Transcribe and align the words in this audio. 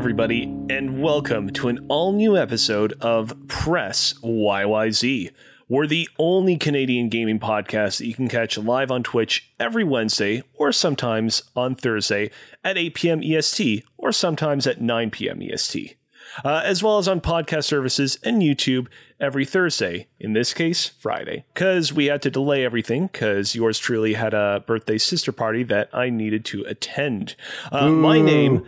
Everybody, 0.00 0.44
and 0.70 1.02
welcome 1.02 1.50
to 1.50 1.68
an 1.68 1.84
all 1.90 2.12
new 2.12 2.34
episode 2.34 2.94
of 3.02 3.34
Press 3.48 4.14
YYZ. 4.22 5.30
We're 5.68 5.86
the 5.86 6.08
only 6.18 6.56
Canadian 6.56 7.10
gaming 7.10 7.38
podcast 7.38 7.98
that 7.98 8.06
you 8.06 8.14
can 8.14 8.26
catch 8.26 8.56
live 8.56 8.90
on 8.90 9.02
Twitch 9.02 9.52
every 9.60 9.84
Wednesday 9.84 10.42
or 10.54 10.72
sometimes 10.72 11.42
on 11.54 11.74
Thursday 11.74 12.30
at 12.64 12.78
8 12.78 12.94
p.m. 12.94 13.22
EST 13.22 13.84
or 13.98 14.10
sometimes 14.10 14.66
at 14.66 14.80
9 14.80 15.10
p.m. 15.10 15.42
EST, 15.42 15.96
uh, 16.46 16.62
as 16.64 16.82
well 16.82 16.96
as 16.96 17.06
on 17.06 17.20
podcast 17.20 17.64
services 17.64 18.18
and 18.24 18.40
YouTube 18.40 18.86
every 19.20 19.44
Thursday, 19.44 20.08
in 20.18 20.32
this 20.32 20.54
case, 20.54 20.92
Friday. 20.98 21.44
Because 21.52 21.92
we 21.92 22.06
had 22.06 22.22
to 22.22 22.30
delay 22.30 22.64
everything 22.64 23.08
because 23.08 23.54
yours 23.54 23.78
truly 23.78 24.14
had 24.14 24.32
a 24.32 24.64
birthday 24.66 24.96
sister 24.96 25.30
party 25.30 25.62
that 25.64 25.90
I 25.92 26.08
needed 26.08 26.46
to 26.46 26.62
attend. 26.62 27.36
Uh, 27.70 27.90
my 27.90 28.22
name. 28.22 28.66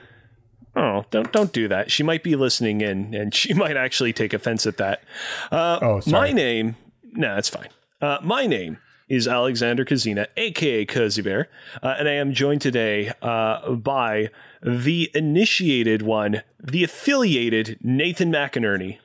Oh, 0.75 1.05
don't 1.11 1.31
don't 1.33 1.53
do 1.53 1.69
that. 1.69 1.91
She 1.91 2.03
might 2.03 2.23
be 2.23 2.35
listening 2.37 2.81
in, 2.81 3.15
and 3.15 3.35
she 3.35 3.53
might 3.63 3.77
actually 3.77 4.13
take 4.13 4.33
offense 4.33 4.67
at 4.67 4.79
that. 4.79 5.03
Uh, 5.51 5.79
Oh, 5.83 6.01
sorry. 6.01 6.31
My 6.31 6.33
name, 6.33 6.77
no, 7.13 7.37
it's 7.37 7.49
fine. 7.51 7.69
Uh, 8.01 8.19
my 8.23 8.47
name 8.47 8.79
is 9.09 9.29
Alexander 9.29 9.85
Kazina, 9.85 10.27
aka 10.37 10.85
Cozy 10.87 11.21
Bear, 11.23 11.49
uh, 11.83 11.97
and 11.99 12.09
I 12.09 12.13
am 12.13 12.33
joined 12.33 12.63
today 12.63 13.13
uh, 13.21 13.73
by 13.73 14.31
the 14.63 15.11
initiated 15.15 16.03
one, 16.03 16.43
the 16.63 16.85
affiliated 16.85 17.79
Nathan 17.83 18.33
McInerney. 18.33 18.99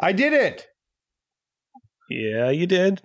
I 0.00 0.12
did 0.12 0.32
it. 0.32 0.68
Yeah, 2.08 2.48
you 2.48 2.66
did. 2.66 3.02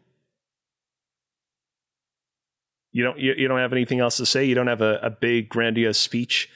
You 2.94 3.03
don't. 3.03 3.20
You, 3.20 3.34
you 3.38 3.47
don't 3.47 3.59
have 3.59 3.73
anything 3.73 4.00
else 4.00 4.18
to 4.18 4.25
say. 4.25 4.45
You 4.45 4.56
don't 4.56 4.68
have 4.68 4.81
a, 4.81 5.00
a 5.02 5.09
big 5.09 5.50
grandiose 5.50 5.97
speech 6.00 6.50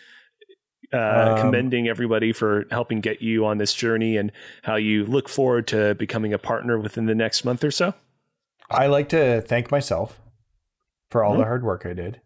uh, 0.93 1.35
Um, 1.37 1.41
commending 1.41 1.87
everybody 1.87 2.31
for 2.31 2.65
helping 2.71 3.01
get 3.01 3.21
you 3.21 3.45
on 3.45 3.57
this 3.57 3.73
journey 3.73 4.17
and 4.17 4.31
how 4.63 4.75
you 4.75 5.05
look 5.05 5.27
forward 5.29 5.67
to 5.67 5.95
becoming 5.95 6.33
a 6.33 6.37
partner 6.37 6.79
within 6.79 7.05
the 7.05 7.15
next 7.15 7.43
month 7.43 7.63
or 7.63 7.71
so. 7.71 7.93
I 8.69 8.87
like 8.87 9.09
to 9.09 9.41
thank 9.41 9.71
myself 9.71 10.19
for 11.09 11.23
all 11.23 11.33
Mhm. 11.35 11.37
the 11.39 11.43
hard 11.43 11.63
work 11.63 11.85
I 11.85 11.93
did. 11.93 12.21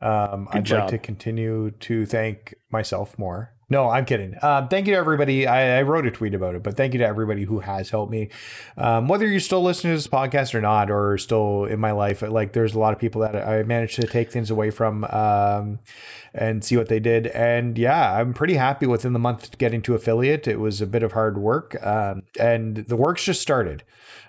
Um, 0.00 0.48
I'd 0.50 0.64
job. 0.64 0.80
like 0.80 0.88
to 0.90 0.98
continue 0.98 1.70
to 1.70 2.04
thank 2.06 2.54
myself 2.70 3.18
more. 3.18 3.52
No, 3.70 3.88
I'm 3.88 4.04
kidding. 4.04 4.34
Um, 4.42 4.68
thank 4.68 4.86
you 4.86 4.92
to 4.92 4.98
everybody. 4.98 5.46
I, 5.46 5.78
I 5.78 5.82
wrote 5.82 6.06
a 6.06 6.10
tweet 6.10 6.34
about 6.34 6.54
it, 6.54 6.62
but 6.62 6.76
thank 6.76 6.92
you 6.92 6.98
to 6.98 7.06
everybody 7.06 7.44
who 7.44 7.60
has 7.60 7.88
helped 7.88 8.12
me. 8.12 8.28
Um, 8.76 9.08
whether 9.08 9.26
you're 9.26 9.40
still 9.40 9.62
listening 9.62 9.92
to 9.92 9.96
this 9.96 10.06
podcast 10.08 10.54
or 10.54 10.60
not, 10.60 10.90
or 10.90 11.16
still 11.16 11.64
in 11.64 11.80
my 11.80 11.92
life, 11.92 12.20
like 12.20 12.52
there's 12.52 12.74
a 12.74 12.78
lot 12.78 12.92
of 12.92 12.98
people 12.98 13.22
that 13.22 13.34
I 13.34 13.62
managed 13.62 13.96
to 13.96 14.06
take 14.06 14.30
things 14.30 14.50
away 14.50 14.70
from 14.70 15.04
um, 15.04 15.78
and 16.34 16.62
see 16.62 16.76
what 16.76 16.88
they 16.88 17.00
did. 17.00 17.28
And 17.28 17.78
yeah, 17.78 18.20
I'm 18.20 18.34
pretty 18.34 18.54
happy 18.54 18.86
within 18.86 19.14
the 19.14 19.18
month 19.18 19.56
getting 19.56 19.80
to 19.82 19.94
affiliate. 19.94 20.46
It 20.46 20.60
was 20.60 20.82
a 20.82 20.86
bit 20.86 21.02
of 21.02 21.12
hard 21.12 21.38
work, 21.38 21.82
um, 21.84 22.24
and 22.38 22.76
the 22.76 22.96
work's 22.96 23.24
just 23.24 23.40
started. 23.40 23.84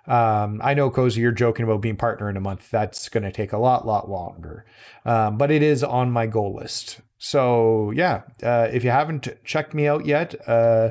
Um, 0.05 0.61
I 0.63 0.73
know, 0.73 0.89
Cozy, 0.89 1.21
you're 1.21 1.31
joking 1.31 1.63
about 1.63 1.81
being 1.81 1.95
partner 1.95 2.29
in 2.29 2.37
a 2.37 2.41
month. 2.41 2.69
That's 2.71 3.09
going 3.09 3.23
to 3.23 3.31
take 3.31 3.53
a 3.53 3.57
lot, 3.57 3.85
lot 3.87 4.09
longer. 4.09 4.65
Um, 5.05 5.37
but 5.37 5.51
it 5.51 5.61
is 5.63 5.83
on 5.83 6.11
my 6.11 6.27
goal 6.27 6.55
list. 6.55 7.01
So 7.25 7.91
yeah, 7.91 8.23
uh, 8.43 8.67
if 8.73 8.83
you 8.83 8.89
haven't 8.89 9.29
checked 9.45 9.73
me 9.73 9.87
out 9.87 10.05
yet, 10.05 10.35
uh, 10.45 10.89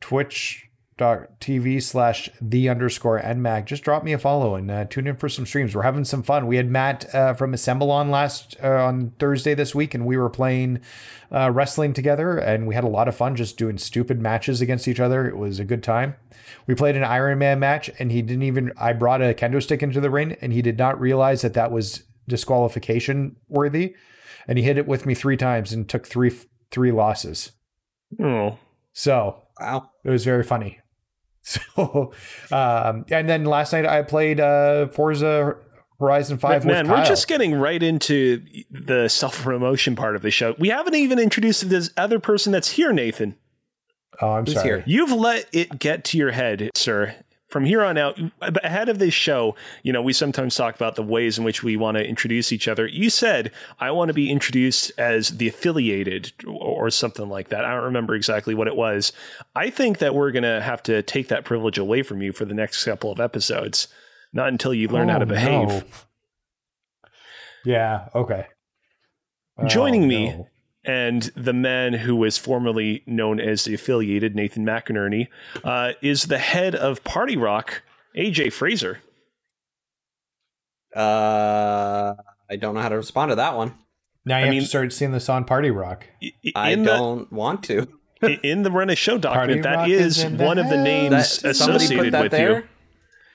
twitch.tv 0.00 1.82
slash 1.82 2.30
the 2.40 2.70
underscore 2.70 3.20
nmag, 3.20 3.66
just 3.66 3.84
drop 3.84 4.02
me 4.02 4.14
a 4.14 4.18
follow 4.18 4.54
and 4.54 4.70
uh, 4.70 4.86
tune 4.86 5.06
in 5.06 5.16
for 5.16 5.28
some 5.28 5.44
streams. 5.44 5.74
We're 5.74 5.82
having 5.82 6.06
some 6.06 6.22
fun. 6.22 6.46
We 6.46 6.56
had 6.56 6.70
Matt 6.70 7.14
uh, 7.14 7.34
from 7.34 7.52
Assemble 7.52 7.90
on 7.90 8.10
last 8.10 8.56
uh, 8.64 8.82
on 8.82 9.10
Thursday 9.18 9.52
this 9.52 9.74
week, 9.74 9.92
and 9.92 10.06
we 10.06 10.16
were 10.16 10.30
playing 10.30 10.80
uh, 11.30 11.50
wrestling 11.50 11.92
together, 11.92 12.38
and 12.38 12.66
we 12.66 12.74
had 12.74 12.84
a 12.84 12.88
lot 12.88 13.06
of 13.06 13.14
fun 13.14 13.36
just 13.36 13.58
doing 13.58 13.76
stupid 13.76 14.22
matches 14.22 14.62
against 14.62 14.88
each 14.88 15.00
other. 15.00 15.28
It 15.28 15.36
was 15.36 15.58
a 15.58 15.66
good 15.66 15.82
time. 15.82 16.16
We 16.66 16.74
played 16.74 16.96
an 16.96 17.04
Iron 17.04 17.38
Man 17.38 17.58
match, 17.58 17.90
and 17.98 18.10
he 18.10 18.22
didn't 18.22 18.44
even. 18.44 18.72
I 18.78 18.94
brought 18.94 19.20
a 19.20 19.34
kendo 19.34 19.62
stick 19.62 19.82
into 19.82 20.00
the 20.00 20.08
ring, 20.08 20.34
and 20.40 20.50
he 20.54 20.62
did 20.62 20.78
not 20.78 20.98
realize 20.98 21.42
that 21.42 21.52
that 21.52 21.70
was 21.70 22.04
disqualification 22.26 23.36
worthy, 23.50 23.96
and 24.48 24.58
he 24.58 24.64
hit 24.64 24.78
it 24.78 24.86
with 24.86 25.06
me 25.06 25.14
three 25.14 25.36
times 25.36 25.72
and 25.72 25.88
took 25.88 26.06
three 26.06 26.32
three 26.70 26.92
losses. 26.92 27.52
Oh, 28.20 28.58
So 28.92 29.42
Wow. 29.60 29.90
it 30.04 30.10
was 30.10 30.24
very 30.24 30.42
funny. 30.44 30.78
So, 31.44 32.12
um, 32.52 33.04
and 33.10 33.28
then 33.28 33.44
last 33.44 33.72
night 33.72 33.84
I 33.84 34.02
played 34.02 34.38
uh, 34.38 34.86
Forza 34.88 35.56
Horizon 35.98 36.38
Five 36.38 36.64
man, 36.64 36.86
with 36.88 36.96
we're 36.98 37.04
just 37.04 37.26
getting 37.26 37.52
right 37.54 37.82
into 37.82 38.44
the 38.70 39.08
self 39.08 39.42
promotion 39.42 39.96
part 39.96 40.14
of 40.14 40.22
the 40.22 40.30
show. 40.30 40.54
We 40.60 40.68
haven't 40.68 40.94
even 40.94 41.18
introduced 41.18 41.68
this 41.68 41.90
other 41.96 42.20
person 42.20 42.52
that's 42.52 42.70
here, 42.70 42.92
Nathan. 42.92 43.34
oh, 44.20 44.30
I'm 44.34 44.44
Who's 44.46 44.54
sorry. 44.54 44.66
here? 44.68 44.84
You've 44.86 45.10
let 45.10 45.48
it 45.52 45.80
get 45.80 46.04
to 46.06 46.18
your 46.18 46.30
head, 46.30 46.70
sir. 46.76 47.12
From 47.52 47.66
here 47.66 47.82
on 47.82 47.98
out, 47.98 48.18
ahead 48.40 48.88
of 48.88 48.98
this 48.98 49.12
show, 49.12 49.54
you 49.82 49.92
know, 49.92 50.00
we 50.00 50.14
sometimes 50.14 50.56
talk 50.56 50.74
about 50.74 50.96
the 50.96 51.02
ways 51.02 51.36
in 51.36 51.44
which 51.44 51.62
we 51.62 51.76
want 51.76 51.98
to 51.98 52.02
introduce 52.08 52.50
each 52.50 52.66
other. 52.66 52.86
You 52.86 53.10
said, 53.10 53.52
I 53.78 53.90
want 53.90 54.08
to 54.08 54.14
be 54.14 54.30
introduced 54.30 54.90
as 54.96 55.36
the 55.36 55.48
affiliated 55.48 56.32
or 56.46 56.88
something 56.88 57.28
like 57.28 57.50
that. 57.50 57.66
I 57.66 57.74
don't 57.74 57.84
remember 57.84 58.14
exactly 58.14 58.54
what 58.54 58.68
it 58.68 58.74
was. 58.74 59.12
I 59.54 59.68
think 59.68 59.98
that 59.98 60.14
we're 60.14 60.32
going 60.32 60.44
to 60.44 60.62
have 60.62 60.82
to 60.84 61.02
take 61.02 61.28
that 61.28 61.44
privilege 61.44 61.76
away 61.76 62.02
from 62.02 62.22
you 62.22 62.32
for 62.32 62.46
the 62.46 62.54
next 62.54 62.82
couple 62.82 63.12
of 63.12 63.20
episodes. 63.20 63.86
Not 64.32 64.48
until 64.48 64.72
you 64.72 64.88
learn 64.88 65.10
how 65.10 65.18
to 65.18 65.26
Oh, 65.26 65.28
behave. 65.28 65.68
no. 65.68 65.82
Yeah. 67.66 68.08
Okay. 68.14 68.46
Joining 69.68 70.04
Oh, 70.04 70.06
me 70.06 70.28
no. 70.30 70.48
And 70.84 71.22
the 71.36 71.52
man 71.52 71.92
who 71.92 72.16
was 72.16 72.38
formerly 72.38 73.02
known 73.06 73.38
as 73.40 73.64
the 73.64 73.74
affiliated 73.74 74.34
Nathan 74.34 74.64
McInerney 74.66 75.28
uh, 75.64 75.92
is 76.02 76.24
the 76.24 76.38
head 76.38 76.74
of 76.74 77.04
Party 77.04 77.36
Rock, 77.36 77.82
AJ 78.16 78.52
Fraser. 78.52 79.00
Uh, 80.94 82.14
I 82.50 82.56
don't 82.56 82.74
know 82.74 82.80
how 82.80 82.88
to 82.90 82.96
respond 82.96 83.30
to 83.30 83.36
that 83.36 83.56
one. 83.56 83.74
Now 84.24 84.36
you 84.38 84.42
I 84.42 84.46
have 84.46 84.50
mean- 84.50 84.60
to 84.62 84.68
start 84.68 84.92
seeing 84.92 85.12
this 85.12 85.28
on 85.28 85.44
Party 85.44 85.70
Rock. 85.70 86.06
I- 86.22 86.32
I- 86.46 86.52
I 86.54 86.70
In 86.70 86.82
the 86.84 86.96
don't 86.96 87.32
want 87.32 87.62
to. 87.64 87.88
in 88.42 88.62
the 88.62 88.70
Run 88.70 88.90
a 88.90 88.94
Show 88.94 89.18
document, 89.18 89.62
that 89.64 89.74
Rock 89.76 89.88
is 89.88 90.18
is 90.18 90.36
the 90.36 90.44
one 90.44 90.58
of 90.58 90.68
the 90.68 90.76
names 90.76 91.38
That, 91.38 91.56
somebody 91.56 91.84
associated 91.84 92.04
put 92.04 92.12
that 92.12 92.22
with 92.24 92.32
there. 92.32 92.58
you. 92.60 92.68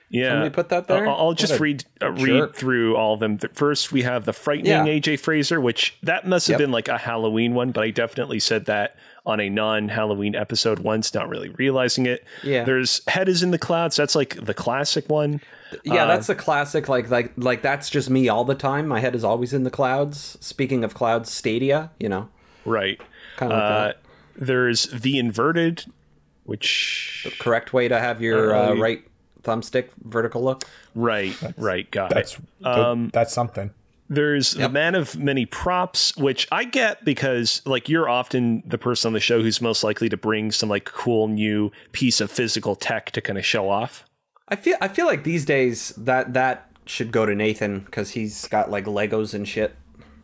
Yeah, 0.09 0.29
Somebody 0.29 0.51
put 0.51 0.69
that 0.69 0.87
there. 0.87 1.05
I'll, 1.07 1.15
I'll 1.15 1.33
just 1.33 1.59
read 1.59 1.83
uh, 2.01 2.11
read 2.11 2.27
jerk. 2.27 2.55
through 2.55 2.95
all 2.95 3.13
of 3.15 3.19
them. 3.19 3.37
First, 3.53 3.91
we 3.91 4.03
have 4.03 4.23
the 4.23 4.31
frightening 4.31 4.71
Yeah. 4.71 4.85
AJ 4.85 5.19
Fraser, 5.19 5.59
which 5.59 5.97
that 6.03 6.25
must 6.25 6.47
have 6.47 6.53
Yep. 6.53 6.59
been 6.59 6.71
like 6.71 6.87
a 6.87 6.97
Halloween 6.97 7.53
one, 7.53 7.71
but 7.71 7.83
I 7.83 7.89
definitely 7.91 8.39
said 8.39 8.65
that 8.67 8.95
on 9.25 9.41
a 9.41 9.49
non-Halloween 9.49 10.33
episode 10.33 10.79
once, 10.79 11.13
not 11.13 11.27
really 11.27 11.49
realizing 11.49 12.05
it. 12.05 12.23
Yeah. 12.41 12.63
There's 12.63 13.01
head 13.09 13.27
is 13.27 13.43
in 13.43 13.51
the 13.51 13.57
clouds. 13.59 13.97
That's 13.97 14.15
like 14.15 14.35
the 14.45 14.53
classic 14.53 15.09
one. 15.09 15.41
yeah, 15.83 16.05
uh, 16.05 16.07
that's 16.07 16.29
a 16.29 16.35
classic. 16.35 16.87
Like, 16.87 17.09
like, 17.09 17.33
like 17.35 17.61
that's 17.61 17.89
just 17.89 18.09
me 18.09 18.29
all 18.29 18.45
the 18.45 18.55
time. 18.55 18.87
My 18.87 19.01
head 19.01 19.13
is 19.13 19.25
always 19.25 19.51
in 19.51 19.63
the 19.63 19.69
clouds. 19.69 20.37
Speaking 20.39 20.85
of 20.85 20.93
clouds, 20.93 21.29
Stadia. 21.29 21.91
You 21.99 22.07
know, 22.07 22.29
Right. 22.63 23.01
kind 23.35 23.51
of 23.51 23.57
like 23.59 23.69
Uh, 23.71 23.83
that. 23.87 23.97
there's 24.37 24.83
the 24.85 25.19
inverted, 25.19 25.83
which 26.45 27.23
the 27.25 27.31
Correct 27.43 27.73
way 27.73 27.89
to 27.89 27.99
have 27.99 28.21
your 28.21 28.55
uh, 28.55 28.69
uh, 28.69 28.75
right 28.75 29.03
thumbstick 29.47 29.89
vertical 30.03 30.43
look. 30.43 30.63
right, 30.93 31.33
right, 31.57 31.89
got 31.91 32.09
That's 32.11 32.37
it. 32.59 32.65
Um, 32.65 33.09
that's 33.13 33.33
something. 33.33 33.71
There's 34.09 34.51
the 34.51 34.61
Yep. 34.61 34.71
man 34.71 34.95
of 34.95 35.17
many 35.17 35.45
props, 35.45 36.15
which 36.15 36.47
I 36.51 36.63
get 36.63 37.03
because 37.03 37.61
like 37.65 37.89
you're 37.89 38.07
often 38.07 38.63
the 38.65 38.77
person 38.77 39.09
on 39.09 39.13
the 39.13 39.19
show 39.19 39.41
who's 39.41 39.59
most 39.61 39.83
likely 39.83 40.07
to 40.09 40.15
bring 40.17 40.51
some 40.51 40.69
like 40.69 40.85
cool 40.85 41.27
new 41.27 41.71
piece 41.91 42.21
of 42.21 42.31
physical 42.31 42.75
tech 42.75 43.11
to 43.11 43.21
kind 43.21 43.37
of 43.37 43.45
show 43.45 43.69
off. 43.69 44.05
I 44.47 44.55
feel. 44.55 44.77
I 44.79 44.87
feel 44.87 45.07
like 45.07 45.25
these 45.25 45.43
days 45.43 45.89
that 45.97 46.33
that 46.35 46.71
should 46.85 47.11
go 47.11 47.25
to 47.25 47.35
Nathan 47.35 47.79
because 47.81 48.11
he's 48.11 48.47
got 48.47 48.71
like 48.71 48.85
Legos 48.85 49.33
and 49.33 49.45
shit. 49.45 49.75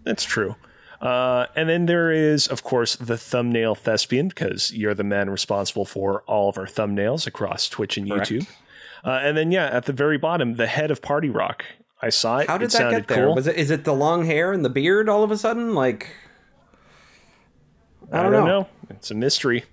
That's 0.06 0.24
true. 0.24 0.56
Uh, 1.02 1.48
and 1.58 1.68
then 1.68 1.86
there 1.86 2.10
is, 2.10 2.48
of 2.48 2.64
course, 2.64 2.96
the 2.96 3.18
thumbnail 3.18 3.76
thespian 3.76 4.30
because 4.30 4.72
you're 4.72 4.94
the 4.94 5.04
man 5.04 5.30
responsible 5.30 5.84
for 5.84 6.22
all 6.28 6.48
of 6.48 6.58
our 6.58 6.66
thumbnails 6.66 7.28
across 7.28 7.68
Twitch 7.68 7.98
and 7.98 8.10
Correct. 8.10 8.30
YouTube. 8.32 8.48
Uh, 9.04 9.20
and 9.22 9.36
then 9.38 9.52
yeah, 9.52 9.66
at 9.66 9.86
the 9.86 9.94
very 9.94 10.18
bottom, 10.18 10.56
the 10.56 10.68
head 10.68 10.92
of 10.92 11.02
Party 11.02 11.30
Rock. 11.30 11.66
I 12.02 12.10
saw 12.10 12.40
it. 12.40 12.48
How 12.48 12.58
did 12.58 12.74
it 12.74 12.78
that 12.78 12.92
get 12.92 13.08
there? 13.08 13.26
cool. 13.28 13.36
Was 13.36 13.48
it? 13.48 13.56
Is 13.56 13.72
it 13.72 13.84
the 13.86 13.94
long 13.94 14.26
hair 14.26 14.52
and 14.52 14.64
the 14.64 14.70
beard 14.70 15.08
all 15.08 15.24
of 15.24 15.32
a 15.32 15.38
sudden? 15.38 15.74
Like, 15.74 16.10
I 18.12 18.20
I 18.20 18.24
don't, 18.24 18.32
don't 18.32 18.46
know. 18.46 18.62
know. 18.62 18.68
It's 18.90 19.12
a 19.12 19.16
mystery. 19.16 19.64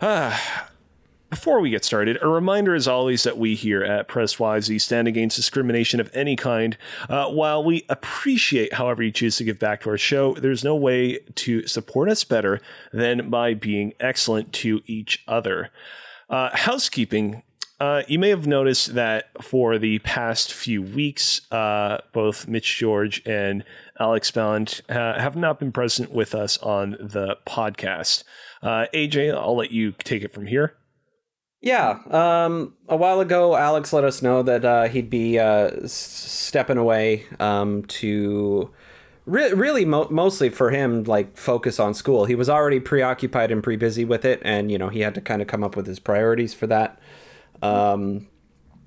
Ah, 0.00 0.68
Before 1.30 1.58
we 1.60 1.70
get 1.70 1.84
started, 1.84 2.18
a 2.22 2.28
reminder 2.28 2.72
as 2.72 2.86
always 2.86 3.24
that 3.24 3.36
we 3.36 3.56
here 3.56 3.82
at 3.82 4.06
Press 4.06 4.36
YZ 4.36 4.80
stand 4.80 5.08
against 5.08 5.34
discrimination 5.34 5.98
of 5.98 6.08
any 6.14 6.36
kind. 6.36 6.78
Uh, 7.08 7.26
while 7.26 7.64
we 7.64 7.84
appreciate 7.88 8.74
however 8.74 9.02
you 9.02 9.10
choose 9.10 9.36
to 9.38 9.44
give 9.44 9.58
back 9.58 9.80
to 9.80 9.90
our 9.90 9.98
show, 9.98 10.34
there's 10.34 10.62
no 10.62 10.76
way 10.76 11.18
to 11.34 11.66
support 11.66 12.08
us 12.08 12.22
better 12.22 12.60
than 12.92 13.28
by 13.28 13.54
being 13.54 13.92
excellent 13.98 14.52
to 14.52 14.82
each 14.86 15.24
other. 15.26 15.70
Uh, 16.30 16.56
housekeeping 16.56 17.42
Uh, 17.78 18.02
you 18.08 18.18
may 18.18 18.30
have 18.30 18.46
noticed 18.46 18.94
that 18.94 19.30
for 19.42 19.78
the 19.78 19.98
past 19.98 20.52
few 20.52 20.82
weeks, 20.82 21.42
uh, 21.52 21.98
both 22.12 22.48
Mitch 22.48 22.78
George 22.78 23.22
and 23.26 23.64
Alex 24.00 24.30
Ballant 24.30 24.80
uh, 24.88 25.20
have 25.20 25.36
not 25.36 25.58
been 25.58 25.72
present 25.72 26.10
with 26.10 26.34
us 26.34 26.56
on 26.58 26.92
the 26.92 27.36
podcast. 27.46 28.24
Uh, 28.62 28.86
AJ, 28.94 29.34
I'll 29.34 29.56
let 29.56 29.72
you 29.72 29.92
take 29.92 30.22
it 30.22 30.32
from 30.32 30.46
here. 30.46 30.74
Yeah, 31.60 31.98
um, 32.10 32.74
a 32.88 32.96
while 32.96 33.20
ago, 33.20 33.56
Alex 33.56 33.92
let 33.92 34.04
us 34.04 34.22
know 34.22 34.42
that 34.42 34.64
uh, 34.64 34.84
he'd 34.84 35.10
be 35.10 35.38
stepping 35.86 36.78
away 36.78 37.24
um, 37.40 37.82
to 37.84 38.70
re- 39.26 39.52
really 39.52 39.84
mo- 39.84 40.08
mostly 40.10 40.48
for 40.48 40.70
him, 40.70 41.04
like 41.04 41.36
focus 41.36 41.78
on 41.78 41.92
school. 41.92 42.24
He 42.24 42.34
was 42.34 42.48
already 42.48 42.80
preoccupied 42.80 43.50
and 43.50 43.62
pre 43.62 43.76
busy 43.76 44.04
with 44.04 44.24
it, 44.24 44.40
and 44.44 44.70
you 44.70 44.78
know 44.78 44.88
he 44.88 45.00
had 45.00 45.14
to 45.16 45.20
kind 45.20 45.42
of 45.42 45.48
come 45.48 45.62
up 45.62 45.76
with 45.76 45.86
his 45.86 45.98
priorities 45.98 46.54
for 46.54 46.66
that. 46.68 46.98
Um, 47.66 48.26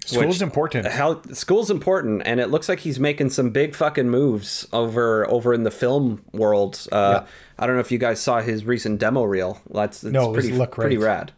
School's 0.05 0.25
which- 0.25 0.41
important. 0.41 0.87
how 0.87 1.21
school's 1.33 1.69
important, 1.69 2.23
and 2.25 2.39
it 2.39 2.47
looks 2.49 2.67
like 2.67 2.79
he's 2.79 2.99
making 2.99 3.29
some 3.29 3.51
big 3.51 3.75
fucking 3.75 4.09
moves 4.09 4.67
over 4.73 5.29
over 5.29 5.53
in 5.53 5.63
the 5.63 5.71
film 5.71 6.23
world. 6.31 6.87
Uh, 6.91 7.25
I 7.59 7.67
don't 7.67 7.75
know 7.75 7.81
if 7.81 7.91
you 7.91 7.99
guys 7.99 8.19
saw 8.19 8.41
his 8.41 8.65
recent 8.65 8.99
demo 8.99 9.23
reel. 9.23 9.61
That's, 9.69 10.01
that's 10.01 10.13
No, 10.13 10.31
pretty 10.33 10.51
look 10.53 10.71
pretty 10.71 10.97
rad. 10.97 11.31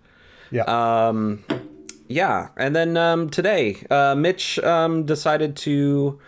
Yeah. 0.52 0.64
Um, 1.08 1.44
yeah, 2.08 2.50
and 2.56 2.74
then 2.76 2.96
um, 2.98 3.30
today, 3.30 3.78
uh, 3.90 4.16
Mitch 4.16 4.58
um, 4.60 5.06
decided 5.06 5.56
to 5.58 6.20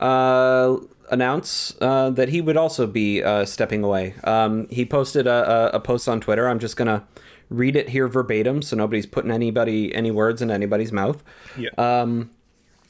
uh, 0.00 0.76
announce 1.10 1.74
uh, 1.80 2.10
that 2.10 2.28
he 2.30 2.40
would 2.40 2.56
also 2.56 2.86
be 2.86 3.22
uh, 3.22 3.44
stepping 3.44 3.82
away. 3.84 4.14
Um, 4.24 4.68
he 4.70 4.84
posted 4.86 5.26
a, 5.26 5.74
a, 5.74 5.76
a 5.76 5.80
post 5.80 6.08
on 6.08 6.20
Twitter. 6.20 6.48
I'm 6.48 6.58
just 6.58 6.76
gonna 6.76 7.04
read 7.56 7.76
it 7.76 7.90
here 7.90 8.08
verbatim, 8.08 8.62
so 8.62 8.76
nobody's 8.76 9.06
putting 9.06 9.30
anybody 9.30 9.94
any 9.94 10.10
words 10.10 10.42
in 10.42 10.50
anybody's 10.50 10.92
mouth. 10.92 11.22
Yeah. 11.58 11.70
Um, 11.78 12.30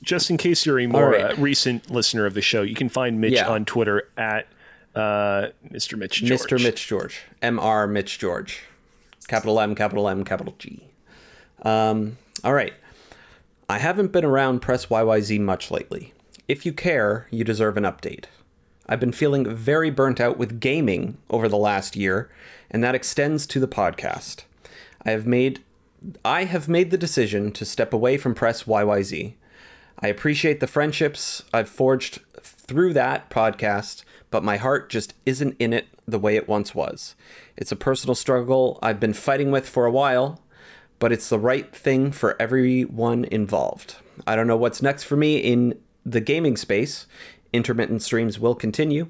Just 0.02 0.28
in 0.30 0.36
case 0.36 0.66
you're 0.66 0.80
a 0.80 0.86
more 0.86 1.10
right. 1.10 1.32
uh, 1.32 1.34
recent 1.38 1.90
listener 1.90 2.26
of 2.26 2.34
the 2.34 2.42
show, 2.42 2.62
you 2.62 2.74
can 2.74 2.88
find 2.88 3.20
Mitch 3.20 3.32
Yeah. 3.34 3.48
on 3.48 3.64
Twitter 3.64 4.08
at 4.16 4.46
uh, 4.94 5.48
Mr. 5.70 5.96
Mitch 5.98 6.22
George. 6.22 6.40
Mr. 6.40 6.62
Mitch 6.62 6.86
George, 6.86 7.22
Mr. 7.42 7.90
Mitch 7.90 8.18
George, 8.18 8.62
capital 9.28 9.58
M, 9.60 9.74
capital 9.74 10.08
M, 10.08 10.24
capital 10.24 10.54
G. 10.58 10.84
Um, 11.62 12.18
all 12.44 12.52
right. 12.54 12.74
I 13.68 13.78
haven't 13.78 14.12
been 14.12 14.24
around 14.24 14.60
Press 14.60 14.86
YYZ 14.86 15.40
much 15.40 15.70
lately. 15.70 16.12
If 16.46 16.66
you 16.66 16.72
care, 16.74 17.26
you 17.30 17.42
deserve 17.44 17.76
an 17.78 17.84
update. 17.84 18.24
I've 18.86 19.00
been 19.00 19.12
feeling 19.12 19.46
very 19.52 19.90
burnt 19.90 20.20
out 20.20 20.36
with 20.36 20.60
gaming 20.60 21.16
over 21.30 21.48
the 21.48 21.56
last 21.56 21.96
year, 21.96 22.30
and 22.70 22.84
that 22.84 22.94
extends 22.94 23.46
to 23.46 23.58
the 23.58 23.66
podcast. 23.66 24.42
I 25.04 25.10
have 25.10 25.26
made 25.26 25.60
I 26.24 26.44
have 26.44 26.68
made 26.68 26.90
the 26.90 26.98
decision 26.98 27.50
to 27.52 27.64
step 27.64 27.92
away 27.92 28.18
from 28.18 28.34
Press 28.34 28.64
YYZ. 28.64 29.34
I 29.98 30.08
appreciate 30.08 30.60
the 30.60 30.66
friendships 30.66 31.42
I've 31.52 31.68
forged 31.68 32.20
through 32.42 32.92
that 32.94 33.30
podcast, 33.30 34.04
but 34.30 34.44
my 34.44 34.56
heart 34.56 34.90
just 34.90 35.14
isn't 35.24 35.56
in 35.58 35.72
it 35.72 35.86
the 36.06 36.18
way 36.18 36.36
it 36.36 36.48
once 36.48 36.74
was. 36.74 37.14
It's 37.56 37.72
a 37.72 37.76
personal 37.76 38.14
struggle 38.14 38.78
I've 38.82 39.00
been 39.00 39.14
fighting 39.14 39.50
with 39.50 39.68
for 39.68 39.86
a 39.86 39.90
while, 39.90 40.42
but 40.98 41.12
it's 41.12 41.28
the 41.28 41.38
right 41.38 41.74
thing 41.74 42.12
for 42.12 42.36
everyone 42.40 43.24
involved. 43.24 43.96
I 44.26 44.36
don't 44.36 44.46
know 44.46 44.56
what's 44.56 44.82
next 44.82 45.04
for 45.04 45.16
me 45.16 45.38
in 45.38 45.78
the 46.04 46.20
gaming 46.20 46.56
space. 46.56 47.06
Intermittent 47.52 48.02
streams 48.02 48.38
will 48.38 48.54
continue, 48.54 49.08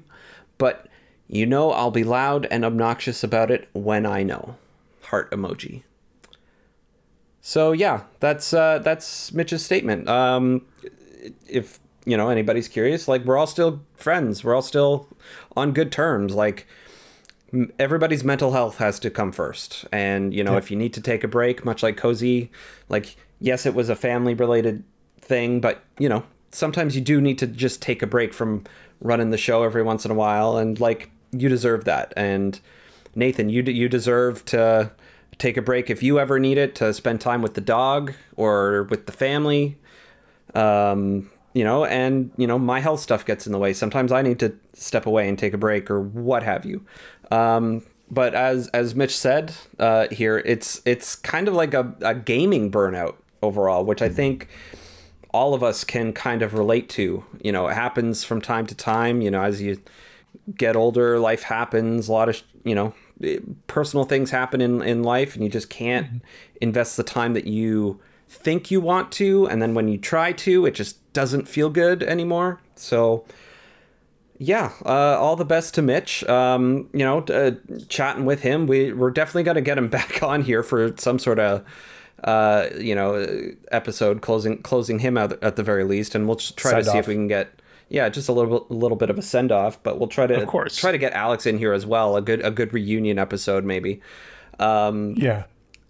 but 0.57 0.87
you 1.27 1.45
know 1.45 1.71
I'll 1.71 1.91
be 1.91 2.03
loud 2.03 2.47
and 2.51 2.63
obnoxious 2.63 3.23
about 3.23 3.51
it 3.51 3.67
when 3.73 4.05
I 4.05 4.23
know. 4.23 4.55
Heart 5.05 5.31
emoji. 5.31 5.83
So 7.41 7.71
yeah, 7.73 8.03
that's 8.19 8.53
uh, 8.53 8.79
that's 8.79 9.31
Mitch's 9.31 9.63
statement. 9.63 10.09
Um, 10.09 10.65
if 11.47 11.79
you 12.05 12.17
know 12.17 12.29
anybody's 12.29 12.67
curious, 12.67 13.07
like 13.07 13.23
we're 13.23 13.37
all 13.37 13.47
still 13.47 13.83
friends. 13.95 14.43
We're 14.43 14.55
all 14.55 14.61
still 14.61 15.07
on 15.55 15.71
good 15.71 15.91
terms. 15.91 16.33
Like 16.33 16.67
everybody's 17.79 18.23
mental 18.23 18.51
health 18.51 18.77
has 18.77 18.99
to 18.99 19.09
come 19.09 19.31
first. 19.31 19.85
And 19.91 20.33
you 20.33 20.43
know, 20.43 20.57
if 20.57 20.71
you 20.71 20.77
need 20.77 20.93
to 20.93 21.01
take 21.01 21.23
a 21.23 21.27
break, 21.27 21.63
much 21.63 21.83
like 21.83 21.97
Cozy, 21.97 22.51
like 22.89 23.15
yes, 23.39 23.65
it 23.65 23.73
was 23.73 23.89
a 23.89 23.95
family 23.95 24.33
related 24.33 24.83
thing, 25.21 25.59
but 25.59 25.83
you 25.99 26.09
know, 26.09 26.23
sometimes 26.51 26.95
you 26.95 27.01
do 27.01 27.21
need 27.21 27.37
to 27.39 27.47
just 27.47 27.81
take 27.81 28.01
a 28.01 28.07
break 28.07 28.33
from 28.33 28.63
running 29.01 29.29
the 29.29 29.37
show 29.37 29.63
every 29.63 29.83
once 29.83 30.05
in 30.05 30.11
a 30.11 30.15
while, 30.15 30.57
and 30.57 30.79
like 30.79 31.11
you 31.31 31.49
deserve 31.49 31.85
that. 31.85 32.13
And 32.15 32.59
Nathan, 33.15 33.49
you 33.49 33.63
you 33.63 33.89
deserve 33.89 34.45
to 34.45 34.91
take 35.37 35.57
a 35.57 35.61
break 35.61 35.89
if 35.89 36.03
you 36.03 36.19
ever 36.19 36.39
need 36.39 36.57
it 36.57 36.75
to 36.75 36.93
spend 36.93 37.21
time 37.21 37.41
with 37.41 37.53
the 37.55 37.61
dog 37.61 38.13
or 38.35 38.83
with 38.83 39.05
the 39.05 39.11
family. 39.11 39.77
Um, 40.53 41.29
you 41.53 41.63
know, 41.63 41.85
and 41.85 42.31
you 42.37 42.47
know, 42.47 42.59
my 42.59 42.81
health 42.81 42.99
stuff 42.99 43.25
gets 43.25 43.45
in 43.45 43.53
the 43.53 43.57
way. 43.57 43.73
Sometimes 43.73 44.11
I 44.11 44.21
need 44.21 44.39
to 44.39 44.53
step 44.73 45.05
away 45.05 45.27
and 45.27 45.39
take 45.39 45.53
a 45.53 45.57
break 45.57 45.89
or 45.89 46.01
what 46.01 46.43
have 46.43 46.65
you. 46.65 46.85
Um, 47.31 47.83
but 48.11 48.35
as 48.35 48.67
as 48.69 48.93
Mitch 48.93 49.15
said 49.15 49.53
uh, 49.79 50.07
here, 50.11 50.37
it's 50.45 50.81
it's 50.85 51.15
kind 51.15 51.47
of 51.47 51.53
like 51.53 51.73
a, 51.73 51.95
a 52.01 52.13
gaming 52.13 52.71
burnout 52.71 53.15
overall, 53.41 53.85
which 53.85 54.01
I 54.01 54.09
think 54.09 54.49
all 55.31 55.53
of 55.53 55.63
us 55.63 55.83
can 55.83 56.13
kind 56.13 56.41
of 56.41 56.53
relate 56.53 56.89
to. 56.89 57.23
You 57.41 57.51
know, 57.51 57.67
it 57.67 57.73
happens 57.73 58.23
from 58.23 58.41
time 58.41 58.67
to 58.67 58.75
time. 58.75 59.21
You 59.21 59.31
know, 59.31 59.41
as 59.41 59.61
you 59.61 59.81
get 60.57 60.75
older, 60.75 61.19
life 61.19 61.43
happens. 61.43 62.07
A 62.09 62.11
lot 62.11 62.29
of 62.29 62.41
you 62.63 62.75
know 62.75 62.93
personal 63.67 64.05
things 64.05 64.31
happen 64.31 64.61
in 64.61 64.81
in 64.81 65.03
life, 65.03 65.35
and 65.35 65.43
you 65.43 65.49
just 65.49 65.69
can't 65.69 66.21
invest 66.61 66.97
the 66.97 67.03
time 67.03 67.33
that 67.33 67.45
you 67.45 67.99
think 68.27 68.71
you 68.71 68.81
want 68.81 69.11
to. 69.13 69.47
And 69.47 69.61
then 69.61 69.73
when 69.73 69.87
you 69.87 69.97
try 69.97 70.31
to, 70.33 70.65
it 70.65 70.75
just 70.75 71.13
doesn't 71.13 71.47
feel 71.47 71.69
good 71.69 72.03
anymore. 72.03 72.61
So. 72.75 73.25
Yeah, 74.37 74.73
uh, 74.85 75.17
all 75.17 75.37
the 75.37 75.45
best 75.45 75.75
to 75.75 75.81
Mitch. 75.81 76.21
Um, 76.25 76.89
you 76.91 77.05
know, 77.05 77.19
uh, 77.19 77.51
chatting 77.87 78.25
with 78.25 78.41
him, 78.41 78.67
we 78.67 78.91
we're 78.91 79.11
definitely 79.11 79.43
gonna 79.43 79.61
get 79.61 79.77
him 79.77 79.87
back 79.99 80.21
on 80.21 80.41
here 80.41 80.61
for 80.61 80.93
some 80.97 81.19
sort 81.19 81.39
of, 81.39 81.63
uh, 82.25 82.67
you 82.77 82.95
know, 82.95 83.25
episode 83.71 84.21
closing 84.21 84.61
closing 84.61 84.99
him 84.99 85.17
out 85.17 85.41
at 85.41 85.55
the 85.55 85.63
very 85.63 85.85
least, 85.85 86.15
and 86.15 86.27
we'll 86.27 86.35
just 86.35 86.57
try 86.57 86.71
to 86.71 86.83
Send 86.83 86.91
see 86.91 86.97
if 86.97 87.07
we 87.07 87.13
can 87.13 87.29
get 87.29 87.61
yeah, 87.89 88.09
just 88.09 88.29
a 88.29 88.31
little 88.33 88.67
a 88.69 88.73
little 88.73 88.97
bit 88.97 89.09
of 89.09 89.17
a 89.17 89.21
send 89.21 89.51
off, 89.51 89.81
but 89.83 89.99
we'll 89.99 90.07
try 90.07 90.27
to 90.27 90.41
Of 90.41 90.47
course. 90.47 90.75
try 90.75 90.91
to 90.91 90.97
get 90.97 91.13
Alex 91.13 91.45
in 91.45 91.57
here 91.57 91.73
as 91.73 91.85
well. 91.85 92.15
A 92.17 92.21
good 92.21 92.43
a 92.45 92.51
good 92.51 92.73
reunion 92.73 93.19
episode 93.19 93.63
maybe. 93.65 94.01
Um, 94.59 95.15
yeah. 95.17 95.43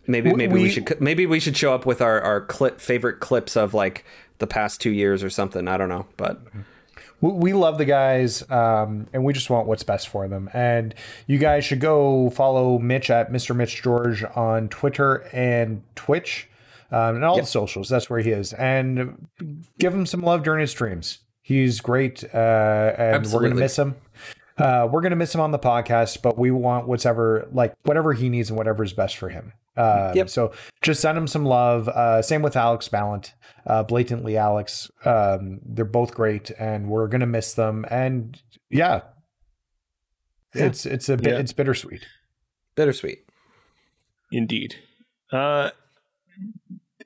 maybe 0.08 0.32
We- 0.32 0.36
maybe 0.36 0.54
we, 0.54 0.62
we- 0.64 0.70
should 0.70 1.02
maybe 1.02 1.26
we 1.26 1.40
should 1.40 1.56
show 1.58 1.74
up 1.74 1.86
with 1.86 2.02
our 2.02 2.22
our 2.22 2.42
clip 2.42 2.80
favorite 2.82 3.20
clips 3.20 3.56
of 3.56 3.74
like 3.74 4.06
the 4.40 4.48
past 4.48 4.82
two 4.82 4.92
years 4.92 5.24
or 5.24 5.30
something. 5.30 5.68
I 5.68 5.78
don't 5.78 5.90
know, 5.90 6.06
but 6.18 6.42
we, 7.22 7.32
we 7.32 7.54
love 7.54 7.78
the 7.78 7.86
guys 7.86 8.44
um, 8.52 9.08
and 9.14 9.24
we 9.24 9.32
just 9.34 9.50
want 9.50 9.68
what's 9.68 9.84
best 9.84 10.10
for 10.10 10.28
them 10.28 10.50
and 10.54 10.94
you 11.28 11.38
guys 11.38 11.64
should 11.64 11.80
go 11.80 12.30
follow 12.32 12.78
mitch 12.78 13.10
at 13.10 13.32
mr 13.32 13.56
mitch 13.56 13.82
george 13.82 14.24
on 14.36 14.68
twitter 14.68 15.26
and 15.32 15.82
twitch 15.96 16.50
um, 16.92 17.16
and 17.16 17.24
all 17.24 17.38
the 17.38 17.46
socials 17.46 17.88
that's 17.88 18.10
where 18.10 18.20
he 18.20 18.32
is 18.32 18.52
and 18.54 19.28
give 19.80 19.94
him 19.94 20.06
some 20.06 20.22
love 20.22 20.44
during 20.44 20.60
his 20.60 20.72
streams 20.72 21.20
he's 21.48 21.80
great 21.80 22.24
uh, 22.34 22.94
and 22.98 23.28
we're 23.32 23.42
gonna 23.42 23.54
miss 23.54 23.78
him. 23.78 23.96
Uh, 24.58 24.88
we're 24.92 25.02
gonna 25.02 25.16
miss 25.16 25.36
him 25.36 25.42
on 25.42 25.52
the 25.52 25.60
podcast 25.60 26.22
but 26.24 26.38
we 26.40 26.50
want 26.50 26.88
whatever 26.88 27.48
like 27.52 27.74
whatever 27.84 28.14
he 28.14 28.30
needs 28.30 28.50
and 28.50 28.58
whatever 28.58 28.84
is 28.84 28.94
best 28.94 29.16
for 29.18 29.30
him. 29.30 29.54
Uh, 29.78 30.12
Yep. 30.16 30.30
so 30.30 30.52
just 30.82 31.02
send 31.02 31.18
him 31.18 31.28
some 31.28 31.46
love. 31.46 31.88
Uh, 31.90 32.22
same 32.22 32.42
with 32.42 32.56
alex 32.56 32.88
ballant 32.88 33.34
uh, 33.68 33.84
blatantly 33.84 34.38
alex. 34.38 34.90
Um, 35.04 35.60
they're 35.64 35.86
both 35.86 36.14
great 36.16 36.50
and 36.58 36.88
we're 36.90 37.08
gonna 37.08 37.26
miss 37.28 37.54
them. 37.54 37.86
And 37.92 38.42
yeah, 38.70 39.02
it's 40.54 40.86
it's 40.86 41.10
a 41.10 41.18
bit 41.18 41.34
Yeah. 41.34 41.40
it's 41.40 41.54
bittersweet. 41.54 42.06
Bittersweet. 42.76 43.20
Indeed. 44.32 44.76
Uh, 45.32 45.70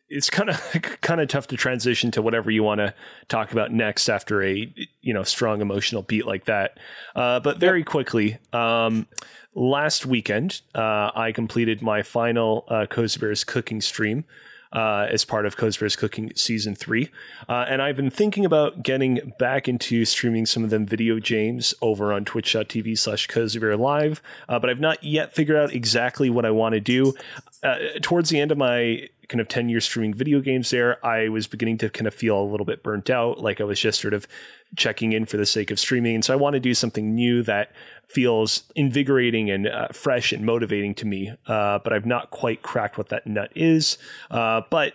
it's 0.09 0.29
kind 0.29 0.49
of 0.49 0.61
kind 1.01 1.21
of 1.21 1.27
tough 1.27 1.47
to 1.47 1.57
transition 1.57 2.11
to 2.11 2.21
whatever 2.21 2.51
you 2.51 2.63
want 2.63 2.79
to 2.79 2.93
talk 3.27 3.51
about 3.51 3.71
next 3.71 4.09
after 4.09 4.43
a 4.43 4.73
you 5.01 5.13
know 5.13 5.23
strong 5.23 5.61
emotional 5.61 6.01
beat 6.01 6.25
like 6.25 6.45
that. 6.45 6.77
Uh, 7.15 7.39
but 7.39 7.57
very 7.57 7.83
quickly, 7.83 8.37
um, 8.53 9.07
last 9.53 10.05
weekend 10.05 10.61
uh, 10.75 11.11
I 11.15 11.31
completed 11.33 11.81
my 11.81 12.03
final 12.03 12.65
uh, 12.69 12.85
Cozy 12.87 13.19
Bears 13.19 13.43
cooking 13.43 13.81
stream. 13.81 14.25
Uh, 14.71 15.07
as 15.09 15.25
part 15.25 15.47
of 15.47 15.57
Cozy 15.57 15.79
Bears 15.79 15.95
Cooking 15.95 16.31
Season 16.35 16.75
3. 16.75 17.09
Uh, 17.47 17.65
and 17.67 17.81
I've 17.81 17.95
been 17.95 18.11
thinking 18.11 18.45
about 18.45 18.83
getting 18.83 19.33
back 19.39 19.67
into 19.67 20.05
streaming 20.05 20.45
some 20.45 20.63
of 20.63 20.69
them 20.69 20.85
video 20.85 21.19
games 21.19 21.73
over 21.81 22.13
on 22.13 22.23
twitch.tv 22.23 22.95
slash 22.99 23.25
Cozy 23.25 23.57
Bear 23.57 23.75
Live, 23.75 24.21
uh, 24.47 24.59
but 24.59 24.69
I've 24.69 24.79
not 24.79 25.03
yet 25.03 25.33
figured 25.33 25.57
out 25.57 25.73
exactly 25.73 26.29
what 26.29 26.45
I 26.45 26.51
want 26.51 26.73
to 26.73 26.79
do. 26.79 27.15
Uh, 27.63 27.77
towards 28.03 28.29
the 28.29 28.39
end 28.39 28.51
of 28.51 28.59
my 28.59 29.09
kind 29.29 29.39
of 29.39 29.48
10 29.48 29.69
years 29.69 29.86
streaming 29.86 30.13
video 30.13 30.41
games 30.41 30.71
there, 30.71 31.03
I 31.05 31.29
was 31.29 31.48
beginning 31.48 31.77
to 31.79 31.89
kind 31.89 32.07
of 32.07 32.13
feel 32.13 32.39
a 32.39 32.43
little 32.43 32.65
bit 32.65 32.83
burnt 32.83 33.09
out, 33.09 33.39
like 33.39 33.62
I 33.62 33.63
was 33.63 33.79
just 33.79 34.01
sort 34.01 34.13
of 34.13 34.27
checking 34.75 35.13
in 35.13 35.25
for 35.25 35.38
the 35.38 35.45
sake 35.45 35.71
of 35.71 35.79
streaming. 35.79 36.15
And 36.15 36.25
so 36.25 36.33
I 36.33 36.36
want 36.36 36.55
to 36.55 36.59
do 36.59 36.74
something 36.74 37.15
new 37.15 37.43
that 37.43 37.71
feels 38.07 38.63
invigorating 38.75 39.50
and 39.51 39.67
uh, 39.67 39.88
fresh 39.93 40.31
and 40.31 40.43
motivating 40.45 40.95
to 40.95 41.05
me. 41.05 41.31
Uh, 41.45 41.79
but 41.83 41.93
I've 41.93 42.07
not 42.07 42.31
quite 42.31 42.63
cracked 42.63 42.98
what 42.98 43.09
that 43.09 43.27
nut 43.27 43.51
is. 43.55 44.00
Uh, 44.31 44.62
but 44.69 44.93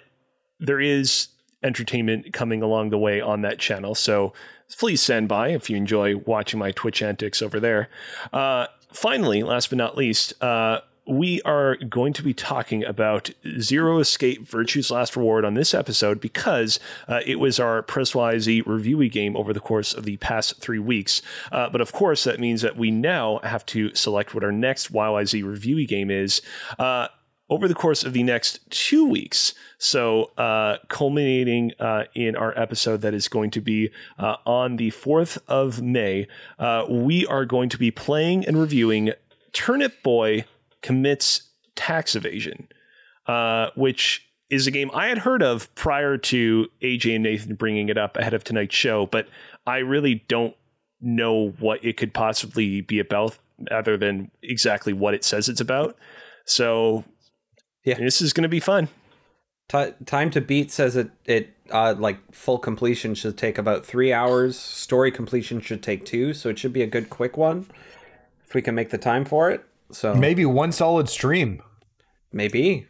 there 0.58 0.80
is 0.80 1.28
entertainment 1.62 2.32
coming 2.32 2.60
along 2.60 2.90
the 2.90 2.98
way 2.98 3.20
on 3.20 3.42
that 3.42 3.58
channel. 3.58 3.94
So 3.94 4.32
please 4.78 5.00
send 5.00 5.28
by 5.28 5.48
if 5.48 5.70
you 5.70 5.76
enjoy 5.76 6.16
watching 6.16 6.58
my 6.58 6.72
Twitch 6.72 7.02
antics 7.02 7.40
over 7.40 7.60
there. 7.60 7.88
Uh, 8.32 8.66
finally, 8.92 9.42
last 9.42 9.70
but 9.70 9.78
not 9.78 9.96
least, 9.96 10.34
uh, 10.42 10.80
we 11.06 11.42
are 11.42 11.76
going 11.76 12.12
to 12.14 12.22
be 12.22 12.32
talking 12.32 12.84
about 12.84 13.30
Zero 13.60 13.98
Escape 13.98 14.46
Virtue's 14.46 14.90
Last 14.90 15.16
Reward 15.16 15.44
on 15.44 15.54
this 15.54 15.74
episode 15.74 16.20
because 16.20 16.80
uh, 17.08 17.20
it 17.26 17.38
was 17.38 17.60
our 17.60 17.82
Press 17.82 18.12
YZ 18.12 18.64
reviewy 18.64 19.10
game 19.10 19.36
over 19.36 19.52
the 19.52 19.60
course 19.60 19.92
of 19.92 20.04
the 20.04 20.16
past 20.18 20.60
three 20.60 20.78
weeks. 20.78 21.20
Uh, 21.52 21.68
but 21.68 21.80
of 21.80 21.92
course, 21.92 22.24
that 22.24 22.40
means 22.40 22.62
that 22.62 22.76
we 22.76 22.90
now 22.90 23.38
have 23.42 23.66
to 23.66 23.94
select 23.94 24.34
what 24.34 24.44
our 24.44 24.52
next 24.52 24.92
YYZ 24.92 25.42
reviewy 25.44 25.86
game 25.86 26.10
is. 26.10 26.40
Uh, 26.78 27.08
over 27.50 27.68
the 27.68 27.74
course 27.74 28.04
of 28.04 28.14
the 28.14 28.22
next 28.22 28.58
two 28.70 29.06
weeks. 29.06 29.52
So, 29.76 30.32
uh, 30.38 30.78
culminating 30.88 31.72
uh, 31.78 32.04
in 32.14 32.36
our 32.36 32.58
episode 32.58 33.02
that 33.02 33.12
is 33.12 33.28
going 33.28 33.50
to 33.50 33.60
be 33.60 33.90
uh, 34.18 34.36
on 34.46 34.76
the 34.76 34.90
4th 34.90 35.36
of 35.46 35.82
May, 35.82 36.26
we 36.88 37.26
are 37.26 37.44
going 37.44 37.68
to 37.68 37.76
be 37.76 37.90
playing 37.90 38.46
and 38.46 38.58
reviewing 38.58 39.12
Turnip 39.52 40.02
Boy 40.02 40.46
Commits 40.84 41.48
Tax 41.76 42.14
Evasion, 42.14 42.68
uh, 43.26 43.70
which 43.74 44.28
is 44.50 44.66
a 44.66 44.70
game 44.70 44.90
I 44.92 45.06
had 45.08 45.18
heard 45.18 45.42
of 45.42 45.74
prior 45.74 46.18
to 46.18 46.66
AJ 46.82 47.14
and 47.14 47.24
Nathan 47.24 47.54
bringing 47.54 47.88
it 47.88 47.96
up 47.96 48.16
ahead 48.18 48.34
of 48.34 48.44
tonight's 48.44 48.76
show, 48.76 49.06
but 49.06 49.26
I 49.66 49.78
really 49.78 50.22
don't 50.28 50.54
know 51.00 51.48
what 51.58 51.82
it 51.82 51.96
could 51.96 52.12
possibly 52.12 52.82
be 52.82 52.98
about 52.98 53.38
other 53.70 53.96
than 53.96 54.30
exactly 54.42 54.92
what 54.92 55.14
it 55.14 55.24
says 55.24 55.48
it's 55.48 55.60
about. 55.60 55.96
So 56.44 57.04
Yeah. 57.84 57.96
this 57.98 58.20
is 58.20 58.32
going 58.34 58.42
to 58.42 58.48
be 58.48 58.60
fun. 58.60 58.88
Ti 59.70 59.92
time 60.04 60.30
to 60.30 60.42
beat 60.42 60.70
says 60.70 60.94
it 60.96 61.10
it 61.24 61.56
uh, 61.70 61.94
like 61.98 62.18
full 62.30 62.58
completion 62.58 63.14
should 63.14 63.38
take 63.38 63.56
about 63.56 63.86
three 63.86 64.12
hours. 64.12 64.58
Story 64.58 65.10
completion 65.10 65.60
should 65.62 65.82
take 65.82 66.04
two, 66.04 66.34
so 66.34 66.50
it 66.50 66.58
should 66.58 66.74
be 66.74 66.82
a 66.82 66.86
good 66.86 67.08
quick 67.08 67.38
one 67.38 67.66
if 68.46 68.54
we 68.54 68.60
can 68.60 68.74
make 68.74 68.90
the 68.90 68.98
time 68.98 69.24
for 69.24 69.50
it. 69.50 69.64
So 69.92 70.14
Maybe 70.14 70.44
one 70.44 70.72
solid 70.72 71.08
stream 71.08 71.62
maybe 72.32 72.86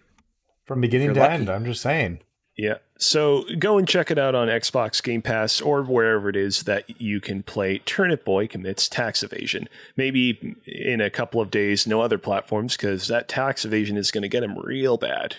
from 0.65 0.81
beginning 0.81 1.15
to 1.15 1.21
you're 1.21 1.29
end. 1.31 1.49
I'm 1.51 1.65
just 1.65 1.83
saying. 1.83 2.21
Yeah. 2.57 2.79
So 2.99 3.45
go 3.59 3.77
and 3.79 3.87
check 3.89 4.11
it 4.13 4.19
out 4.19 4.35
on 4.37 4.47
Xbox 4.49 5.03
Game 5.03 5.21
Pass 5.23 5.61
or 5.61 5.83
wherever 5.83 6.29
it 6.29 6.37
is 6.37 6.63
that 6.63 7.01
you 7.01 7.21
can 7.21 7.43
play 7.43 7.79
Turnip 7.79 8.25
Boy 8.25 8.47
Commits 8.47 8.89
Tax 8.89 9.23
Evasion. 9.25 9.69
Maybe 9.97 10.55
in 10.65 11.01
a 11.01 11.11
couple 11.11 11.41
of 11.41 11.51
days, 11.51 11.87
no 11.87 12.01
other 12.01 12.17
platforms, 12.17 12.77
because 12.77 13.09
that 13.09 13.29
tax 13.29 13.65
evasion 13.65 13.97
is 13.97 14.11
going 14.13 14.23
to 14.23 14.29
get 14.29 14.45
him 14.45 14.57
real 14.57 14.97
bad. 14.97 15.37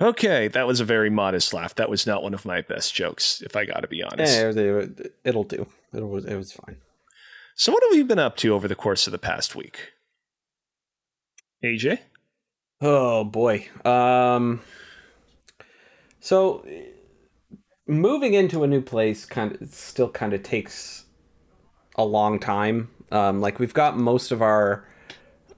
okay, 0.00 0.48
that 0.48 0.66
was 0.66 0.80
a 0.80 0.84
very 0.84 1.10
modest 1.10 1.52
laugh. 1.54 1.74
That 1.76 1.90
was 1.90 2.06
not 2.06 2.22
one 2.22 2.34
of 2.34 2.44
my 2.44 2.60
best 2.60 2.94
jokes, 2.94 3.40
if 3.42 3.56
I 3.56 3.64
got 3.64 3.80
to 3.80 3.88
be 3.88 4.02
honest. 4.02 4.36
Eh, 4.38 4.48
it- 4.54 5.14
it'll 5.24 5.44
do. 5.44 5.66
It 5.94 6.06
was 6.06 6.24
it 6.26 6.36
was 6.36 6.52
fine. 6.52 6.76
So, 7.60 7.72
what 7.72 7.82
have 7.82 7.92
we 7.92 8.02
been 8.02 8.18
up 8.18 8.38
to 8.38 8.54
over 8.54 8.66
the 8.66 8.74
course 8.74 9.06
of 9.06 9.10
the 9.10 9.18
past 9.18 9.54
week? 9.54 9.92
AJ? 11.62 11.98
Oh 12.80 13.22
boy. 13.22 13.68
Um 13.84 14.62
so 16.20 16.64
moving 17.86 18.32
into 18.32 18.64
a 18.64 18.66
new 18.66 18.80
place 18.80 19.26
kind 19.26 19.60
of 19.60 19.74
still 19.74 20.08
kind 20.08 20.32
of 20.32 20.42
takes 20.42 21.04
a 21.96 22.04
long 22.06 22.38
time. 22.38 22.88
Um 23.12 23.42
like 23.42 23.58
we've 23.58 23.74
got 23.74 23.98
most 23.98 24.32
of 24.32 24.40
our 24.40 24.88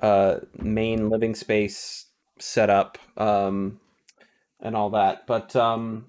uh 0.01 0.41
main 0.59 1.09
living 1.09 1.37
space 1.37 2.07
set 2.41 2.69
up 2.69 2.99
um 3.17 3.79
and 4.59 4.75
all 4.75 4.91
that, 4.91 5.29
but 5.29 5.55
um 5.55 6.07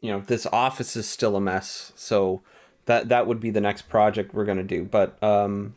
you 0.00 0.10
know, 0.10 0.18
this 0.18 0.46
office 0.46 0.96
is 0.96 1.08
still 1.08 1.36
a 1.36 1.40
mess. 1.40 1.92
So 1.94 2.42
that 2.88 3.10
that 3.10 3.26
would 3.26 3.38
be 3.38 3.50
the 3.50 3.60
next 3.60 3.82
project 3.82 4.32
we're 4.34 4.46
to 4.46 4.62
do, 4.62 4.84
but 4.84 5.22
um 5.22 5.76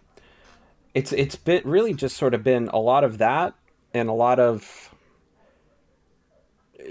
it's 0.94 1.12
it's 1.12 1.36
been 1.36 1.62
really 1.66 1.94
just 1.94 2.18
sort 2.18 2.34
of 2.34 2.44
been 2.44 2.70
a 2.70 2.80
lot 2.80 3.04
of 3.04 3.18
that 3.18 3.54
and 3.94 4.10
a 4.10 4.14
lot 4.14 4.40
of 4.40 4.94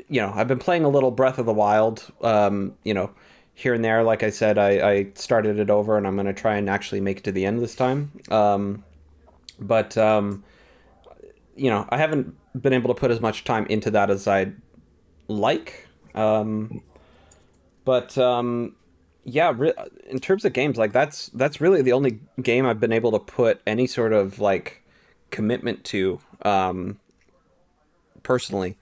you 0.08 0.20
know 0.20 0.32
i've 0.36 0.46
been 0.48 0.58
playing 0.58 0.84
a 0.84 0.88
little 0.88 1.10
breath 1.10 1.38
of 1.38 1.46
the 1.46 1.52
wild 1.52 2.10
um 2.22 2.74
you 2.84 2.94
know 2.94 3.10
here 3.54 3.74
and 3.74 3.84
there. 3.84 4.02
Like 4.02 4.22
i 4.22 4.30
said 4.30 4.56
i, 4.56 4.90
I 4.90 5.06
started 5.14 5.58
it 5.58 5.68
over 5.68 5.98
and 5.98 6.06
i'm 6.06 6.14
going 6.14 6.26
to 6.26 6.32
try 6.32 6.56
and 6.56 6.70
actually 6.70 7.00
make 7.00 7.18
it 7.18 7.24
to 7.24 7.32
the 7.32 7.44
end 7.44 7.60
this 7.60 7.74
time. 7.74 8.12
Um 8.30 8.84
but 9.58 9.96
um 9.98 10.44
you 11.56 11.70
know 11.70 11.86
i 11.90 11.96
haven't 11.96 12.34
been 12.60 12.72
able 12.72 12.92
to 12.94 12.98
put 12.98 13.10
as 13.10 13.20
much 13.20 13.44
time 13.44 13.66
into 13.66 13.90
that 13.90 14.10
as 14.10 14.26
i'd 14.26 14.54
like. 15.28 15.88
Um 16.14 16.82
but 17.84 18.16
um 18.18 18.76
yeah 19.24 19.52
re- 19.56 19.74
in 20.08 20.18
terms 20.18 20.44
of 20.44 20.52
games 20.52 20.76
like 20.78 20.92
that's 20.92 21.28
that's 21.34 21.60
really 21.60 21.82
the 21.82 21.92
only 21.92 22.20
game 22.42 22.66
i've 22.66 22.80
been 22.80 22.92
able 22.92 23.12
to 23.12 23.18
put 23.18 23.60
any 23.66 23.86
sort 23.86 24.12
of 24.12 24.38
like 24.38 24.82
commitment 25.30 25.84
to 25.84 26.20
um 26.42 26.98
personally. 28.22 28.76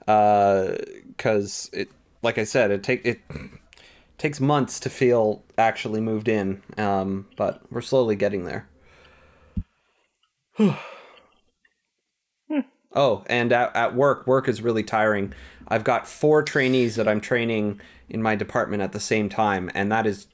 Because 0.00 1.70
it 1.72 1.88
like 2.22 2.36
i 2.38 2.44
said 2.44 2.70
it 2.70 2.82
take 2.82 3.04
it 3.06 3.20
takes 4.18 4.40
months 4.40 4.78
to 4.80 4.90
feel 4.90 5.42
actually 5.56 6.00
moved 6.00 6.28
in 6.28 6.62
um 6.76 7.26
but 7.36 7.62
we're 7.70 7.80
slowly 7.80 8.16
getting 8.16 8.44
there. 8.44 8.68
Oh 12.96 13.24
and 13.26 13.52
at, 13.52 13.74
at 13.74 13.96
work 13.96 14.24
work 14.24 14.46
is 14.48 14.62
really 14.62 14.84
tiring 14.84 15.32
i've 15.68 15.84
got 15.84 16.06
four 16.06 16.42
trainees 16.42 16.96
that 16.96 17.06
i'm 17.08 17.20
training 17.20 17.80
in 18.08 18.22
my 18.22 18.34
department 18.34 18.82
at 18.82 18.92
the 18.92 19.00
same 19.00 19.28
time 19.28 19.70
and 19.74 19.90
that 19.90 20.06
is 20.06 20.26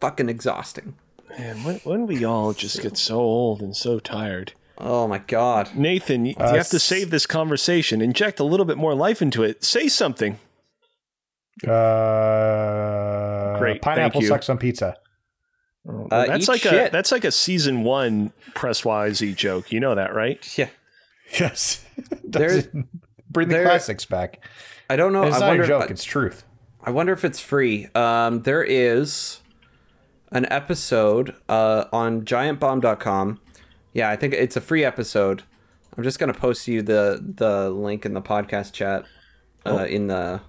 fucking 0.00 0.28
exhausting 0.28 0.94
Man, 1.38 1.62
when, 1.64 1.76
when 1.84 2.06
we 2.06 2.24
all 2.24 2.52
just 2.52 2.80
get 2.82 2.96
so 2.96 3.18
old 3.18 3.60
and 3.62 3.76
so 3.76 3.98
tired. 4.00 4.52
oh 4.78 5.06
my 5.06 5.18
god 5.18 5.74
Nathan, 5.74 6.24
you, 6.24 6.34
you 6.38 6.44
Uh, 6.44 6.54
have 6.56 6.68
to 6.70 6.78
save 6.78 7.10
this 7.10 7.26
conversation, 7.26 8.00
inject 8.00 8.40
a 8.40 8.44
little 8.44 8.66
bit 8.66 8.76
more 8.78 8.94
life 8.94 9.20
into 9.22 9.42
it. 9.42 9.62
Say 9.64 9.88
something. 9.88 10.38
Uh, 11.66 13.58
Great, 13.58 13.82
Pineapple 13.82 14.12
thank 14.20 14.22
you. 14.22 14.28
sucks 14.28 14.48
on 14.48 14.58
pizza. 14.58 14.96
Uh, 15.88 16.26
that's 16.26 16.44
eat 16.44 16.48
like 16.48 16.64
a 16.66 16.88
that's 16.92 17.10
like 17.12 17.24
a 17.24 17.32
season 17.32 17.82
one 17.82 18.32
press 18.54 18.82
YZ 18.82 19.34
joke. 19.36 19.72
You 19.72 19.80
know 19.80 19.94
that, 19.94 20.14
right? 20.14 20.38
yeah 20.58 20.68
Yes. 21.38 21.84
There- 22.24 22.48
Doesn't 22.62 22.88
bring 23.30 23.48
the 23.48 23.54
there- 23.56 23.64
classics 23.64 24.04
back. 24.04 24.40
i 24.90 24.96
don't 24.96 25.12
know 25.12 25.24
It's 25.24 25.36
I 25.36 25.40
not 25.40 25.46
wonder, 25.48 25.62
a 25.64 25.66
joke. 25.66 25.90
it's 25.90 26.04
truth. 26.04 26.44
I 26.82 26.90
wonder 26.90 27.12
if 27.12 27.24
it's 27.24 27.40
free. 27.40 27.88
Um, 27.94 28.42
there 28.42 28.62
is 28.64 29.40
an 30.32 30.46
episode 30.50 31.34
uh, 31.48 31.84
on 31.92 32.22
giantbomb.com. 32.22 33.40
Yeah, 33.92 34.08
I 34.10 34.16
think 34.16 34.32
it's 34.34 34.56
a 34.56 34.60
free 34.60 34.84
episode. 34.84 35.42
I'm 35.96 36.04
just 36.04 36.18
gonna 36.18 36.32
post 36.34 36.68
you 36.68 36.80
the 36.82 37.20
the 37.36 37.68
link 37.70 38.06
in 38.06 38.14
the 38.14 38.22
podcast 38.22 38.72
chat 38.72 39.04
uh, 39.66 39.86
in 39.88 40.06
the 40.06 40.40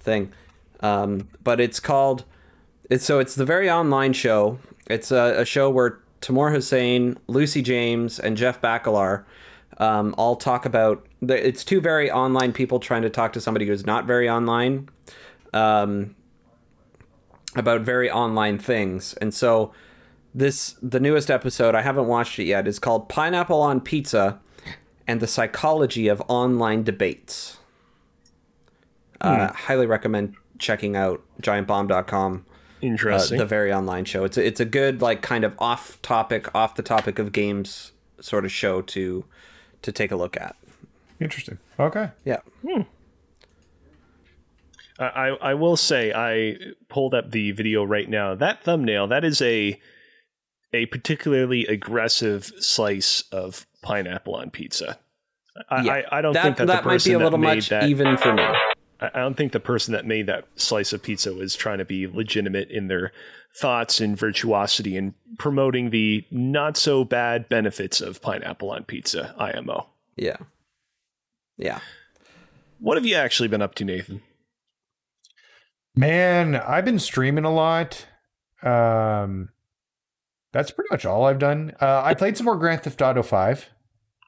thing. 0.00 0.32
Um, 0.80 1.28
but 1.42 1.60
it's 1.60 1.80
called 1.80 2.24
it's 2.90 3.04
so 3.04 3.18
it's 3.20 3.34
the 3.34 3.44
very 3.44 3.70
online 3.70 4.12
show. 4.12 4.58
It's 4.90 5.10
a, 5.12 5.40
a 5.40 5.44
show 5.44 5.70
where 5.70 6.00
Tamoor 6.20 6.50
Hussain, 6.50 7.16
Lucy 7.28 7.62
James, 7.62 8.18
and 8.18 8.36
Jeff 8.36 8.60
Bakalar 8.60 9.24
um, 9.78 10.14
all 10.18 10.36
talk 10.36 10.66
about. 10.66 11.06
It's 11.30 11.64
two 11.64 11.80
very 11.80 12.10
online 12.10 12.52
people 12.52 12.78
trying 12.80 13.02
to 13.02 13.10
talk 13.10 13.32
to 13.34 13.40
somebody 13.40 13.66
who's 13.66 13.86
not 13.86 14.06
very 14.06 14.28
online 14.28 14.88
um, 15.52 16.14
about 17.56 17.82
very 17.82 18.10
online 18.10 18.58
things. 18.58 19.14
And 19.14 19.32
so 19.32 19.72
this 20.34 20.76
the 20.82 21.00
newest 21.00 21.30
episode 21.30 21.74
I 21.74 21.82
haven't 21.82 22.06
watched 22.06 22.38
it 22.38 22.44
yet 22.44 22.66
is 22.66 22.78
called 22.78 23.08
Pineapple 23.08 23.60
on 23.60 23.80
Pizza 23.80 24.40
and 25.06 25.20
the 25.20 25.26
Psychology 25.26 26.08
of 26.08 26.22
Online 26.28 26.82
Debates. 26.82 27.58
Uh, 29.20 29.52
highly 29.52 29.86
recommend 29.86 30.34
checking 30.58 30.96
out 30.96 31.22
giantbomb.com 31.40 32.44
uh, 32.82 33.38
the 33.38 33.46
very 33.46 33.72
online 33.72 34.04
show. 34.04 34.24
It's 34.24 34.36
a, 34.36 34.46
it's 34.46 34.60
a 34.60 34.64
good 34.64 35.00
like 35.00 35.22
kind 35.22 35.44
of 35.44 35.54
off 35.58 36.00
topic, 36.02 36.54
off 36.54 36.74
the 36.74 36.82
topic 36.82 37.18
of 37.18 37.32
games 37.32 37.92
sort 38.20 38.44
of 38.44 38.52
show 38.52 38.82
to 38.82 39.24
to 39.82 39.92
take 39.92 40.10
a 40.10 40.16
look 40.16 40.36
at. 40.36 40.56
Interesting. 41.24 41.58
Okay. 41.80 42.10
Yeah. 42.24 42.40
Hmm. 42.62 42.82
I, 44.98 45.04
I 45.04 45.28
I 45.28 45.54
will 45.54 45.76
say 45.76 46.12
I 46.12 46.56
pulled 46.88 47.14
up 47.14 47.30
the 47.30 47.50
video 47.52 47.82
right 47.82 48.08
now. 48.08 48.34
That 48.34 48.62
thumbnail 48.62 49.08
that 49.08 49.24
is 49.24 49.40
a 49.42 49.80
a 50.72 50.86
particularly 50.86 51.66
aggressive 51.66 52.52
slice 52.58 53.22
of 53.32 53.66
pineapple 53.82 54.34
on 54.34 54.50
pizza. 54.50 54.98
I, 55.70 55.82
Yeah. 55.82 55.92
I, 55.92 56.18
I 56.18 56.22
don't 56.22 56.32
That 56.34 56.42
think 56.42 56.56
that, 56.58 56.66
that 56.66 56.82
the 56.82 56.88
might 56.88 57.04
be 57.04 57.12
a 57.12 57.18
little 57.18 57.38
much 57.38 57.70
that 57.70 57.84
even 57.84 58.16
for 58.18 58.34
me. 58.34 58.42
I 58.42 58.60
I 59.00 59.20
don't 59.20 59.36
think 59.36 59.52
the 59.52 59.60
person 59.60 59.92
that 59.92 60.06
made 60.06 60.26
that 60.26 60.46
slice 60.56 60.92
of 60.92 61.02
pizza 61.02 61.32
was 61.32 61.54
trying 61.56 61.78
to 61.78 61.84
be 61.84 62.06
legitimate 62.06 62.70
in 62.70 62.88
their 62.88 63.12
thoughts 63.56 64.00
and 64.00 64.16
virtuosity 64.16 64.96
and 64.96 65.14
promoting 65.38 65.90
the 65.90 66.24
not 66.30 66.76
so 66.76 67.04
bad 67.04 67.48
benefits 67.48 68.00
of 68.00 68.20
pineapple 68.22 68.70
on 68.70 68.84
pizza. 68.84 69.34
IMO. 69.38 69.88
Yeah. 70.16 70.36
Yeah. 71.56 71.78
What 72.80 72.96
have 72.96 73.06
you 73.06 73.16
actually 73.16 73.48
been 73.48 73.62
up 73.62 73.74
to, 73.76 73.84
Nathan? 73.84 74.22
Man, 75.96 76.56
I've 76.56 76.84
been 76.84 76.98
streaming 76.98 77.44
a 77.44 77.52
lot. 77.52 78.06
Um, 78.62 79.50
that's 80.52 80.70
pretty 80.70 80.88
much 80.90 81.04
all 81.04 81.24
I've 81.24 81.38
done. 81.38 81.72
Uh, 81.80 82.02
I 82.04 82.14
played 82.14 82.36
some 82.36 82.46
more 82.46 82.56
Grand 82.56 82.82
Theft 82.82 83.00
Auto 83.00 83.22
Five. 83.22 83.70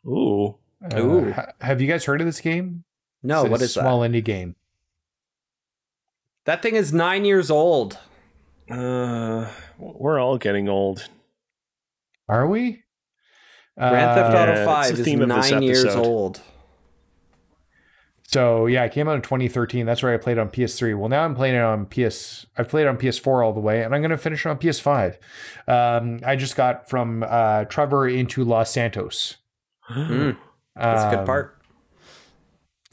Ooh. 0.06 0.56
Uh, 0.92 1.00
Ooh. 1.00 1.32
ha- 1.32 1.52
have 1.60 1.80
you 1.80 1.88
guys 1.88 2.04
heard 2.04 2.20
of 2.20 2.26
this 2.26 2.40
game? 2.40 2.84
No, 3.22 3.40
It's 3.40 3.48
a 3.48 3.50
what 3.50 3.62
is 3.62 3.74
small 3.74 4.00
that? 4.00 4.10
indie 4.10 4.22
game? 4.24 4.54
That 6.44 6.62
thing 6.62 6.76
is 6.76 6.92
nine 6.92 7.24
years 7.24 7.50
old. 7.50 7.98
Uh, 8.70 9.50
we're 9.78 10.20
all 10.20 10.38
getting 10.38 10.68
old. 10.68 11.08
Are 12.28 12.46
we? 12.46 12.84
Grand 13.76 14.14
Theft 14.14 14.34
Auto 14.36 14.52
it's 14.52 14.64
Five 14.64 14.92
the 14.94 15.00
is 15.00 15.04
theme 15.04 15.22
of 15.22 15.28
this 15.28 15.50
nine 15.50 15.62
years 15.62 15.84
old. 15.84 16.40
So 18.36 18.66
yeah, 18.66 18.84
it 18.84 18.92
came 18.92 19.08
out 19.08 19.16
in 19.16 19.22
2013. 19.22 19.86
That's 19.86 20.02
where 20.02 20.12
I 20.12 20.18
played 20.18 20.36
on 20.36 20.50
PS3. 20.50 20.94
Well, 20.98 21.08
now 21.08 21.24
I'm 21.24 21.34
playing 21.34 21.54
it 21.54 21.62
on 21.62 21.86
PS. 21.86 22.44
I've 22.58 22.68
played 22.68 22.82
it 22.82 22.88
on 22.88 22.98
PS4 22.98 23.42
all 23.42 23.54
the 23.54 23.60
way, 23.60 23.82
and 23.82 23.94
I'm 23.94 24.02
going 24.02 24.10
to 24.10 24.18
finish 24.18 24.44
it 24.44 24.50
on 24.50 24.58
PS5. 24.58 25.16
Um, 25.66 26.20
I 26.22 26.36
just 26.36 26.54
got 26.54 26.86
from 26.86 27.24
uh, 27.26 27.64
Trevor 27.64 28.06
into 28.06 28.44
Los 28.44 28.70
Santos. 28.70 29.38
Mm, 29.90 30.36
that's 30.74 31.04
a 31.04 31.08
good 31.08 31.20
Um, 31.20 31.24
part. 31.24 31.58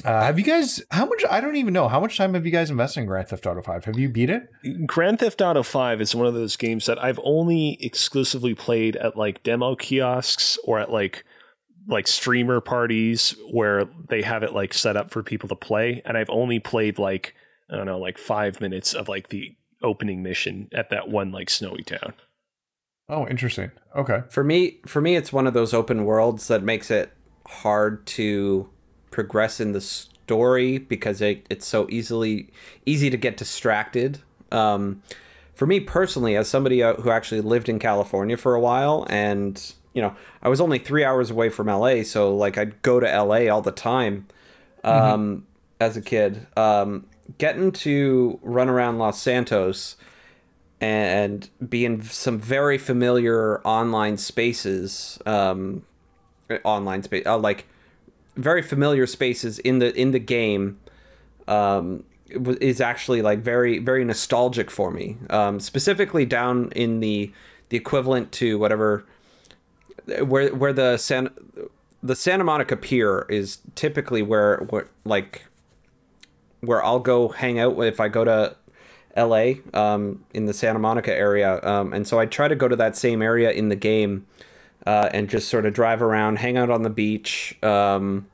Uh, 0.05 0.21
have 0.23 0.39
you 0.39 0.45
guys? 0.45 0.81
How 0.91 1.05
much? 1.05 1.25
I 1.29 1.41
don't 1.41 1.57
even 1.57 1.73
know. 1.73 1.89
How 1.89 2.00
much 2.00 2.15
time 2.15 2.35
have 2.35 2.45
you 2.45 2.51
guys 2.53 2.69
invested 2.69 3.01
in 3.01 3.05
Grand 3.05 3.27
Theft 3.27 3.45
Auto 3.45 3.62
Five? 3.62 3.83
Have 3.83 4.00
you 4.00 4.07
beat 4.07 4.29
it? 4.29 4.47
Grand 4.88 5.19
Theft 5.19 5.41
Auto 5.41 5.62
5 5.62 6.00
is 6.00 6.15
one 6.15 6.25
of 6.25 6.33
those 6.33 6.55
games 6.55 6.85
that 6.85 7.03
I've 7.03 7.19
only 7.21 7.77
exclusively 7.81 8.53
played 8.53 8.95
at 8.95 9.17
like 9.17 9.43
demo 9.43 9.75
kiosks 9.75 10.57
or 10.63 10.79
at 10.79 10.89
like 10.89 11.25
like 11.88 12.08
streamer 12.08 12.62
parties 12.62 13.36
where 13.52 13.86
they 14.10 14.22
have 14.22 14.44
it 14.44 14.54
like 14.54 14.74
set 14.74 14.96
up 14.96 15.12
for 15.12 15.22
people 15.22 15.50
to 15.50 15.56
play 15.56 16.02
and 16.06 16.18
I've 16.18 16.30
only 16.30 16.60
played 16.60 16.98
like 16.98 17.36
I 17.70 17.75
don't 17.75 17.86
know 17.86 18.00
like 18.00 18.18
5 18.18 18.62
minutes 18.62 18.94
of 18.94 19.10
like 19.10 19.30
the 19.30 19.56
opening 19.82 20.24
mission 20.24 20.70
at 20.74 20.90
that 20.90 21.10
one 21.10 21.32
like 21.32 21.50
snowy 21.50 21.84
town. 21.84 22.13
Oh, 23.10 23.28
interesting. 23.28 23.72
Okay. 23.96 24.24
For 24.30 24.44
me, 24.44 24.80
for 24.86 25.02
me, 25.02 25.16
it's 25.16 25.34
one 25.34 25.46
of 25.46 25.54
those 25.54 25.74
open 25.74 26.06
worlds 26.06 26.48
that 26.48 26.63
makes 26.63 26.90
it 26.90 27.12
hard 27.46 28.06
to 28.08 28.70
progress 29.12 29.60
in 29.60 29.74
the 29.74 29.82
story 29.82 30.78
because 30.78 31.22
it, 31.22 31.46
it's 31.50 31.68
so 31.68 31.88
easily 31.90 32.50
easy 32.86 33.10
to 33.10 33.18
get 33.18 33.36
distracted. 33.36 34.20
Um, 34.52 35.04
for 35.54 35.66
me 35.66 35.80
personally, 35.80 36.36
as 36.36 36.48
somebody 36.48 36.82
uh, 36.82 36.96
who 36.96 37.12
actually 37.12 37.42
lived 37.42 37.70
in 37.70 37.78
California 37.78 38.38
for 38.38 38.56
a 38.56 38.60
while, 38.60 39.06
and 39.10 39.74
you 39.93 40.01
know, 40.01 40.15
I 40.41 40.50
was 40.50 40.59
only 40.59 40.79
three 40.79 41.03
hours 41.03 41.29
away 41.31 41.50
from 41.50 41.67
LA, 41.67 42.03
so 42.03 42.35
like 42.35 42.57
I'd 42.57 42.81
go 42.81 43.00
to 43.00 43.05
LA 43.05 43.47
all 43.53 43.62
the 43.62 43.71
time 43.71 44.27
um, 44.83 45.45
as 45.79 45.95
a 45.97 46.01
kid. 46.01 46.45
Um, 46.57 47.05
getting 47.38 47.71
to 47.71 48.39
run 48.41 48.69
around 48.69 48.97
Los 48.97 49.21
Santos 49.21 49.95
and 50.83 51.50
be 51.69 51.85
in 51.85 52.01
some 52.01 52.38
very 52.38 52.77
familiar 52.77 53.62
online 53.62 54.17
spaces 54.17 55.17
um 55.25 55.81
online 56.65 57.01
space 57.01 57.25
uh, 57.25 57.38
like 57.38 57.65
very 58.35 58.62
familiar 58.62 59.07
spaces 59.07 59.59
in 59.59 59.79
the 59.79 59.95
in 59.95 60.12
the 60.12 60.19
game 60.19 60.77
um 61.47 62.03
is 62.59 62.81
actually 62.81 63.21
like 63.21 63.39
very 63.39 63.79
very 63.79 64.03
nostalgic 64.03 64.69
for 64.69 64.91
me 64.91 65.15
um 65.29 65.57
specifically 65.57 66.25
down 66.25 66.69
in 66.75 67.00
the 67.00 67.31
the 67.69 67.77
equivalent 67.77 68.33
to 68.33 68.59
whatever 68.59 69.05
where 70.25 70.54
where 70.54 70.73
the 70.73 70.97
san 70.97 71.30
the 72.01 72.15
santa 72.15 72.43
monica 72.43 72.75
pier 72.75 73.25
is 73.30 73.60
typically 73.75 74.21
where 74.21 74.58
where 74.69 74.88
like 75.06 75.45
where 76.62 76.84
i'll 76.84 76.99
go 76.99 77.30
hang 77.30 77.60
out 77.60 77.78
if 77.80 77.99
i 77.99 78.08
go 78.08 78.23
to 78.23 78.56
LA 79.15 79.54
um, 79.73 80.25
in 80.34 80.45
the 80.45 80.54
Santa 80.54 80.80
Monica 80.80 81.13
area. 81.13 81.60
Um, 81.63 81.93
and 81.93 82.08
so 82.08 82.19
I 82.19 82.25
try 82.25 82.47
to 82.47 82.56
go 82.56 82.67
to 82.67 82.75
that 82.78 82.95
same 82.95 83.21
area 83.21 83.51
in 83.51 83.69
the 83.69 83.75
game 83.75 84.25
uh, 84.86 85.10
and 85.13 85.30
just 85.30 85.49
sort 85.49 85.65
of 85.65 85.73
drive 85.73 86.01
around, 86.01 86.38
hang 86.38 86.58
out 86.58 86.69
on 86.69 86.82
the 86.82 86.89
beach, 86.89 87.56
um, 87.62 88.28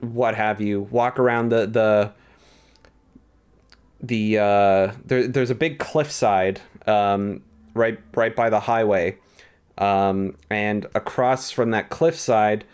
what 0.00 0.34
have 0.34 0.60
you, 0.60 0.82
walk 0.90 1.18
around 1.18 1.50
the, 1.50 1.66
the, 1.66 2.12
the 4.02 4.38
uh, 4.38 4.92
there, 5.04 5.28
there's 5.28 5.50
a 5.50 5.54
big 5.54 5.78
cliffside 5.78 6.60
um, 6.86 7.40
right 7.72 8.00
right 8.14 8.34
by 8.34 8.50
the 8.50 8.58
highway, 8.58 9.16
um, 9.82 10.36
and 10.48 10.86
across 10.94 11.50
from 11.50 11.72
that 11.72 11.90
cliffside, 11.90 12.64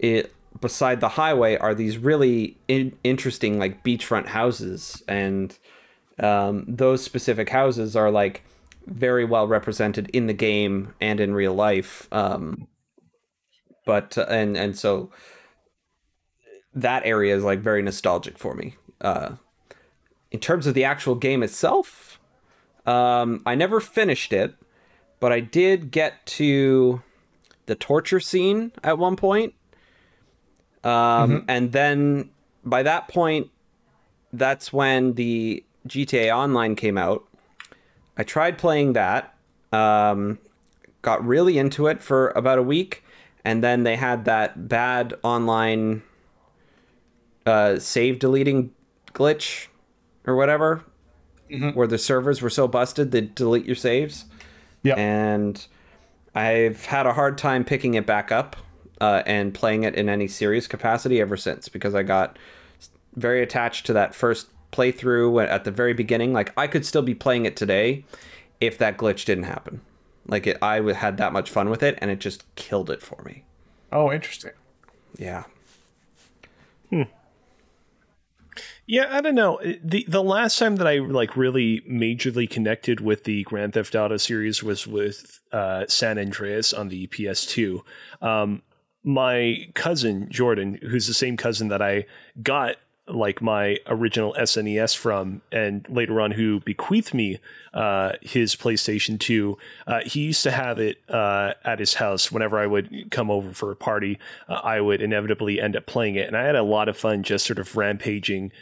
it 0.00 0.34
beside 0.60 1.00
the 1.00 1.10
highway 1.10 1.56
are 1.56 1.76
these 1.76 1.96
really 1.96 2.56
in- 2.66 2.98
interesting 3.04 3.60
like 3.60 3.84
beachfront 3.84 4.26
houses, 4.26 5.00
and 5.06 5.56
um, 6.18 6.64
those 6.66 7.04
specific 7.04 7.50
houses 7.50 7.94
are 7.94 8.10
like 8.10 8.42
very 8.86 9.24
well 9.24 9.46
represented 9.46 10.10
in 10.12 10.26
the 10.26 10.32
game 10.32 10.92
and 11.00 11.20
in 11.20 11.34
real 11.34 11.54
life. 11.54 12.08
Um, 12.10 12.66
but 13.86 14.18
uh, 14.18 14.26
and 14.28 14.56
and 14.56 14.76
so 14.76 15.12
that 16.74 17.04
area 17.04 17.36
is 17.36 17.44
like 17.44 17.60
very 17.60 17.80
nostalgic 17.80 18.38
for 18.38 18.56
me. 18.56 18.74
Uh, 19.00 19.36
in 20.32 20.40
terms 20.40 20.66
of 20.66 20.74
the 20.74 20.82
actual 20.82 21.14
game 21.14 21.44
itself, 21.44 22.18
um, 22.86 23.40
I 23.46 23.54
never 23.54 23.78
finished 23.78 24.32
it, 24.32 24.56
but 25.20 25.32
I 25.32 25.40
did 25.40 25.90
get 25.90 26.26
to 26.26 27.02
the 27.66 27.74
torture 27.74 28.20
scene 28.20 28.72
at 28.82 28.98
one 28.98 29.16
point. 29.16 29.54
Um, 30.82 31.44
And 31.46 31.72
then 31.72 32.30
by 32.64 32.82
that 32.82 33.08
point, 33.08 33.50
that's 34.32 34.72
when 34.72 35.14
the 35.14 35.62
GTA 35.86 36.34
Online 36.34 36.74
came 36.74 36.96
out. 36.98 37.26
I 38.16 38.22
tried 38.22 38.58
playing 38.58 38.94
that, 38.94 39.34
um, 39.72 40.38
got 41.02 41.24
really 41.24 41.58
into 41.58 41.86
it 41.86 42.02
for 42.02 42.28
about 42.30 42.58
a 42.58 42.62
week, 42.62 43.04
and 43.44 43.62
then 43.64 43.82
they 43.84 43.96
had 43.96 44.24
that 44.26 44.68
bad 44.68 45.14
online 45.22 46.02
uh, 47.46 47.78
save 47.78 48.18
deleting 48.18 48.72
glitch 49.14 49.68
or 50.26 50.36
whatever, 50.36 50.84
where 51.74 51.86
the 51.86 51.98
servers 51.98 52.40
were 52.42 52.50
so 52.50 52.68
busted 52.68 53.10
they 53.10 53.22
delete 53.22 53.64
your 53.64 53.74
saves. 53.76 54.26
Yeah. 54.82 54.94
And 54.94 55.66
I've 56.34 56.86
had 56.86 57.06
a 57.06 57.12
hard 57.12 57.38
time 57.38 57.64
picking 57.64 57.94
it 57.94 58.06
back 58.06 58.32
up 58.32 58.56
uh, 59.00 59.22
and 59.26 59.52
playing 59.52 59.84
it 59.84 59.94
in 59.94 60.08
any 60.08 60.28
serious 60.28 60.66
capacity 60.66 61.20
ever 61.20 61.36
since 61.36 61.68
because 61.68 61.94
I 61.94 62.02
got 62.02 62.38
very 63.14 63.42
attached 63.42 63.86
to 63.86 63.92
that 63.94 64.14
first 64.14 64.48
playthrough 64.72 65.46
at 65.46 65.64
the 65.64 65.70
very 65.70 65.92
beginning. 65.92 66.32
Like 66.32 66.52
I 66.56 66.66
could 66.66 66.86
still 66.86 67.02
be 67.02 67.14
playing 67.14 67.46
it 67.46 67.56
today 67.56 68.04
if 68.60 68.78
that 68.78 68.96
glitch 68.96 69.24
didn't 69.24 69.44
happen. 69.44 69.80
Like 70.26 70.46
it, 70.46 70.58
I 70.62 70.80
had 70.92 71.16
that 71.16 71.32
much 71.32 71.50
fun 71.50 71.70
with 71.70 71.82
it, 71.82 71.98
and 72.00 72.10
it 72.10 72.20
just 72.20 72.44
killed 72.54 72.90
it 72.90 73.02
for 73.02 73.22
me. 73.22 73.44
Oh, 73.90 74.12
interesting. 74.12 74.52
Yeah. 75.18 75.44
Yeah, 78.90 79.06
I 79.08 79.20
don't 79.20 79.36
know. 79.36 79.60
the 79.84 80.04
The 80.08 80.20
last 80.20 80.58
time 80.58 80.74
that 80.76 80.86
I 80.88 80.98
like 80.98 81.36
really 81.36 81.80
majorly 81.82 82.50
connected 82.50 83.00
with 83.00 83.22
the 83.22 83.44
Grand 83.44 83.74
Theft 83.74 83.94
Auto 83.94 84.16
series 84.16 84.64
was 84.64 84.84
with 84.84 85.38
uh, 85.52 85.84
San 85.86 86.18
Andreas 86.18 86.72
on 86.72 86.88
the 86.88 87.06
PS2. 87.06 87.82
Um, 88.20 88.62
my 89.04 89.68
cousin 89.74 90.26
Jordan, 90.28 90.80
who's 90.82 91.06
the 91.06 91.14
same 91.14 91.36
cousin 91.36 91.68
that 91.68 91.80
I 91.80 92.06
got 92.42 92.78
like 93.06 93.40
my 93.40 93.78
original 93.86 94.34
SNES 94.38 94.96
from, 94.96 95.42
and 95.52 95.86
later 95.88 96.20
on 96.20 96.32
who 96.32 96.60
bequeathed 96.60 97.14
me 97.14 97.38
uh, 97.74 98.12
his 98.22 98.56
PlayStation 98.56 99.18
2. 99.18 99.56
Uh, 99.86 100.00
he 100.04 100.20
used 100.20 100.42
to 100.42 100.50
have 100.50 100.78
it 100.78 100.98
uh, 101.08 101.54
at 101.64 101.78
his 101.78 101.94
house 101.94 102.30
whenever 102.32 102.58
I 102.58 102.66
would 102.66 103.10
come 103.10 103.30
over 103.30 103.52
for 103.52 103.70
a 103.70 103.76
party. 103.76 104.18
Uh, 104.48 104.54
I 104.54 104.80
would 104.80 105.00
inevitably 105.00 105.60
end 105.60 105.76
up 105.76 105.86
playing 105.86 106.16
it, 106.16 106.26
and 106.26 106.36
I 106.36 106.44
had 106.44 106.56
a 106.56 106.62
lot 106.62 106.88
of 106.88 106.96
fun 106.96 107.22
just 107.22 107.46
sort 107.46 107.58
of 107.58 107.76
rampaging 107.76 108.52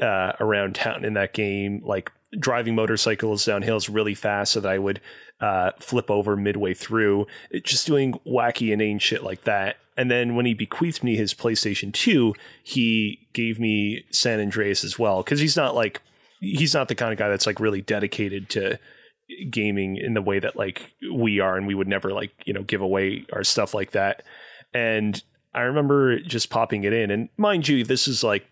uh, 0.00 0.32
around 0.40 0.74
town 0.74 1.04
in 1.04 1.14
that 1.14 1.32
game, 1.32 1.82
like 1.84 2.10
driving 2.38 2.74
motorcycles 2.74 3.44
down 3.44 3.62
hills 3.62 3.88
really 3.88 4.14
fast 4.14 4.52
so 4.52 4.60
that 4.60 4.72
I 4.72 4.78
would 4.78 5.00
uh, 5.40 5.72
flip 5.78 6.10
over 6.10 6.36
midway 6.36 6.74
through, 6.74 7.26
it- 7.50 7.64
just 7.64 7.86
doing 7.86 8.18
wacky, 8.26 8.72
inane 8.72 8.98
shit 8.98 9.22
like 9.22 9.44
that. 9.44 9.76
And 9.96 10.10
then 10.10 10.34
when 10.34 10.44
he 10.44 10.54
bequeathed 10.54 11.02
me 11.02 11.16
his 11.16 11.32
PlayStation 11.32 11.92
2, 11.92 12.34
he 12.62 13.26
gave 13.32 13.58
me 13.58 14.04
San 14.10 14.40
Andreas 14.40 14.84
as 14.84 14.98
well. 14.98 15.22
Cause 15.22 15.40
he's 15.40 15.56
not 15.56 15.74
like, 15.74 16.02
he's 16.40 16.74
not 16.74 16.88
the 16.88 16.94
kind 16.94 17.12
of 17.12 17.18
guy 17.18 17.28
that's 17.28 17.46
like 17.46 17.60
really 17.60 17.80
dedicated 17.80 18.50
to 18.50 18.78
gaming 19.50 19.96
in 19.96 20.14
the 20.14 20.20
way 20.22 20.38
that 20.38 20.56
like 20.56 20.92
we 21.12 21.40
are. 21.40 21.56
And 21.56 21.66
we 21.66 21.74
would 21.74 21.88
never 21.88 22.12
like, 22.12 22.30
you 22.44 22.52
know, 22.52 22.62
give 22.62 22.82
away 22.82 23.24
our 23.32 23.42
stuff 23.42 23.72
like 23.72 23.92
that. 23.92 24.22
And 24.74 25.22
I 25.54 25.62
remember 25.62 26.18
just 26.20 26.50
popping 26.50 26.84
it 26.84 26.92
in. 26.92 27.10
And 27.10 27.30
mind 27.38 27.66
you, 27.66 27.82
this 27.82 28.06
is 28.06 28.22
like 28.22 28.46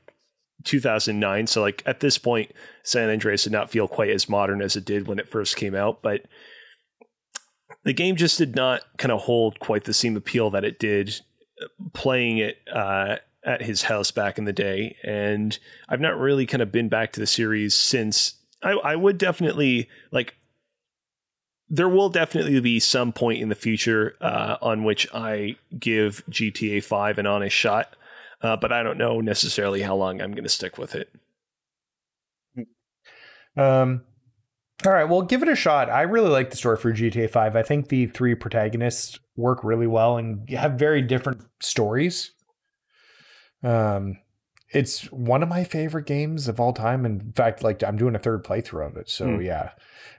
2009. 0.65 1.47
So 1.47 1.63
like 1.63 1.83
at 1.87 2.01
this 2.01 2.19
point, 2.19 2.53
San 2.83 3.11
Andreas 3.11 3.45
did 3.45 3.53
not 3.53 3.71
feel 3.71 3.89
quite 3.89 4.11
as 4.11 4.29
modern 4.29 4.61
as 4.63 4.77
it 4.77 4.85
did 4.85 5.07
when 5.07 5.19
it 5.19 5.29
first 5.29 5.57
came 5.57 5.75
out, 5.75 6.03
but 6.03 6.27
the 7.85 7.93
game 7.93 8.17
just 8.17 8.39
did 8.39 8.57
not 8.57 8.83
kind 8.99 9.13
of 9.13 9.23
hold 9.23 9.61
quite 9.61 9.85
the 9.85 9.95
same 9.95 10.17
appeal 10.17 10.51
that 10.51 10.65
it 10.65 10.79
did 10.79 11.21
uh, 11.63 11.67
playing 11.93 12.39
it 12.39 12.59
uh, 12.73 13.17
at 13.45 13.63
his 13.63 13.83
house 13.83 14.11
back 14.11 14.39
in 14.39 14.45
the 14.45 14.53
day, 14.53 14.97
and 15.05 15.59
I've 15.89 16.01
not 16.01 16.19
really 16.19 16.47
kind 16.47 16.63
of 16.63 16.73
been 16.73 16.89
back 16.89 17.13
to 17.13 17.21
the 17.21 17.27
series 17.27 17.77
since. 17.77 18.35
I, 18.63 18.73
I 18.73 18.97
would 18.97 19.19
definitely 19.19 19.89
like. 20.11 20.35
There 21.71 21.89
will 21.89 22.11
definitely 22.11 22.61
be 22.61 22.79
some 22.79 23.13
point 23.13 23.41
in 23.41 23.49
the 23.49 23.55
future 23.55 24.17
uh, 24.21 24.57
on 24.61 24.85
which 24.85 25.09
I 25.15 25.57
give 25.79 26.23
GTA 26.31 26.85
Five 26.85 27.19
an 27.19 27.27
honest 27.27 27.57
shot, 27.57 27.97
uh, 28.45 28.57
but 28.57 28.71
I 28.71 28.83
don't 28.83 28.99
know 28.99 29.21
necessarily 29.21 29.83
how 29.83 29.97
long 29.97 30.21
I'm 30.21 30.33
going 30.33 30.45
to 30.45 30.49
stick 30.51 30.79
with 30.79 30.95
it. 30.95 31.09
Um, 33.57 34.03
all 34.85 34.93
right, 34.93 35.05
well, 35.09 35.23
give 35.23 35.43
it 35.43 35.49
a 35.49 35.57
shot. 35.57 35.89
I 35.89 36.03
really 36.03 36.29
like 36.29 36.51
the 36.51 36.57
story 36.57 36.77
for 36.77 36.93
GTA 36.93 37.31
5. 37.31 37.57
I 37.57 37.63
think 37.63 37.89
the 37.89 38.07
three 38.07 38.35
protagonists 38.35 39.19
work 39.37 39.65
really 39.65 39.87
well 39.87 40.17
and 40.17 40.49
have 40.51 40.73
very 40.73 41.01
different 41.03 41.43
stories. 41.61 42.33
Um, 43.63 44.19
it's 44.71 45.11
one 45.13 45.43
of 45.43 45.49
my 45.49 45.65
favorite 45.65 46.07
games 46.07 46.49
of 46.49 46.59
all 46.61 46.73
time. 46.73 47.07
In 47.07 47.33
fact, 47.33 47.63
like 47.63 47.83
I'm 47.83 47.97
doing 47.97 48.15
a 48.15 48.19
third 48.19 48.45
playthrough 48.45 48.89
of 48.89 48.97
it. 48.97 49.09
So 49.09 49.37
Hmm. 49.37 49.41
yeah, 49.41 49.71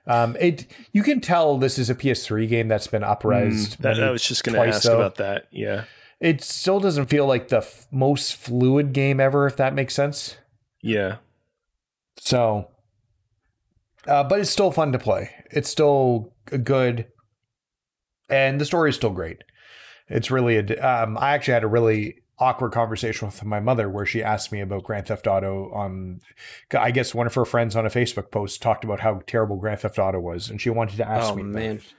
um, 0.07 0.35
it 0.39 0.65
you 0.93 1.03
can 1.03 1.19
tell 1.19 1.57
this 1.57 1.77
is 1.77 1.89
a 1.89 1.95
PS3 1.95 2.47
game 2.47 2.67
that's 2.69 2.87
been 2.87 3.03
uprised. 3.03 3.77
Mm, 3.79 3.81
that, 3.81 4.01
I 4.03 4.09
was 4.11 4.23
just 4.23 4.43
going 4.43 4.55
to 4.55 4.65
ask 4.75 4.83
though. 4.83 4.95
about 4.95 5.15
that. 5.15 5.47
Yeah, 5.51 5.83
It 6.25 6.41
still 6.43 6.79
doesn't 6.79 7.05
feel 7.05 7.27
like 7.27 7.49
the 7.49 7.57
f- 7.57 7.85
most 7.91 8.35
fluid 8.35 8.93
game 8.93 9.19
ever, 9.19 9.45
if 9.45 9.57
that 9.57 9.73
makes 9.75 9.93
sense. 9.93 10.37
yeah, 10.81 11.17
So, 12.17 12.69
uh, 14.07 14.23
but 14.23 14.39
it's 14.39 14.49
still 14.49 14.71
fun 14.71 14.91
to 14.93 14.99
play. 14.99 15.29
It's 15.51 15.69
still 15.69 16.33
good, 16.63 17.07
and 18.29 18.59
the 18.59 18.65
story 18.65 18.89
is 18.89 18.95
still 18.95 19.11
great. 19.11 19.43
It's 20.07 20.31
really 20.31 20.57
a. 20.57 20.79
Um, 21.03 21.17
I 21.17 21.31
actually 21.33 21.53
had 21.55 21.63
a 21.63 21.67
really 21.67 22.15
awkward 22.37 22.71
conversation 22.71 23.27
with 23.27 23.43
my 23.45 23.59
mother 23.59 23.89
where 23.89 24.05
she 24.05 24.21
asked 24.23 24.51
me 24.51 24.61
about 24.61 24.83
Grand 24.83 25.07
Theft 25.07 25.25
Auto. 25.27 25.71
On, 25.73 26.19
I 26.77 26.91
guess 26.91 27.15
one 27.15 27.27
of 27.27 27.33
her 27.35 27.45
friends 27.45 27.75
on 27.75 27.85
a 27.85 27.89
Facebook 27.89 28.29
post 28.31 28.61
talked 28.61 28.83
about 28.83 28.99
how 29.01 29.21
terrible 29.27 29.57
Grand 29.57 29.79
Theft 29.81 29.99
Auto 29.99 30.19
was, 30.19 30.49
and 30.49 30.59
she 30.61 30.69
wanted 30.69 30.97
to 30.97 31.07
ask 31.07 31.31
Oh 31.31 31.35
me. 31.35 31.43
man, 31.43 31.75
it. 31.77 31.93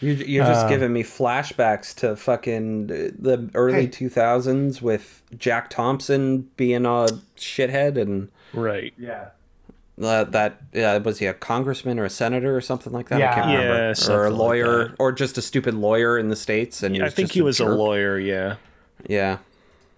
You, 0.00 0.12
you're 0.14 0.44
just 0.44 0.66
Uh, 0.66 0.68
giving 0.68 0.92
me 0.92 1.02
flashbacks 1.02 1.94
to 1.96 2.16
fucking 2.16 2.86
the 2.88 3.50
early 3.54 3.82
Hey. 3.82 3.86
two 3.88 4.08
thousands 4.08 4.80
with 4.82 5.22
Jack 5.38 5.70
Thompson 5.70 6.48
being 6.56 6.84
a 6.86 7.06
shithead 7.36 7.96
and 8.00 8.28
right. 8.52 8.92
Yeah. 8.98 9.26
uh, 10.02 10.24
that 10.24 10.60
uh, 10.74 11.00
was 11.04 11.18
he 11.18 11.26
a 11.26 11.34
congressman 11.34 11.98
or 11.98 12.04
a 12.06 12.10
senator 12.10 12.56
or 12.56 12.60
something 12.60 12.92
like 12.92 13.08
that? 13.10 13.18
Yeah. 13.18 13.30
I 13.30 13.34
can't 13.34 13.46
remember. 13.48 13.94
Yeah, 14.00 14.12
or 14.14 14.24
a 14.26 14.30
lawyer 14.30 14.88
that. 14.88 14.96
or 14.98 15.12
just 15.12 15.36
a 15.38 15.42
stupid 15.42 15.74
lawyer 15.74 16.18
in 16.18 16.28
the 16.28 16.36
states. 16.36 16.82
And 16.82 16.94
he 16.96 17.02
I 17.02 17.10
think 17.10 17.28
just 17.28 17.34
he 17.34 17.42
was 17.42 17.60
a 17.60 17.66
lawyer. 17.66 18.18
Yeah. 18.18 18.56
Yeah. 19.06 19.38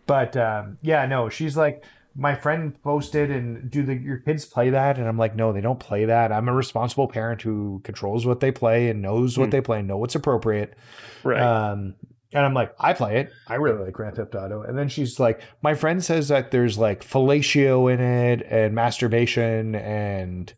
But 0.07 0.37
um, 0.37 0.79
yeah, 0.83 1.07
no, 1.07 1.29
she's 1.29 1.57
like, 1.57 1.85
my 2.14 2.35
friend 2.35 2.81
posted, 2.83 3.31
and 3.31 3.70
do 3.70 3.83
the, 3.83 3.94
your 3.94 4.18
kids 4.18 4.44
play 4.44 4.70
that? 4.70 4.98
And 4.98 5.07
I'm 5.09 5.16
like, 5.18 5.35
no, 5.35 5.53
they 5.53 5.61
don't 5.61 5.81
play 5.81 6.05
that. 6.05 6.33
I'm 6.33 6.48
a 6.48 6.53
responsible 6.55 7.09
parent 7.09 7.42
who 7.42 7.81
controls 7.85 8.27
what 8.27 8.40
they 8.40 8.51
play 8.53 8.88
and 8.90 9.01
knows 9.03 9.38
what 9.38 9.46
Hmm. 9.46 9.51
they 9.51 9.61
play 9.61 9.79
and 9.81 9.88
know 9.88 9.96
what's 9.96 10.14
appropriate. 10.14 10.75
Right. 11.25 11.40
Um, 11.40 11.94
and 12.35 12.46
I'm 12.46 12.55
like, 12.55 12.75
I 12.79 12.92
play 12.94 13.18
it. 13.20 13.31
I 13.46 13.57
really 13.57 13.85
like 13.85 13.92
Grand 13.92 14.16
Theft 14.16 14.35
Auto. 14.35 14.62
And 14.62 14.77
then 14.79 14.88
she's 14.88 15.20
like, 15.20 15.42
my 15.62 15.75
friend 15.75 16.03
says 16.03 16.29
that 16.29 16.51
there's 16.51 16.79
like 16.79 17.05
fellatio 17.05 17.92
in 17.92 18.01
it 18.01 18.46
and 18.48 18.75
masturbation 18.75 19.75
and 19.75 20.53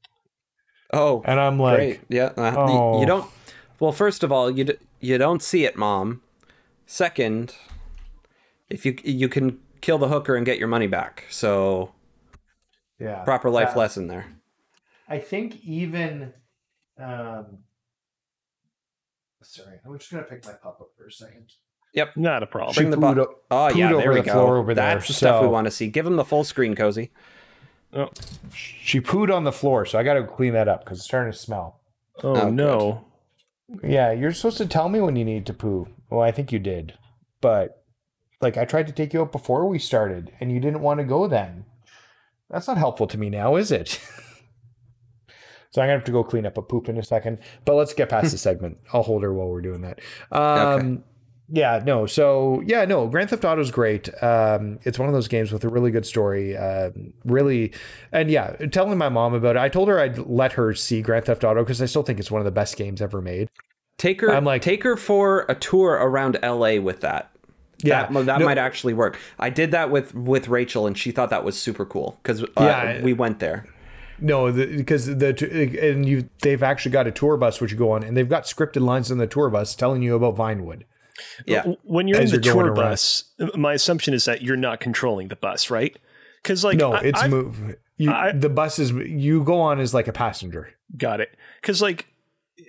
Oh, 0.92 1.22
and 1.24 1.40
I'm 1.40 1.58
like, 1.58 1.76
great. 1.76 2.00
Yeah. 2.08 2.30
Uh, 2.36 2.54
oh. 2.56 3.00
You 3.00 3.06
don't. 3.06 3.28
Well, 3.80 3.90
first 3.90 4.22
of 4.22 4.30
all, 4.30 4.48
you 4.48 4.62
d- 4.64 4.76
you 5.00 5.18
don't 5.18 5.42
see 5.42 5.64
it, 5.64 5.76
mom. 5.76 6.22
Second, 6.86 7.56
if 8.70 8.86
you 8.86 8.96
you 9.02 9.28
can 9.28 9.58
kill 9.84 9.98
the 9.98 10.08
hooker 10.08 10.34
and 10.36 10.46
get 10.46 10.58
your 10.58 10.68
money 10.68 10.86
back, 10.86 11.24
so 11.30 11.92
yeah, 12.98 13.22
proper 13.24 13.50
life 13.50 13.76
Uh, 13.76 13.80
lesson 13.80 14.06
there. 14.08 14.26
I 15.08 15.18
think 15.18 15.62
even, 15.64 16.32
um, 16.98 17.58
sorry, 19.42 19.76
I'm 19.84 19.98
just 19.98 20.10
gonna 20.10 20.22
pick 20.24 20.44
my 20.46 20.52
pup 20.52 20.78
up 20.80 20.88
for 20.96 21.06
a 21.06 21.12
second. 21.12 21.50
Yep, 21.92 22.16
Not 22.16 22.42
a 22.42 22.46
problem. 22.46 22.74
Bring 22.74 22.90
the 22.90 22.96
pooed 22.96 23.14
bu- 23.14 23.20
o- 23.22 23.34
Oh 23.50 23.68
pooed 23.72 23.76
yeah, 23.76 23.92
there 23.94 24.10
we 24.12 24.20
the 24.20 24.26
go. 24.26 24.32
floor 24.32 24.56
over 24.56 24.74
there, 24.74 24.94
That's 24.94 25.06
the 25.06 25.12
stuff 25.14 25.42
we 25.42 25.46
want 25.48 25.66
to 25.66 25.70
see. 25.70 25.86
Give 25.88 26.04
him 26.06 26.16
the 26.16 26.24
full 26.24 26.42
screen, 26.42 26.74
cozy. 26.74 27.12
Oh, 27.92 28.08
She 28.52 29.00
pooed 29.00 29.32
on 29.32 29.44
the 29.44 29.52
floor, 29.52 29.84
so 29.86 29.98
I 29.98 30.02
got 30.02 30.14
to 30.14 30.24
clean 30.24 30.54
that 30.54 30.66
up 30.66 30.84
because 30.84 30.98
it's 30.98 31.06
starting 31.06 31.32
to 31.32 31.38
smell. 31.38 31.80
oh, 32.24 32.34
Oh, 32.34 32.50
no. 32.50 33.04
Yeah, 33.84 34.10
you're 34.10 34.32
supposed 34.32 34.56
to 34.58 34.66
tell 34.66 34.88
me 34.88 35.00
when 35.00 35.14
you 35.14 35.24
need 35.24 35.46
to 35.46 35.54
poo. 35.54 35.86
Well, 36.10 36.20
I 36.20 36.32
think 36.32 36.50
you 36.50 36.58
did, 36.58 36.94
but 37.40 37.83
like 38.44 38.56
I 38.56 38.64
tried 38.64 38.86
to 38.86 38.92
take 38.92 39.12
you 39.12 39.22
out 39.22 39.32
before 39.32 39.66
we 39.66 39.80
started, 39.80 40.30
and 40.38 40.52
you 40.52 40.60
didn't 40.60 40.82
want 40.82 40.98
to 41.00 41.04
go 41.04 41.26
then. 41.26 41.64
That's 42.48 42.68
not 42.68 42.78
helpful 42.78 43.08
to 43.08 43.18
me 43.18 43.28
now, 43.30 43.56
is 43.56 43.72
it? 43.72 43.88
so 45.70 45.82
I'm 45.82 45.86
gonna 45.88 45.92
have 45.94 46.04
to 46.04 46.12
go 46.12 46.22
clean 46.22 46.46
up 46.46 46.56
a 46.56 46.62
poop 46.62 46.88
in 46.88 46.96
a 46.98 47.02
second. 47.02 47.38
But 47.64 47.74
let's 47.74 47.94
get 47.94 48.08
past 48.10 48.30
the 48.30 48.38
segment. 48.48 48.78
I'll 48.92 49.02
hold 49.02 49.24
her 49.24 49.32
while 49.34 49.48
we're 49.48 49.60
doing 49.62 49.80
that. 49.80 50.00
Um, 50.30 51.02
Yeah, 51.50 51.82
no. 51.84 52.06
So 52.06 52.62
yeah, 52.64 52.84
no. 52.84 53.06
Grand 53.08 53.28
Theft 53.30 53.44
Auto 53.44 53.60
is 53.60 53.70
great. 53.70 54.08
Um, 54.22 54.78
it's 54.84 54.98
one 54.98 55.08
of 55.08 55.14
those 55.14 55.28
games 55.28 55.52
with 55.52 55.64
a 55.64 55.68
really 55.68 55.90
good 55.90 56.06
story. 56.06 56.56
Um, 56.56 57.12
really, 57.24 57.72
and 58.12 58.30
yeah, 58.30 58.52
telling 58.72 58.96
my 58.98 59.08
mom 59.10 59.34
about 59.34 59.56
it. 59.56 59.60
I 59.60 59.68
told 59.68 59.88
her 59.88 59.98
I'd 60.00 60.18
let 60.18 60.52
her 60.52 60.72
see 60.74 61.02
Grand 61.02 61.26
Theft 61.26 61.44
Auto 61.44 61.62
because 61.62 61.82
I 61.82 61.86
still 61.86 62.02
think 62.02 62.18
it's 62.20 62.30
one 62.30 62.40
of 62.40 62.46
the 62.46 62.50
best 62.50 62.76
games 62.76 63.02
ever 63.02 63.20
made. 63.20 63.48
Take 63.98 64.20
her. 64.22 64.30
I'm 64.34 64.44
like- 64.44 64.62
take 64.62 64.82
her 64.84 64.96
for 64.96 65.44
a 65.48 65.54
tour 65.54 65.92
around 65.92 66.38
L.A. 66.42 66.78
with 66.78 67.00
that. 67.02 67.30
Yeah, 67.88 68.06
that, 68.06 68.26
that 68.26 68.38
no- 68.40 68.44
might 68.46 68.58
actually 68.58 68.94
work. 68.94 69.18
I 69.38 69.50
did 69.50 69.70
that 69.72 69.90
with 69.90 70.14
with 70.14 70.48
Rachel, 70.48 70.86
and 70.86 70.96
she 70.96 71.10
thought 71.10 71.30
that 71.30 71.44
was 71.44 71.58
super 71.58 71.84
cool 71.84 72.18
because 72.22 72.42
uh, 72.42 72.46
Yeah. 72.58 73.02
we 73.02 73.12
went 73.12 73.38
there. 73.40 73.66
No, 74.20 74.50
the, 74.52 74.66
because 74.76 75.06
the 75.06 75.32
t- 75.32 75.78
and 75.78 76.08
you 76.08 76.28
they've 76.42 76.62
actually 76.62 76.92
got 76.92 77.06
a 77.06 77.10
tour 77.10 77.36
bus 77.36 77.60
which 77.60 77.72
you 77.72 77.78
go 77.78 77.90
on, 77.92 78.02
and 78.04 78.16
they've 78.16 78.28
got 78.28 78.44
scripted 78.44 78.80
lines 78.82 79.10
on 79.10 79.18
the 79.18 79.26
tour 79.26 79.50
bus 79.50 79.74
telling 79.74 80.02
you 80.02 80.14
about 80.14 80.36
Vinewood. 80.36 80.82
Yeah, 81.46 81.64
When 81.84 82.08
you're 82.08 82.20
As 82.20 82.32
in 82.32 82.40
the 82.40 82.44
you're 82.44 82.54
going 82.54 82.66
tour 82.66 82.74
around. 82.74 82.90
bus, 82.90 83.24
my 83.56 83.72
assumption 83.74 84.14
is 84.14 84.24
that 84.24 84.42
you're 84.42 84.56
not 84.56 84.80
controlling 84.80 85.28
the 85.28 85.36
bus, 85.36 85.70
right? 85.70 85.96
Because 86.42 86.64
like, 86.64 86.76
no, 86.76 86.92
I- 86.94 87.00
it's 87.02 87.20
I've- 87.22 87.30
move. 87.30 87.76
You, 87.96 88.10
I- 88.10 88.32
the 88.32 88.48
bus 88.48 88.78
is 88.80 88.90
you 88.90 89.44
go 89.44 89.60
on 89.60 89.78
as 89.78 89.94
like 89.94 90.08
a 90.08 90.12
passenger. 90.12 90.70
Got 90.96 91.20
it. 91.20 91.36
Because, 91.60 91.80
like, 91.80 92.06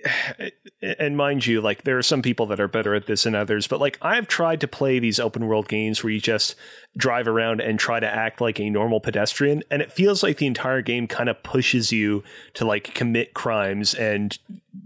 and 0.98 1.16
mind 1.16 1.46
you, 1.46 1.60
like, 1.60 1.82
there 1.82 1.98
are 1.98 2.02
some 2.02 2.22
people 2.22 2.46
that 2.46 2.60
are 2.60 2.68
better 2.68 2.94
at 2.94 3.06
this 3.06 3.24
than 3.24 3.34
others, 3.34 3.66
but 3.66 3.80
like, 3.80 3.98
I've 4.02 4.28
tried 4.28 4.60
to 4.62 4.68
play 4.68 4.98
these 4.98 5.20
open 5.20 5.46
world 5.46 5.68
games 5.68 6.02
where 6.02 6.12
you 6.12 6.20
just 6.20 6.54
drive 6.96 7.28
around 7.28 7.60
and 7.60 7.78
try 7.78 8.00
to 8.00 8.06
act 8.06 8.40
like 8.40 8.60
a 8.60 8.70
normal 8.70 9.00
pedestrian, 9.00 9.62
and 9.70 9.82
it 9.82 9.92
feels 9.92 10.22
like 10.22 10.38
the 10.38 10.46
entire 10.46 10.82
game 10.82 11.06
kind 11.06 11.28
of 11.28 11.42
pushes 11.42 11.92
you 11.92 12.22
to 12.54 12.64
like 12.64 12.94
commit 12.94 13.34
crimes 13.34 13.94
and 13.94 14.38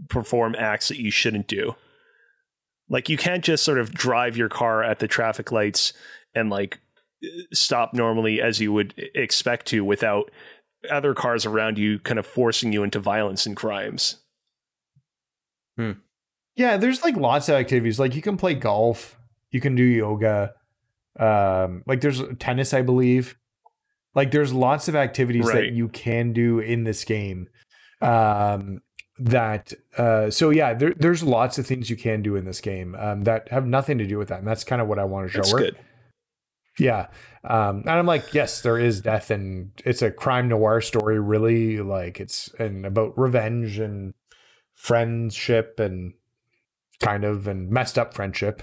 perform 0.09 0.55
acts 0.59 0.89
that 0.89 0.99
you 0.99 1.11
shouldn't 1.11 1.47
do. 1.47 1.75
Like, 2.89 3.09
you 3.09 3.17
can't 3.17 3.45
just 3.45 3.65
sort 3.65 3.79
of 3.79 3.93
drive 3.93 4.37
your 4.37 4.49
car 4.49 4.83
at 4.83 4.99
the 4.99 5.09
traffic 5.09 5.53
lights 5.53 5.93
and 6.35 6.51
like 6.51 6.81
stop 7.53 7.95
normally 7.95 8.41
as 8.41 8.61
you 8.61 8.73
would 8.73 8.95
expect 9.15 9.67
to 9.67 9.85
without 9.85 10.31
other 10.91 11.15
cars 11.15 11.45
around 11.45 11.79
you 11.79 11.99
kind 11.99 12.19
of 12.19 12.27
forcing 12.27 12.73
you 12.73 12.83
into 12.83 12.99
violence 12.99 13.47
and 13.47 13.57
crimes. 13.57 14.17
Yeah, 16.57 16.77
there's 16.77 17.03
like 17.03 17.17
lots 17.17 17.49
of 17.49 17.55
activities. 17.55 17.99
Like 17.99 18.15
you 18.15 18.23
can 18.23 18.37
play 18.37 18.55
golf, 18.55 19.19
you 19.51 19.61
can 19.61 19.75
do 19.75 19.83
yoga, 19.83 20.53
um, 21.19 21.83
like 21.87 22.01
there's 22.01 22.23
tennis, 22.39 22.75
I 22.75 22.83
believe. 22.83 23.37
Like 24.15 24.31
there's 24.33 24.53
lots 24.53 24.89
of 24.89 24.97
activities 24.97 25.47
Right. 25.47 25.55
that 25.55 25.73
you 25.73 25.89
can 25.89 26.33
do 26.33 26.59
in 26.59 26.85
this 26.85 27.05
game. 27.05 27.49
Um, 28.03 28.81
that 29.19 29.73
uh, 29.99 30.31
so 30.31 30.51
yeah, 30.51 30.73
there, 30.75 30.95
there's 30.97 31.23
lots 31.23 31.59
of 31.59 31.67
things 31.67 31.91
you 31.91 31.97
can 31.97 32.23
do 32.23 32.37
in 32.37 32.45
this 32.47 32.61
game 32.61 32.97
um, 32.99 33.23
that 33.25 33.49
have 33.51 33.67
nothing 33.67 33.99
to 33.99 34.07
do 34.07 34.19
with 34.19 34.29
that, 34.29 34.39
and 34.39 34.49
that's 34.49 34.65
kind 34.65 34.81
of 34.83 34.89
what 34.89 34.99
I 34.99 35.05
want 35.05 35.27
to 35.29 35.33
show 35.33 35.39
That's 35.39 35.53
her. 35.53 35.59
good. 35.59 35.79
Yeah. 36.79 37.09
Um, 37.45 37.81
and 37.81 37.91
I'm 37.91 38.07
like, 38.07 38.33
yes, 38.33 38.63
there 38.63 38.79
is 38.79 39.01
death 39.03 39.31
and 39.31 39.71
it's 39.85 40.01
a 40.03 40.11
crime 40.11 40.49
noir 40.49 40.81
story, 40.81 41.21
really. 41.21 41.79
Like 41.79 42.21
it's 42.21 42.49
and 42.59 42.87
about 42.87 43.19
revenge 43.19 43.79
and 43.79 44.15
friendship 44.81 45.79
and 45.79 46.15
kind 47.01 47.23
of 47.23 47.47
and 47.47 47.71
messed 47.71 47.99
up 47.99 48.15
friendship. 48.15 48.63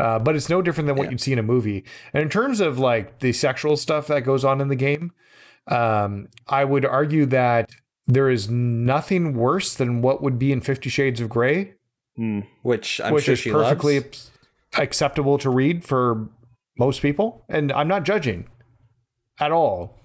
Uh, 0.00 0.16
but 0.18 0.36
it's 0.36 0.48
no 0.48 0.62
different 0.62 0.86
than 0.86 0.94
what 0.96 1.04
Yeah. 1.06 1.10
you'd 1.10 1.20
see 1.20 1.32
in 1.32 1.38
a 1.40 1.42
movie. 1.42 1.84
And 2.12 2.22
in 2.22 2.28
terms 2.28 2.60
of 2.60 2.78
like 2.78 3.18
the 3.18 3.32
sexual 3.32 3.76
stuff 3.76 4.06
that 4.06 4.20
goes 4.20 4.44
on 4.44 4.60
in 4.60 4.68
the 4.68 4.76
game, 4.76 5.10
um, 5.66 6.28
I 6.46 6.64
would 6.64 6.84
argue 6.84 7.26
that 7.26 7.72
there 8.06 8.30
is 8.30 8.48
nothing 8.48 9.34
worse 9.34 9.74
than 9.74 10.00
what 10.00 10.22
would 10.22 10.38
be 10.38 10.52
in 10.52 10.60
Fifty 10.60 10.88
Shades 10.88 11.20
of 11.20 11.28
Grey 11.28 11.74
Hmm. 12.16 12.40
which 12.62 13.00
I'm 13.00 13.12
which 13.14 13.24
sure 13.24 13.34
is 13.34 13.40
she 13.40 13.50
perfectly 13.50 14.00
loves. 14.00 14.30
acceptable 14.76 15.38
to 15.38 15.50
read 15.50 15.84
for 15.84 16.28
most 16.78 17.02
people. 17.02 17.44
And 17.48 17.72
I'm 17.72 17.88
not 17.88 18.04
judging 18.04 18.46
at 19.40 19.50
all. 19.50 19.96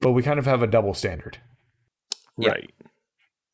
But 0.00 0.12
we 0.12 0.22
kind 0.22 0.38
of 0.40 0.44
have 0.46 0.62
a 0.62 0.66
double 0.66 0.94
standard. 0.94 1.38
Yeah. 2.36 2.50
Right. 2.50 2.70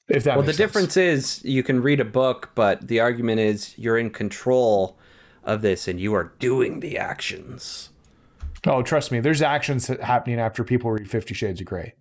If 0.08 0.24
that 0.24 0.36
Well, 0.36 0.44
the 0.44 0.52
sense. 0.52 0.58
difference 0.58 0.96
is 0.96 1.44
you 1.44 1.62
can 1.62 1.80
read 1.82 2.00
a 2.00 2.04
book, 2.04 2.50
but 2.54 2.88
the 2.88 3.00
argument 3.00 3.40
is 3.40 3.76
you're 3.78 3.98
in 3.98 4.10
control 4.10 4.98
of 5.44 5.62
this 5.62 5.88
and 5.88 5.98
you 6.00 6.14
are 6.14 6.32
doing 6.38 6.80
the 6.80 6.98
actions. 6.98 7.90
Oh, 8.66 8.82
trust 8.82 9.10
me, 9.10 9.20
there's 9.20 9.42
actions 9.42 9.86
happening 9.88 10.38
after 10.38 10.62
people 10.64 10.90
read 10.90 11.10
Fifty 11.10 11.34
Shades 11.34 11.60
of 11.60 11.66
Grey. 11.66 11.94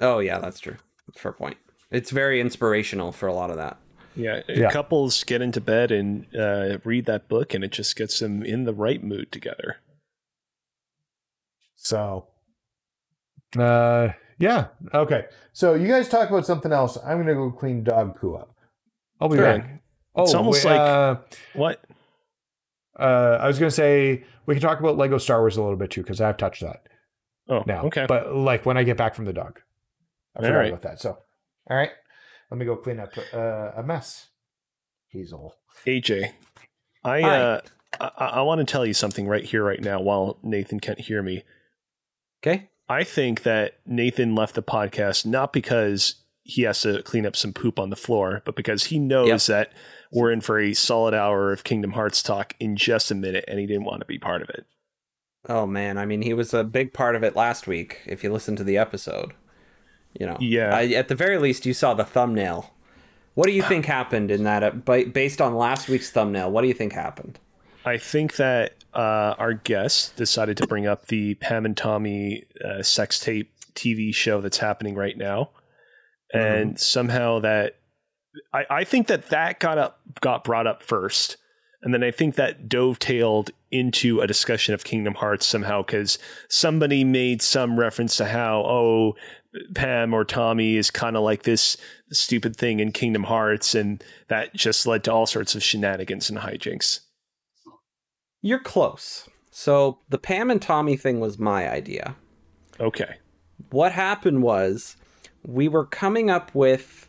Oh 0.00 0.18
yeah, 0.18 0.38
that's 0.38 0.60
true. 0.60 0.76
That's 1.06 1.18
a 1.18 1.22
fair 1.22 1.32
point. 1.32 1.56
It's 1.90 2.10
very 2.10 2.40
inspirational 2.40 3.12
for 3.12 3.26
a 3.26 3.34
lot 3.34 3.50
of 3.50 3.56
that. 3.56 3.78
Yeah, 4.14 4.40
Yeah. 4.48 4.70
couples 4.70 5.24
get 5.24 5.42
into 5.42 5.60
bed 5.60 5.90
and 5.92 6.26
uh, 6.34 6.78
read 6.84 7.04
that 7.04 7.28
book, 7.28 7.52
and 7.52 7.62
it 7.62 7.70
just 7.72 7.96
gets 7.96 8.18
them 8.18 8.42
in 8.42 8.64
the 8.64 8.72
right 8.72 9.02
mood 9.02 9.30
together. 9.30 9.76
So, 11.76 12.26
uh, 13.58 14.08
yeah, 14.38 14.66
okay. 14.94 15.26
So 15.52 15.74
you 15.74 15.88
guys 15.88 16.08
talk 16.08 16.28
about 16.30 16.46
something 16.46 16.72
else. 16.72 16.96
I'm 17.04 17.18
gonna 17.18 17.34
go 17.34 17.50
clean 17.50 17.82
dog 17.84 18.18
poo 18.20 18.34
up. 18.34 18.54
I'll 19.20 19.28
be 19.28 19.36
Sure. 19.36 19.58
back. 19.58 19.82
Oh, 20.14 20.22
It's 20.24 20.34
almost 20.34 20.64
wait, 20.64 20.70
like- 20.72 20.80
uh, 20.80 21.16
What? 21.54 21.84
uh, 22.98 23.38
I 23.40 23.46
was 23.46 23.58
gonna 23.58 23.70
say 23.70 24.24
we 24.46 24.54
can 24.54 24.62
talk 24.62 24.80
about 24.80 24.96
Lego 24.96 25.18
Star 25.18 25.40
Wars 25.40 25.56
a 25.56 25.62
little 25.62 25.76
bit 25.76 25.90
too 25.90 26.02
because 26.02 26.20
I've 26.20 26.36
touched 26.36 26.62
that 26.62 26.86
Oh, 27.48 27.62
now. 27.66 27.84
okay. 27.86 28.06
but 28.06 28.34
like 28.34 28.64
when 28.66 28.76
I 28.76 28.82
get 28.82 28.96
back 28.96 29.14
from 29.14 29.24
the 29.26 29.32
dog, 29.32 29.60
I 30.34 30.38
All 30.40 30.44
forgot 30.46 30.58
right. 30.58 30.68
about 30.68 30.82
that. 30.82 31.00
So, 31.00 31.18
all 31.70 31.76
right, 31.76 31.90
let 32.50 32.58
me 32.58 32.64
go 32.66 32.76
clean 32.76 33.00
up 33.00 33.10
uh, 33.32 33.72
a 33.76 33.82
mess. 33.82 34.28
Hazel. 35.08 35.54
AJ, 35.86 36.32
I 37.04 37.22
uh, 37.22 37.60
I, 38.00 38.10
I 38.26 38.42
want 38.42 38.58
to 38.60 38.64
tell 38.70 38.84
you 38.84 38.92
something 38.94 39.26
right 39.26 39.44
here, 39.44 39.64
right 39.64 39.80
now, 39.80 40.00
while 40.00 40.38
Nathan 40.42 40.80
can't 40.80 41.00
hear 41.00 41.22
me. 41.22 41.44
Okay. 42.42 42.68
I 42.88 43.04
think 43.04 43.42
that 43.42 43.78
Nathan 43.84 44.34
left 44.34 44.54
the 44.54 44.62
podcast 44.62 45.26
not 45.26 45.52
because 45.52 46.16
he 46.42 46.62
has 46.62 46.80
to 46.82 47.02
clean 47.02 47.26
up 47.26 47.34
some 47.34 47.52
poop 47.52 47.78
on 47.78 47.90
the 47.90 47.96
floor, 47.96 48.42
but 48.44 48.54
because 48.54 48.84
he 48.84 48.98
knows 49.00 49.46
that 49.48 49.72
we're 50.12 50.30
in 50.30 50.40
for 50.40 50.60
a 50.60 50.72
solid 50.74 51.12
hour 51.12 51.52
of 51.52 51.64
Kingdom 51.64 51.92
Hearts 51.92 52.22
talk 52.22 52.54
in 52.60 52.76
just 52.76 53.10
a 53.10 53.14
minute, 53.16 53.44
and 53.48 53.58
he 53.58 53.66
didn't 53.66 53.84
want 53.84 54.00
to 54.00 54.06
be 54.06 54.18
part 54.18 54.42
of 54.42 54.48
it. 54.50 54.64
Oh 55.48 55.66
man, 55.66 55.98
I 55.98 56.06
mean, 56.06 56.22
he 56.22 56.32
was 56.34 56.54
a 56.54 56.62
big 56.64 56.92
part 56.92 57.16
of 57.16 57.24
it 57.24 57.34
last 57.36 57.66
week. 57.66 58.00
If 58.06 58.22
you 58.22 58.32
listen 58.32 58.54
to 58.56 58.64
the 58.64 58.78
episode, 58.78 59.32
you 60.18 60.26
know, 60.26 60.36
Yeah. 60.40 60.74
I, 60.74 60.86
at 60.88 61.08
the 61.08 61.14
very 61.16 61.38
least, 61.38 61.66
you 61.66 61.74
saw 61.74 61.94
the 61.94 62.04
thumbnail. 62.04 62.72
What 63.34 63.46
do 63.46 63.52
you 63.52 63.62
think 63.68 63.86
happened 63.86 64.30
in 64.30 64.44
that? 64.44 64.62
uh, 64.62 64.70
Based 65.12 65.40
on 65.40 65.56
last 65.56 65.88
week's 65.88 66.10
thumbnail, 66.10 66.50
what 66.50 66.62
do 66.62 66.68
you 66.68 66.74
think 66.74 66.92
happened? 66.92 67.38
I 67.84 67.98
think 67.98 68.36
that 68.36 68.74
uh, 68.96 69.34
our 69.38 69.52
guest 69.52 70.16
decided 70.16 70.56
to 70.56 70.66
bring 70.66 70.86
up 70.86 71.06
the 71.06 71.34
Pam 71.34 71.66
and 71.66 71.76
Tommy 71.76 72.44
uh, 72.64 72.82
sex 72.82 73.20
tape 73.20 73.52
TV 73.74 74.14
show 74.14 74.40
that's 74.40 74.58
happening 74.58 74.94
right 74.94 75.16
now, 75.18 75.50
and 76.32 76.80
somehow 76.80 77.40
that 77.40 77.76
I, 78.54 78.64
I 78.70 78.84
think 78.84 79.08
that 79.08 79.28
that 79.28 79.60
got 79.60 79.76
up 79.76 80.00
got 80.22 80.44
brought 80.44 80.66
up 80.66 80.82
first, 80.82 81.36
and 81.82 81.92
then 81.92 82.02
I 82.02 82.10
think 82.10 82.36
that 82.36 82.70
dovetailed 82.70 83.50
into 83.70 84.20
a 84.20 84.26
discussion 84.26 84.72
of 84.72 84.84
Kingdom 84.84 85.14
Hearts 85.14 85.44
somehow 85.44 85.82
because 85.82 86.18
somebody 86.48 87.04
made 87.04 87.42
some 87.42 87.78
reference 87.78 88.16
to 88.16 88.24
how 88.24 88.64
oh 88.66 89.14
Pam 89.74 90.14
or 90.14 90.24
Tommy 90.24 90.76
is 90.76 90.90
kind 90.90 91.16
of 91.16 91.22
like 91.22 91.42
this 91.42 91.76
stupid 92.12 92.56
thing 92.56 92.80
in 92.80 92.92
Kingdom 92.92 93.24
Hearts, 93.24 93.74
and 93.74 94.02
that 94.28 94.54
just 94.54 94.86
led 94.86 95.04
to 95.04 95.12
all 95.12 95.26
sorts 95.26 95.54
of 95.54 95.62
shenanigans 95.62 96.30
and 96.30 96.38
hijinks. 96.38 97.00
You're 98.46 98.60
close. 98.60 99.28
So 99.50 99.98
the 100.08 100.18
Pam 100.18 100.52
and 100.52 100.62
Tommy 100.62 100.96
thing 100.96 101.18
was 101.18 101.36
my 101.36 101.68
idea. 101.68 102.14
Okay. 102.78 103.16
What 103.70 103.90
happened 103.90 104.44
was 104.44 104.96
we 105.44 105.66
were 105.66 105.84
coming 105.84 106.30
up 106.30 106.54
with 106.54 107.08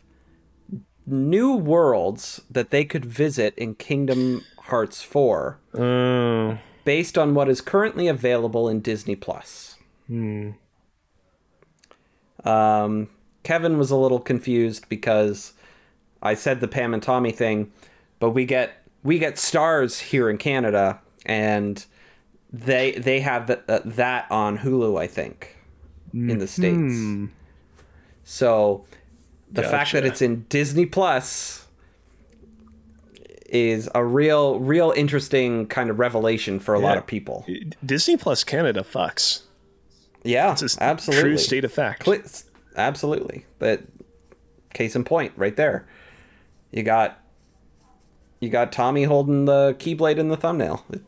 new 1.06 1.54
worlds 1.54 2.42
that 2.50 2.70
they 2.70 2.84
could 2.84 3.04
visit 3.04 3.54
in 3.56 3.76
Kingdom 3.76 4.44
Hearts 4.62 5.02
4 5.02 5.60
Oh. 5.74 6.58
based 6.84 7.16
on 7.16 7.34
what 7.34 7.48
is 7.48 7.60
currently 7.60 8.08
available 8.08 8.68
in 8.68 8.80
Disney 8.80 9.14
Plus. 9.14 9.76
Hmm. 10.08 10.50
Um, 12.42 13.10
Kevin 13.44 13.78
was 13.78 13.92
a 13.92 13.96
little 13.96 14.18
confused 14.18 14.88
because 14.88 15.52
I 16.20 16.34
said 16.34 16.58
the 16.60 16.66
Pam 16.66 16.94
and 16.94 17.02
Tommy 17.02 17.30
thing, 17.30 17.70
but 18.18 18.30
we 18.30 18.44
get 18.44 18.84
we 19.04 19.20
get 19.20 19.38
stars 19.38 20.00
here 20.00 20.28
in 20.28 20.36
Canada, 20.38 21.00
and 21.26 21.84
they 22.52 22.92
they 22.92 23.20
have 23.20 23.46
th- 23.46 23.60
uh, 23.68 23.80
that 23.84 24.26
on 24.30 24.58
Hulu, 24.58 25.00
I 25.00 25.06
think, 25.06 25.56
in 26.12 26.38
the 26.38 26.46
states. 26.46 26.74
Hmm. 26.76 27.26
So 28.24 28.84
the 29.50 29.62
fact 29.62 29.92
that 29.92 30.04
it's 30.04 30.22
in 30.22 30.44
Disney 30.48 30.86
Plus 30.86 31.66
is 33.46 33.88
a 33.94 34.04
real 34.04 34.58
real 34.58 34.92
interesting 34.96 35.66
kind 35.66 35.88
of 35.90 35.98
revelation 35.98 36.58
for 36.60 36.74
a 36.74 36.78
lot 36.78 36.98
of 36.98 37.06
people. 37.06 37.46
Disney 37.84 38.16
Plus 38.16 38.44
Canada 38.44 38.82
fucks. 38.82 39.42
Yeah, 40.24 40.52
It's 40.52 40.76
a 40.76 40.82
absolutely. 40.82 41.22
true 41.22 41.38
state 41.38 41.64
of 41.64 41.72
fact. 41.72 42.06
Absolutely. 42.76 43.46
But 43.58 43.82
case 44.74 44.94
in 44.94 45.04
point, 45.04 45.32
right 45.36 45.56
there. 45.56 45.86
You 46.70 46.82
got 46.82 47.18
you 48.40 48.48
got 48.48 48.72
Tommy 48.72 49.04
holding 49.04 49.44
the 49.44 49.74
keyblade 49.78 50.18
in 50.18 50.28
the 50.28 50.36
thumbnail. 50.36 50.84
It 50.90 51.02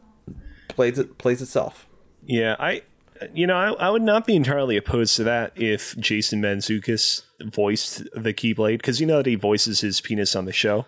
plays 0.69 0.99
it 0.99 1.19
plays 1.19 1.43
itself. 1.43 1.87
Yeah, 2.23 2.57
I, 2.59 2.83
you 3.35 3.47
know, 3.47 3.57
I, 3.57 3.87
I 3.87 3.91
would 3.91 4.03
not 4.03 4.27
be 4.27 4.37
entirely 4.37 4.77
opposed 4.77 5.17
to 5.17 5.25
that 5.25 5.53
if 5.57 5.97
Jason 5.99 6.41
Mantzoukas 6.43 7.23
voiced 7.43 8.05
the 8.15 8.33
Keyblade 8.33 8.79
because 8.79 9.01
you 9.01 9.07
know 9.07 9.19
that 9.19 9.27
he 9.27 9.35
voices 9.35 9.81
his 9.81 10.01
penis 10.01 10.37
on 10.37 10.45
the 10.45 10.53
show. 10.53 10.87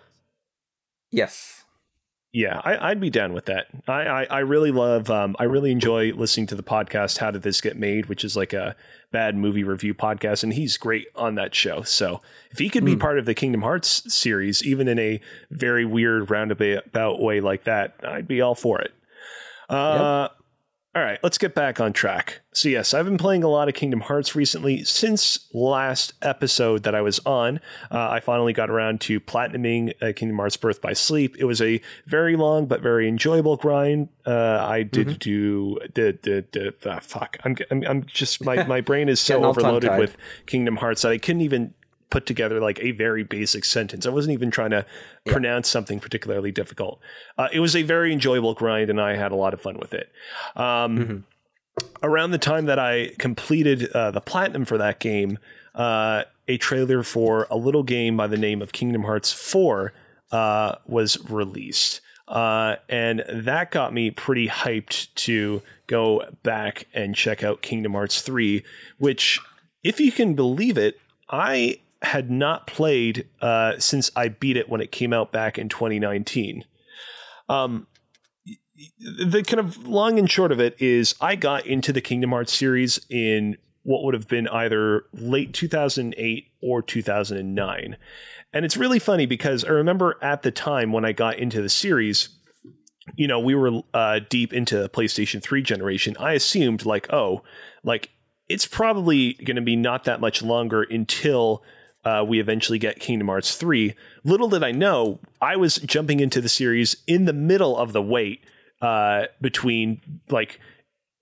Yes. 1.10 1.61
Yeah, 2.32 2.62
I, 2.64 2.90
I'd 2.90 3.00
be 3.00 3.10
down 3.10 3.34
with 3.34 3.44
that. 3.46 3.66
I, 3.86 4.06
I, 4.06 4.24
I 4.24 4.38
really 4.38 4.70
love, 4.70 5.10
um, 5.10 5.36
I 5.38 5.44
really 5.44 5.70
enjoy 5.70 6.12
listening 6.14 6.46
to 6.46 6.54
the 6.54 6.62
podcast 6.62 7.18
"How 7.18 7.30
Did 7.30 7.42
This 7.42 7.60
Get 7.60 7.76
Made," 7.76 8.06
which 8.06 8.24
is 8.24 8.36
like 8.38 8.54
a 8.54 8.74
bad 9.10 9.36
movie 9.36 9.64
review 9.64 9.92
podcast, 9.92 10.42
and 10.42 10.54
he's 10.54 10.78
great 10.78 11.08
on 11.14 11.34
that 11.34 11.54
show. 11.54 11.82
So 11.82 12.22
if 12.50 12.58
he 12.58 12.70
could 12.70 12.86
be 12.86 12.96
part 12.96 13.18
of 13.18 13.26
the 13.26 13.34
Kingdom 13.34 13.60
Hearts 13.60 14.10
series, 14.12 14.64
even 14.64 14.88
in 14.88 14.98
a 14.98 15.20
very 15.50 15.84
weird 15.84 16.30
roundabout 16.30 17.20
way 17.20 17.42
like 17.42 17.64
that, 17.64 17.96
I'd 18.02 18.26
be 18.26 18.40
all 18.40 18.54
for 18.54 18.80
it. 18.80 18.94
Uh, 19.68 20.28
All 20.94 21.02
right, 21.02 21.18
let's 21.22 21.38
get 21.38 21.54
back 21.54 21.80
on 21.80 21.94
track. 21.94 22.42
So, 22.52 22.68
yes, 22.68 22.92
I've 22.92 23.06
been 23.06 23.16
playing 23.16 23.42
a 23.42 23.48
lot 23.48 23.66
of 23.66 23.74
Kingdom 23.74 24.02
Hearts 24.02 24.36
recently. 24.36 24.84
Since 24.84 25.48
last 25.54 26.12
episode 26.20 26.82
that 26.82 26.94
I 26.94 27.00
was 27.00 27.18
on, 27.24 27.60
uh, 27.90 28.10
I 28.10 28.20
finally 28.20 28.52
got 28.52 28.68
around 28.68 29.00
to 29.02 29.18
platinuming 29.18 29.94
uh, 30.02 30.12
Kingdom 30.12 30.36
Hearts 30.36 30.58
Birth 30.58 30.82
by 30.82 30.92
Sleep. 30.92 31.34
It 31.38 31.44
was 31.44 31.62
a 31.62 31.80
very 32.04 32.36
long 32.36 32.66
but 32.66 32.82
very 32.82 33.08
enjoyable 33.08 33.56
grind. 33.56 34.10
Uh, 34.26 34.58
I 34.68 34.82
did 34.82 35.18
do 35.18 35.78
the 35.94 36.18
the 36.22 36.44
the 36.82 37.00
fuck. 37.00 37.38
I'm, 37.42 37.56
I'm 37.70 37.84
I'm 37.84 38.04
just 38.04 38.44
my 38.44 38.62
my 38.66 38.82
brain 38.82 39.08
is 39.08 39.18
so 39.18 39.44
overloaded 39.44 39.98
with 39.98 40.18
Kingdom 40.44 40.76
Hearts 40.76 41.02
that 41.02 41.12
I 41.12 41.16
couldn't 41.16 41.40
even 41.40 41.72
put 42.12 42.26
together 42.26 42.60
like 42.60 42.78
a 42.80 42.90
very 42.90 43.24
basic 43.24 43.64
sentence. 43.64 44.04
I 44.04 44.10
wasn't 44.10 44.34
even 44.34 44.50
trying 44.50 44.70
to 44.70 44.84
pronounce 45.24 45.66
something 45.66 45.98
particularly 45.98 46.52
difficult. 46.52 47.00
Uh, 47.38 47.48
it 47.50 47.60
was 47.60 47.74
a 47.74 47.82
very 47.82 48.12
enjoyable 48.12 48.52
grind, 48.52 48.90
and 48.90 49.00
I 49.00 49.16
had 49.16 49.32
a 49.32 49.34
lot 49.34 49.54
of 49.54 49.62
fun 49.62 49.78
with 49.78 49.94
it. 49.94 50.12
Um, 50.54 51.24
Around 52.02 52.32
the 52.32 52.38
time 52.38 52.66
that 52.66 52.78
I 52.78 53.12
completed 53.18 53.90
uh, 53.92 54.10
the 54.10 54.20
platinum 54.20 54.66
for 54.66 54.76
that 54.76 55.00
game, 55.00 55.38
uh, 55.74 56.24
a 56.46 56.58
trailer 56.58 57.02
for 57.02 57.46
a 57.50 57.56
little 57.56 57.82
game 57.82 58.14
by 58.14 58.26
the 58.26 58.36
name 58.36 58.60
of 58.60 58.72
Kingdom 58.72 59.04
Hearts 59.04 59.32
4 59.32 59.94
uh, 60.32 60.74
was 60.84 61.18
released. 61.30 62.02
Uh, 62.28 62.76
and 62.90 63.24
that 63.32 63.70
got 63.70 63.94
me 63.94 64.10
pretty 64.10 64.48
hyped 64.48 65.14
to 65.14 65.62
go 65.86 66.26
back 66.42 66.88
and 66.92 67.14
check 67.14 67.42
out 67.42 67.62
Kingdom 67.62 67.92
Hearts 67.92 68.20
3, 68.20 68.62
which, 68.98 69.40
if 69.82 69.98
you 69.98 70.12
can 70.12 70.34
believe 70.34 70.76
it, 70.76 71.00
I 71.30 71.78
had 72.02 72.30
not 72.30 72.66
played 72.66 73.28
uh, 73.40 73.78
since 73.78 74.10
I 74.16 74.28
beat 74.28 74.56
it 74.56 74.68
when 74.68 74.80
it 74.80 74.92
came 74.92 75.12
out 75.12 75.32
back 75.32 75.58
in 75.58 75.68
2019. 75.68 76.64
Um, 77.48 77.86
the 78.98 79.44
kind 79.46 79.60
of 79.60 79.86
long 79.86 80.18
and 80.18 80.30
short 80.30 80.50
of 80.50 80.60
it 80.60 80.80
is 80.80 81.14
I 81.20 81.36
got 81.36 81.66
into 81.66 81.92
the 81.92 82.00
Kingdom 82.00 82.30
Hearts 82.30 82.52
series 82.52 82.98
in 83.08 83.56
what 83.84 84.04
would 84.04 84.14
have 84.14 84.28
been 84.28 84.48
either 84.48 85.04
late 85.12 85.52
2008 85.52 86.48
or 86.60 86.82
2009. 86.82 87.96
And 88.52 88.64
it's 88.64 88.76
really 88.76 88.98
funny 88.98 89.26
because 89.26 89.64
I 89.64 89.70
remember 89.70 90.16
at 90.20 90.42
the 90.42 90.50
time 90.50 90.92
when 90.92 91.04
I 91.04 91.12
got 91.12 91.38
into 91.38 91.62
the 91.62 91.68
series, 91.68 92.28
you 93.16 93.26
know, 93.26 93.40
we 93.40 93.54
were 93.54 93.82
uh, 93.94 94.20
deep 94.28 94.52
into 94.52 94.80
the 94.80 94.88
PlayStation 94.88 95.42
3 95.42 95.62
generation. 95.62 96.16
I 96.18 96.34
assumed, 96.34 96.84
like, 96.84 97.12
oh, 97.12 97.42
like 97.82 98.10
it's 98.48 98.66
probably 98.66 99.34
going 99.34 99.56
to 99.56 99.62
be 99.62 99.76
not 99.76 100.04
that 100.04 100.20
much 100.20 100.42
longer 100.42 100.82
until 100.82 101.62
uh, 102.04 102.24
we 102.26 102.40
eventually 102.40 102.78
get 102.78 103.00
Kingdom 103.00 103.28
Hearts 103.28 103.56
3. 103.56 103.94
Little 104.24 104.48
did 104.48 104.64
I 104.64 104.72
know, 104.72 105.20
I 105.40 105.56
was 105.56 105.76
jumping 105.76 106.20
into 106.20 106.40
the 106.40 106.48
series 106.48 106.96
in 107.06 107.24
the 107.24 107.32
middle 107.32 107.76
of 107.76 107.92
the 107.92 108.02
wait 108.02 108.44
uh, 108.80 109.26
between 109.40 110.00
like 110.28 110.58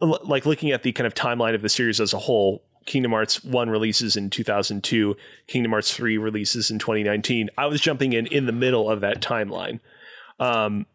l- 0.01 0.21
like 0.25 0.47
looking 0.47 0.71
at 0.71 0.83
the 0.83 0.93
kind 0.93 1.07
of 1.07 1.15
timeline 1.15 1.55
of 1.55 1.63
the 1.63 1.69
series 1.69 2.01
as 2.01 2.13
a 2.13 2.19
whole. 2.19 2.63
Kingdom 2.87 3.13
Hearts 3.13 3.45
1 3.45 3.69
releases 3.69 4.17
in 4.17 4.31
2002, 4.31 5.15
Kingdom 5.47 5.73
Hearts 5.73 5.95
3 5.95 6.17
releases 6.17 6.71
in 6.71 6.79
2019. 6.79 7.51
I 7.59 7.67
was 7.67 7.81
jumping 7.81 8.15
in 8.15 8.27
in 8.27 8.47
the 8.47 8.53
middle 8.53 8.91
of 8.91 9.03
that 9.03 9.21
timeline. 9.21 9.81
Um, 10.39 10.87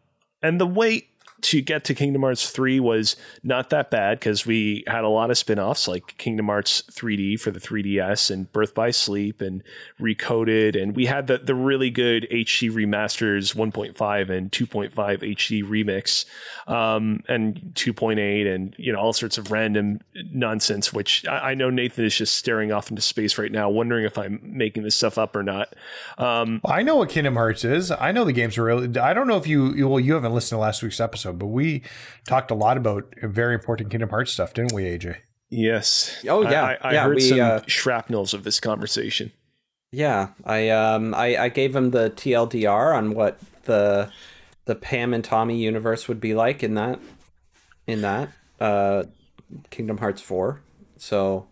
and 0.42 0.60
the 0.60 0.66
wait 0.66 1.08
to 1.42 1.60
get 1.60 1.84
to 1.84 1.94
Kingdom 1.94 2.22
Hearts 2.22 2.50
3 2.50 2.80
was 2.80 3.16
not 3.42 3.70
that 3.70 3.90
bad 3.90 4.18
because 4.18 4.46
we 4.46 4.84
had 4.86 5.04
a 5.04 5.08
lot 5.08 5.30
of 5.30 5.36
spin 5.36 5.58
offs 5.58 5.86
like 5.86 6.16
Kingdom 6.18 6.46
Hearts 6.46 6.82
3D 6.90 7.38
for 7.38 7.50
the 7.50 7.60
3DS 7.60 8.30
and 8.30 8.50
Birth 8.52 8.74
by 8.74 8.90
Sleep 8.90 9.40
and 9.40 9.62
Recoded. 10.00 10.80
And 10.80 10.96
we 10.96 11.06
had 11.06 11.26
the, 11.26 11.38
the 11.38 11.54
really 11.54 11.90
good 11.90 12.26
HD 12.30 12.70
remasters 12.70 13.54
1.5 13.54 14.30
and 14.30 14.50
2.5 14.50 14.92
HD 14.94 15.62
remix 15.62 16.24
um, 16.66 17.22
and 17.28 17.72
2.8 17.74 18.54
and, 18.54 18.74
you 18.78 18.92
know, 18.92 18.98
all 18.98 19.12
sorts 19.12 19.36
of 19.36 19.50
random 19.50 20.00
nonsense, 20.32 20.92
which 20.92 21.26
I, 21.26 21.50
I, 21.50 21.54
know 21.54 21.70
Nathan 21.70 22.04
is 22.04 22.16
just 22.16 22.36
staring 22.36 22.72
off 22.72 22.90
into 22.90 23.02
space 23.02 23.38
right 23.38 23.52
now, 23.52 23.68
wondering 23.68 24.04
if 24.04 24.18
I'm 24.18 24.40
making 24.42 24.82
this 24.82 24.96
stuff 24.96 25.18
up 25.18 25.36
or 25.36 25.42
not. 25.42 25.74
Um, 26.18 26.60
I 26.64 26.82
know 26.82 26.96
what 26.96 27.10
Kingdom 27.10 27.34
Hearts 27.34 27.64
is. 27.64 27.90
I 27.90 28.12
know 28.12 28.24
the 28.24 28.32
games 28.32 28.56
are 28.58 28.64
really, 28.64 28.98
I 28.98 29.12
don't 29.12 29.26
know 29.26 29.36
if 29.36 29.46
you, 29.46 29.88
well, 29.88 30.00
you 30.00 30.14
haven't 30.14 30.32
listened 30.32 30.56
to 30.56 30.60
last 30.60 30.82
week's 30.82 31.00
episode 31.00 31.25
episode, 31.26 31.38
but 31.38 31.46
we 31.46 31.82
talked 32.26 32.50
a 32.50 32.54
lot 32.54 32.76
about 32.76 33.14
very 33.22 33.54
important 33.54 33.90
Kingdom 33.90 34.10
Hearts 34.10 34.32
stuff, 34.32 34.54
didn't 34.54 34.72
we, 34.72 34.84
AJ? 34.84 35.16
Yes. 35.48 36.24
Oh 36.28 36.42
yeah. 36.42 36.64
I, 36.64 36.78
I 36.80 36.92
yeah, 36.94 37.04
heard 37.04 37.16
we, 37.16 37.20
some 37.20 37.40
uh, 37.40 37.60
shrapnels 37.66 38.34
of 38.34 38.44
this 38.44 38.60
conversation. 38.60 39.32
Yeah, 39.92 40.28
I 40.44 40.68
um 40.70 41.14
I, 41.14 41.36
I 41.36 41.48
gave 41.48 41.74
him 41.74 41.90
the 41.90 42.10
TLDR 42.10 42.94
on 42.94 43.14
what 43.14 43.38
the 43.64 44.10
the 44.64 44.74
Pam 44.74 45.14
and 45.14 45.24
Tommy 45.24 45.56
universe 45.58 46.08
would 46.08 46.20
be 46.20 46.34
like 46.34 46.62
in 46.62 46.74
that 46.74 46.98
in 47.86 48.02
that 48.02 48.30
uh 48.60 49.04
Kingdom 49.70 49.98
Hearts 49.98 50.20
4. 50.20 50.60
So 50.96 51.46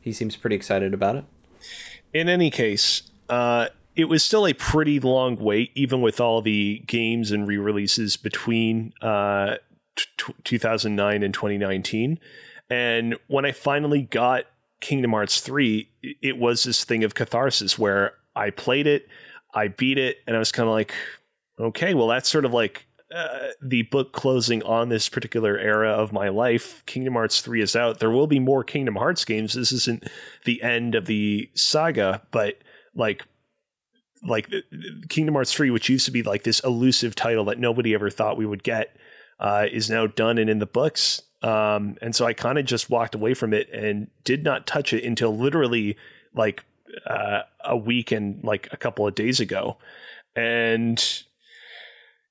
he 0.00 0.12
seems 0.12 0.36
pretty 0.36 0.56
excited 0.56 0.92
about 0.92 1.16
it. 1.16 1.24
In 2.12 2.28
any 2.28 2.50
case, 2.50 3.02
uh 3.28 3.68
it 3.96 4.04
was 4.04 4.22
still 4.22 4.46
a 4.46 4.52
pretty 4.52 5.00
long 5.00 5.36
wait, 5.36 5.72
even 5.74 6.02
with 6.02 6.20
all 6.20 6.42
the 6.42 6.82
games 6.86 7.32
and 7.32 7.48
re 7.48 7.56
releases 7.56 8.16
between 8.16 8.92
uh, 9.00 9.56
t- 9.96 10.34
2009 10.44 11.22
and 11.22 11.34
2019. 11.34 12.20
And 12.68 13.16
when 13.28 13.44
I 13.46 13.52
finally 13.52 14.02
got 14.02 14.44
Kingdom 14.80 15.12
Hearts 15.12 15.40
3, 15.40 15.88
it 16.22 16.36
was 16.36 16.64
this 16.64 16.84
thing 16.84 17.04
of 17.04 17.14
catharsis 17.14 17.78
where 17.78 18.12
I 18.34 18.50
played 18.50 18.86
it, 18.86 19.08
I 19.54 19.68
beat 19.68 19.98
it, 19.98 20.18
and 20.26 20.36
I 20.36 20.38
was 20.38 20.52
kind 20.52 20.68
of 20.68 20.74
like, 20.74 20.92
okay, 21.58 21.94
well, 21.94 22.08
that's 22.08 22.28
sort 22.28 22.44
of 22.44 22.52
like 22.52 22.86
uh, 23.14 23.48
the 23.62 23.82
book 23.82 24.12
closing 24.12 24.62
on 24.64 24.90
this 24.90 25.08
particular 25.08 25.56
era 25.56 25.90
of 25.90 26.12
my 26.12 26.28
life. 26.28 26.84
Kingdom 26.84 27.14
Hearts 27.14 27.40
3 27.40 27.62
is 27.62 27.74
out. 27.74 27.98
There 27.98 28.10
will 28.10 28.26
be 28.26 28.40
more 28.40 28.62
Kingdom 28.62 28.96
Hearts 28.96 29.24
games. 29.24 29.54
This 29.54 29.72
isn't 29.72 30.04
the 30.44 30.62
end 30.62 30.94
of 30.94 31.06
the 31.06 31.48
saga, 31.54 32.20
but 32.30 32.58
like 32.94 33.24
like 34.26 34.50
Kingdom 35.08 35.34
Hearts 35.34 35.52
3, 35.52 35.70
which 35.70 35.88
used 35.88 36.06
to 36.06 36.12
be 36.12 36.22
like 36.22 36.42
this 36.42 36.60
elusive 36.60 37.14
title 37.14 37.44
that 37.46 37.58
nobody 37.58 37.94
ever 37.94 38.10
thought 38.10 38.36
we 38.36 38.46
would 38.46 38.62
get, 38.62 38.96
uh, 39.40 39.66
is 39.70 39.90
now 39.90 40.06
done 40.06 40.38
and 40.38 40.50
in 40.50 40.58
the 40.58 40.66
books. 40.66 41.22
Um, 41.42 41.96
and 42.02 42.14
so 42.14 42.26
I 42.26 42.32
kind 42.32 42.58
of 42.58 42.64
just 42.64 42.90
walked 42.90 43.14
away 43.14 43.34
from 43.34 43.52
it 43.52 43.70
and 43.70 44.08
did 44.24 44.42
not 44.42 44.66
touch 44.66 44.92
it 44.92 45.04
until 45.04 45.36
literally 45.36 45.96
like 46.34 46.64
uh, 47.06 47.42
a 47.64 47.76
week 47.76 48.12
and 48.12 48.42
like 48.42 48.68
a 48.72 48.76
couple 48.76 49.06
of 49.06 49.14
days 49.14 49.40
ago. 49.40 49.76
And 50.34 51.02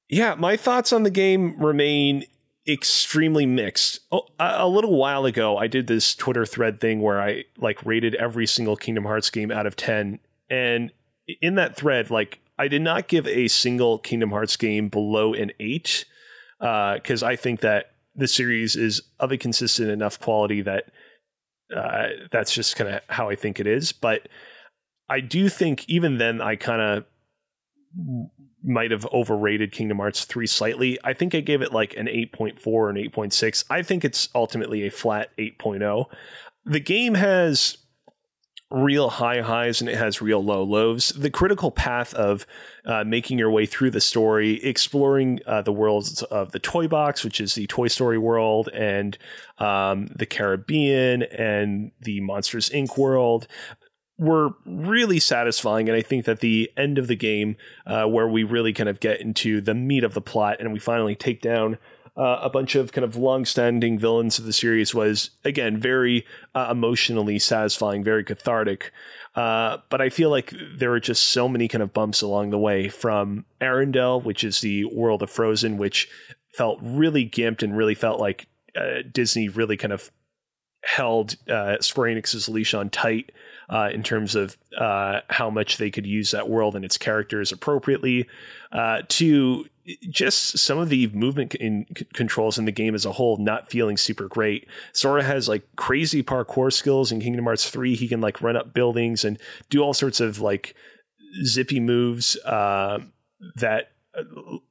yeah, 0.09 0.35
my 0.35 0.57
thoughts 0.57 0.93
on 0.93 1.03
the 1.03 1.09
game 1.09 1.61
remain 1.61 2.25
extremely 2.67 3.45
mixed. 3.45 3.99
Oh, 4.11 4.27
a 4.39 4.67
little 4.67 4.95
while 4.95 5.25
ago, 5.25 5.57
I 5.57 5.67
did 5.67 5.87
this 5.87 6.15
Twitter 6.15 6.45
thread 6.45 6.79
thing 6.79 7.01
where 7.01 7.21
I 7.21 7.45
like 7.57 7.85
rated 7.85 8.15
every 8.15 8.47
single 8.47 8.75
Kingdom 8.75 9.05
Hearts 9.05 9.29
game 9.29 9.51
out 9.51 9.67
of 9.67 9.75
10. 9.75 10.19
And 10.49 10.91
in 11.41 11.55
that 11.55 11.75
thread, 11.75 12.09
like 12.09 12.39
I 12.57 12.67
did 12.67 12.81
not 12.81 13.07
give 13.07 13.27
a 13.27 13.47
single 13.47 13.99
Kingdom 13.99 14.31
Hearts 14.31 14.57
game 14.57 14.89
below 14.89 15.33
an 15.33 15.51
eight 15.59 16.05
because 16.59 17.23
uh, 17.23 17.27
I 17.27 17.35
think 17.35 17.61
that 17.61 17.91
the 18.15 18.27
series 18.27 18.75
is 18.75 19.01
of 19.19 19.31
a 19.31 19.37
consistent 19.37 19.89
enough 19.89 20.19
quality 20.19 20.61
that 20.61 20.85
uh, 21.75 22.07
that's 22.31 22.53
just 22.53 22.75
kind 22.75 22.89
of 22.89 23.01
how 23.07 23.29
I 23.29 23.35
think 23.35 23.59
it 23.59 23.67
is. 23.67 23.91
But 23.91 24.27
I 25.09 25.19
do 25.19 25.49
think 25.49 25.87
even 25.89 26.17
then 26.17 26.41
I 26.41 26.55
kind 26.55 26.81
of 26.81 27.05
might 28.63 28.91
have 28.91 29.05
overrated 29.07 29.71
Kingdom 29.71 29.97
Hearts 29.97 30.25
3 30.25 30.47
slightly. 30.47 30.97
I 31.03 31.13
think 31.13 31.35
I 31.35 31.39
gave 31.39 31.61
it 31.61 31.71
like 31.71 31.95
an 31.95 32.07
8.4 32.07 32.65
or 32.65 32.89
an 32.89 32.95
8.6. 32.95 33.65
I 33.69 33.81
think 33.83 34.03
it's 34.03 34.29
ultimately 34.33 34.85
a 34.85 34.91
flat 34.91 35.29
8.0. 35.37 36.05
The 36.65 36.79
game 36.79 37.13
has 37.13 37.77
real 38.71 39.09
high 39.09 39.41
highs 39.41 39.79
and 39.79 39.89
it 39.89 39.95
has 39.95 40.21
real 40.21 40.43
low 40.43 40.63
lows. 40.63 41.09
The 41.09 41.29
critical 41.29 41.71
path 41.71 42.13
of 42.15 42.45
uh, 42.85 43.03
making 43.03 43.37
your 43.37 43.51
way 43.51 43.65
through 43.65 43.91
the 43.91 44.01
story, 44.01 44.63
exploring 44.63 45.39
uh, 45.45 45.61
the 45.61 45.71
worlds 45.71 46.23
of 46.23 46.51
the 46.51 46.59
Toy 46.59 46.87
Box, 46.87 47.23
which 47.23 47.39
is 47.39 47.55
the 47.55 47.67
Toy 47.67 47.87
Story 47.87 48.17
world, 48.17 48.69
and 48.73 49.17
um, 49.59 50.07
the 50.15 50.25
Caribbean 50.25 51.23
and 51.23 51.91
the 52.01 52.21
Monsters 52.21 52.69
Inc. 52.69 52.97
world, 52.97 53.47
were 54.17 54.51
really 54.65 55.19
satisfying. 55.19 55.89
And 55.89 55.97
I 55.97 56.01
think 56.01 56.25
that 56.25 56.39
the 56.39 56.71
end 56.77 56.97
of 56.97 57.07
the 57.07 57.15
game, 57.15 57.57
uh, 57.85 58.05
where 58.05 58.27
we 58.27 58.43
really 58.43 58.73
kind 58.73 58.89
of 58.89 58.99
get 58.99 59.19
into 59.19 59.61
the 59.61 59.73
meat 59.73 60.03
of 60.03 60.13
the 60.13 60.21
plot 60.21 60.57
and 60.59 60.71
we 60.71 60.79
finally 60.79 61.15
take 61.15 61.41
down 61.41 61.77
uh, 62.17 62.39
a 62.41 62.49
bunch 62.49 62.75
of 62.75 62.91
kind 62.91 63.03
of 63.03 63.15
long-standing 63.15 63.99
villains 63.99 64.39
of 64.39 64.45
the 64.45 64.53
series 64.53 64.95
was 64.95 65.31
again 65.43 65.77
very 65.77 66.25
uh, 66.53 66.69
emotionally 66.71 67.39
satisfying, 67.39 68.03
very 68.03 68.23
cathartic. 68.23 68.91
Uh, 69.35 69.77
but 69.89 70.01
I 70.01 70.09
feel 70.09 70.29
like 70.29 70.53
there 70.77 70.89
were 70.89 70.99
just 70.99 71.23
so 71.23 71.49
many 71.49 71.67
kind 71.67 71.83
of 71.83 71.93
bumps 71.93 72.21
along 72.21 72.51
the 72.51 72.57
way 72.57 72.87
from 72.87 73.45
Arendelle, 73.59 74.23
which 74.23 74.45
is 74.45 74.61
the 74.61 74.85
world 74.85 75.21
of 75.21 75.29
Frozen, 75.29 75.77
which 75.77 76.09
felt 76.53 76.79
really 76.81 77.27
gimped 77.29 77.61
and 77.61 77.75
really 77.75 77.95
felt 77.95 78.19
like 78.19 78.47
uh, 78.77 79.01
Disney 79.11 79.49
really 79.49 79.75
kind 79.75 79.91
of 79.91 80.09
held 80.85 81.35
uh, 81.49 81.77
Square 81.81 82.15
Enix's 82.15 82.47
leash 82.47 82.73
on 82.73 82.89
tight 82.89 83.31
uh, 83.69 83.89
in 83.91 84.03
terms 84.03 84.35
of 84.35 84.55
uh, 84.77 85.21
how 85.29 85.49
much 85.49 85.77
they 85.77 85.91
could 85.91 86.05
use 86.05 86.31
that 86.31 86.47
world 86.47 86.75
and 86.75 86.85
its 86.85 86.97
characters 86.97 87.51
appropriately. 87.51 88.27
Uh, 88.71 89.01
to 89.09 89.65
just 90.09 90.57
some 90.57 90.77
of 90.77 90.89
the 90.89 91.07
movement 91.07 91.55
in 91.55 91.85
c- 91.95 92.05
controls 92.13 92.57
in 92.57 92.65
the 92.65 92.71
game 92.71 92.95
as 92.95 93.05
a 93.05 93.11
whole 93.11 93.37
not 93.37 93.69
feeling 93.69 93.97
super 93.97 94.27
great. 94.27 94.67
Sora 94.93 95.23
has 95.23 95.47
like 95.47 95.63
crazy 95.75 96.23
parkour 96.23 96.71
skills 96.71 97.11
in 97.11 97.19
Kingdom 97.21 97.45
Hearts 97.45 97.69
3. 97.69 97.95
He 97.95 98.07
can 98.07 98.21
like 98.21 98.41
run 98.41 98.55
up 98.55 98.73
buildings 98.73 99.23
and 99.23 99.39
do 99.69 99.81
all 99.81 99.93
sorts 99.93 100.19
of 100.19 100.39
like 100.39 100.75
zippy 101.43 101.79
moves 101.79 102.35
uh, 102.45 102.99
that 103.55 103.91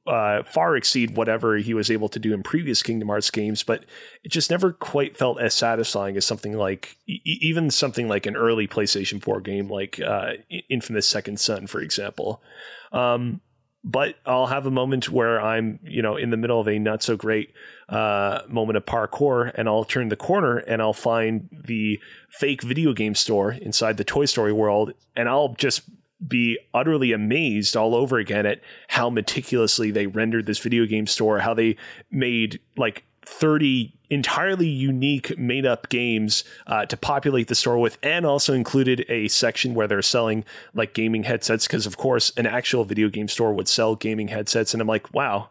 uh, 0.07 0.43
far 0.43 0.75
exceed 0.75 1.15
whatever 1.15 1.57
he 1.57 1.73
was 1.73 1.91
able 1.91 2.09
to 2.09 2.19
do 2.19 2.33
in 2.33 2.43
previous 2.43 2.81
Kingdom 2.81 3.09
Hearts 3.09 3.29
games, 3.29 3.63
but 3.63 3.85
it 4.23 4.31
just 4.31 4.49
never 4.49 4.73
quite 4.73 5.15
felt 5.15 5.39
as 5.39 5.53
satisfying 5.53 6.17
as 6.17 6.25
something 6.25 6.53
like 6.53 6.97
e- 7.07 7.21
even 7.23 7.69
something 7.69 8.07
like 8.07 8.25
an 8.25 8.35
early 8.35 8.67
PlayStation 8.67 9.21
4 9.21 9.41
game 9.41 9.69
like 9.69 9.99
uh, 9.99 10.33
Infamous 10.69 11.07
Second 11.07 11.39
Son, 11.39 11.67
for 11.67 11.79
example. 11.79 12.41
Um, 12.91 13.41
but 13.85 14.15
I'll 14.25 14.47
have 14.47 14.65
a 14.65 14.71
moment 14.71 15.09
where 15.09 15.39
I'm, 15.39 15.79
you 15.83 16.01
know, 16.01 16.17
in 16.17 16.31
the 16.31 16.37
middle 16.37 16.59
of 16.59 16.67
a 16.67 16.79
not 16.79 17.03
so 17.03 17.15
great 17.15 17.53
uh, 17.87 18.41
moment 18.47 18.77
of 18.77 18.85
parkour, 18.85 19.51
and 19.53 19.69
I'll 19.69 19.83
turn 19.83 20.09
the 20.09 20.15
corner 20.15 20.57
and 20.57 20.81
I'll 20.81 20.91
find 20.91 21.47
the 21.51 21.99
fake 22.29 22.63
video 22.63 22.93
game 22.93 23.13
store 23.13 23.51
inside 23.51 23.97
the 23.97 24.03
Toy 24.03 24.25
Story 24.25 24.51
world, 24.51 24.93
and 25.15 25.29
I'll 25.29 25.53
just 25.53 25.83
be 26.27 26.57
utterly 26.73 27.11
amazed 27.11 27.77
all 27.77 27.93
over 27.93 28.17
again 28.17 28.47
at 28.47 28.61
how 28.87 29.11
meticulously 29.11 29.91
they 29.91 30.07
rendered 30.07 30.47
this 30.47 30.57
video 30.57 30.87
game 30.87 31.05
store, 31.05 31.37
how 31.37 31.53
they 31.53 31.75
made 32.09 32.59
like 32.77 33.03
30 33.27 33.93
entirely 34.09 34.67
unique 34.67 35.37
made 35.37 35.65
up 35.65 35.89
games 35.89 36.43
uh, 36.67 36.85
to 36.85 36.95
populate 36.97 37.47
the 37.47 37.55
store 37.55 37.77
with, 37.77 37.97
and 38.03 38.25
also 38.25 38.53
included 38.53 39.05
a 39.09 39.27
section 39.27 39.73
where 39.73 39.87
they're 39.87 40.01
selling 40.01 40.43
like 40.73 40.93
gaming 40.93 41.23
headsets. 41.23 41.67
Because, 41.67 41.85
of 41.85 41.97
course, 41.97 42.31
an 42.37 42.45
actual 42.45 42.83
video 42.83 43.09
game 43.09 43.27
store 43.27 43.53
would 43.53 43.67
sell 43.67 43.95
gaming 43.95 44.27
headsets. 44.27 44.73
And 44.73 44.81
I'm 44.81 44.87
like, 44.87 45.13
wow, 45.13 45.49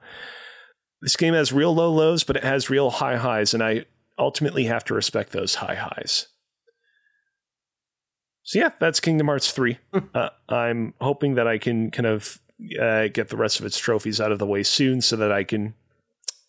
this 1.00 1.16
game 1.16 1.34
has 1.34 1.52
real 1.52 1.74
low 1.74 1.90
lows, 1.92 2.24
but 2.24 2.36
it 2.36 2.44
has 2.44 2.70
real 2.70 2.90
high 2.90 3.16
highs. 3.16 3.54
And 3.54 3.62
I 3.62 3.86
ultimately 4.18 4.64
have 4.64 4.84
to 4.84 4.94
respect 4.94 5.32
those 5.32 5.56
high 5.56 5.74
highs. 5.74 6.28
So 8.44 8.58
yeah, 8.58 8.70
that's 8.78 9.00
Kingdom 9.00 9.26
Hearts 9.26 9.52
three. 9.52 9.78
Hmm. 9.92 9.98
uh, 10.14 10.28
I'm 10.48 10.94
hoping 11.00 11.34
that 11.34 11.48
I 11.48 11.58
can 11.58 11.90
kind 11.90 12.06
of 12.06 12.40
uh, 12.80 13.08
get 13.08 13.28
the 13.28 13.36
rest 13.36 13.58
of 13.58 13.66
its 13.66 13.78
trophies 13.78 14.20
out 14.20 14.32
of 14.32 14.38
the 14.38 14.46
way 14.46 14.62
soon, 14.62 15.00
so 15.00 15.16
that 15.16 15.32
I 15.32 15.44
can 15.44 15.74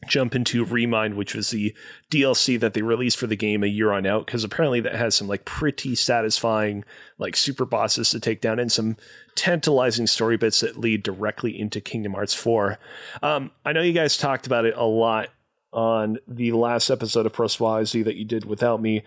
jump 0.07 0.35
into 0.35 0.65
Remind, 0.65 1.15
which 1.15 1.35
was 1.35 1.49
the 1.49 1.73
DLC 2.11 2.59
that 2.59 2.73
they 2.73 2.81
released 2.81 3.17
for 3.17 3.27
the 3.27 3.35
game 3.35 3.63
a 3.63 3.67
year 3.67 3.91
on 3.91 4.05
out, 4.05 4.25
because 4.25 4.43
apparently 4.43 4.79
that 4.81 4.95
has 4.95 5.15
some 5.15 5.27
like 5.27 5.45
pretty 5.45 5.95
satisfying 5.95 6.83
like 7.17 7.35
super 7.35 7.65
bosses 7.65 8.09
to 8.11 8.19
take 8.19 8.41
down 8.41 8.59
and 8.59 8.71
some 8.71 8.97
tantalizing 9.35 10.07
story 10.07 10.37
bits 10.37 10.61
that 10.61 10.77
lead 10.77 11.03
directly 11.03 11.59
into 11.59 11.81
Kingdom 11.81 12.13
Hearts 12.13 12.33
4. 12.33 12.77
Um, 13.21 13.51
I 13.65 13.73
know 13.73 13.81
you 13.81 13.93
guys 13.93 14.17
talked 14.17 14.47
about 14.47 14.65
it 14.65 14.75
a 14.77 14.85
lot 14.85 15.29
on 15.73 16.17
the 16.27 16.53
last 16.53 16.89
episode 16.89 17.25
of 17.25 17.33
Press 17.33 17.57
YZ 17.57 18.05
that 18.05 18.15
you 18.15 18.25
did 18.25 18.45
without 18.45 18.81
me. 18.81 19.03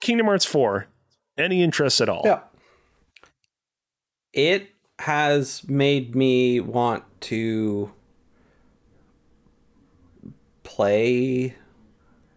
Kingdom 0.00 0.26
Hearts 0.26 0.44
4 0.44 0.88
any 1.38 1.62
interest 1.62 2.00
at 2.00 2.08
all? 2.08 2.22
Yeah. 2.24 2.40
It 4.32 4.70
has 4.98 5.66
made 5.68 6.14
me 6.14 6.60
want 6.60 7.04
to 7.22 7.92
play 10.62 11.54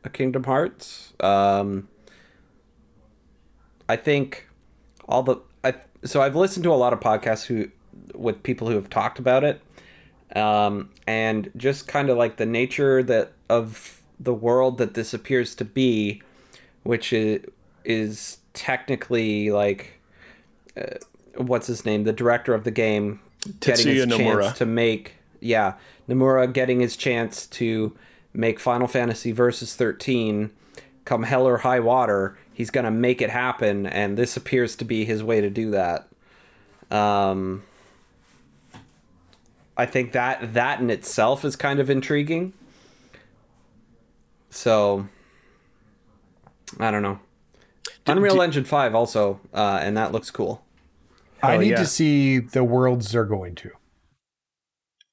a 0.03 0.09
Kingdom 0.09 0.43
Hearts. 0.43 1.13
Um, 1.19 1.87
I 3.87 3.95
think 3.95 4.47
all 5.07 5.23
the 5.23 5.37
I 5.63 5.75
so 6.03 6.21
I've 6.21 6.35
listened 6.35 6.63
to 6.63 6.71
a 6.71 6.75
lot 6.75 6.93
of 6.93 6.99
podcasts 6.99 7.45
who 7.45 7.69
with 8.13 8.43
people 8.43 8.67
who 8.67 8.75
have 8.75 8.89
talked 8.89 9.19
about 9.19 9.43
it, 9.43 9.61
um, 10.35 10.89
and 11.07 11.51
just 11.55 11.87
kind 11.87 12.09
of 12.09 12.17
like 12.17 12.37
the 12.37 12.45
nature 12.45 13.03
that 13.03 13.33
of 13.49 14.01
the 14.19 14.33
world 14.33 14.77
that 14.77 14.93
this 14.93 15.13
appears 15.13 15.55
to 15.55 15.65
be, 15.65 16.21
which 16.83 17.13
is 17.13 17.45
is 17.83 18.37
technically 18.53 19.51
like 19.51 19.99
uh, 20.77 20.97
what's 21.37 21.67
his 21.67 21.85
name, 21.85 22.03
the 22.03 22.13
director 22.13 22.53
of 22.53 22.63
the 22.63 22.71
game, 22.71 23.19
getting 23.59 23.87
his 23.87 24.05
Nomura. 24.05 24.43
chance 24.43 24.57
to 24.57 24.65
make 24.65 25.15
yeah 25.41 25.73
Nomura 26.09 26.51
getting 26.51 26.79
his 26.79 26.95
chance 26.97 27.45
to 27.47 27.95
make 28.35 28.59
Final 28.59 28.87
Fantasy 28.87 29.31
Versus 29.31 29.75
13 29.75 30.51
come 31.05 31.23
hell 31.23 31.47
or 31.47 31.57
high 31.59 31.79
water. 31.79 32.37
He's 32.53 32.69
gonna 32.71 32.91
make 32.91 33.21
it 33.21 33.29
happen, 33.29 33.85
and 33.85 34.17
this 34.17 34.35
appears 34.37 34.75
to 34.77 34.85
be 34.85 35.05
his 35.05 35.23
way 35.23 35.41
to 35.41 35.49
do 35.49 35.71
that. 35.71 36.07
Um, 36.89 37.63
I 39.77 39.85
think 39.85 40.13
that 40.13 40.53
that 40.53 40.79
in 40.79 40.89
itself 40.89 41.43
is 41.43 41.55
kind 41.55 41.79
of 41.79 41.89
intriguing. 41.89 42.53
So, 44.49 45.07
I 46.79 46.91
don't 46.91 47.01
know. 47.03 47.19
Unreal 48.07 48.35
do- 48.35 48.41
Engine 48.41 48.63
Five 48.63 48.95
also, 48.95 49.39
uh, 49.53 49.79
and 49.81 49.97
that 49.97 50.11
looks 50.11 50.31
cool. 50.31 50.63
I 51.43 51.55
Oh, 51.55 51.59
need 51.59 51.71
yeah. 51.71 51.75
to 51.77 51.85
see 51.85 52.39
the 52.39 52.63
worlds 52.63 53.11
they're 53.11 53.25
going 53.25 53.55
to. 53.55 53.71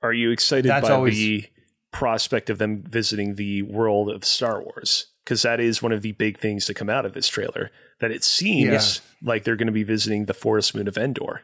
Are 0.03 0.13
you 0.13 0.31
excited 0.31 0.69
That's 0.71 0.89
by 0.89 0.95
always- 0.95 1.15
the 1.17 1.47
prospect 1.93 2.51
of 2.51 2.59
them 2.59 2.83
visiting 2.83 3.37
the 3.37 3.63
world 3.63 4.11
of 4.11 4.25
Star 4.25 4.61
Wars? 4.63 5.07
Because 5.25 5.43
that 5.43 5.61
is 5.61 5.83
one 5.83 5.93
of 5.93 6.03
the 6.03 6.13
big 6.13 6.39
things 6.39 6.67
to 6.67 6.75
come 6.75 6.91
out 6.91 7.07
of 7.07 7.13
this 7.13 7.29
trailer. 7.29 7.71
That 8.01 8.11
it 8.11 8.25
seems 8.25 9.01
like 9.23 9.45
they're 9.45 9.57
going 9.57 9.67
to 9.67 9.73
be 9.73 9.85
visiting 9.85 10.25
the 10.25 10.35
forest 10.35 10.75
moon 10.75 10.89
of 10.89 10.99
Endor. 10.99 11.43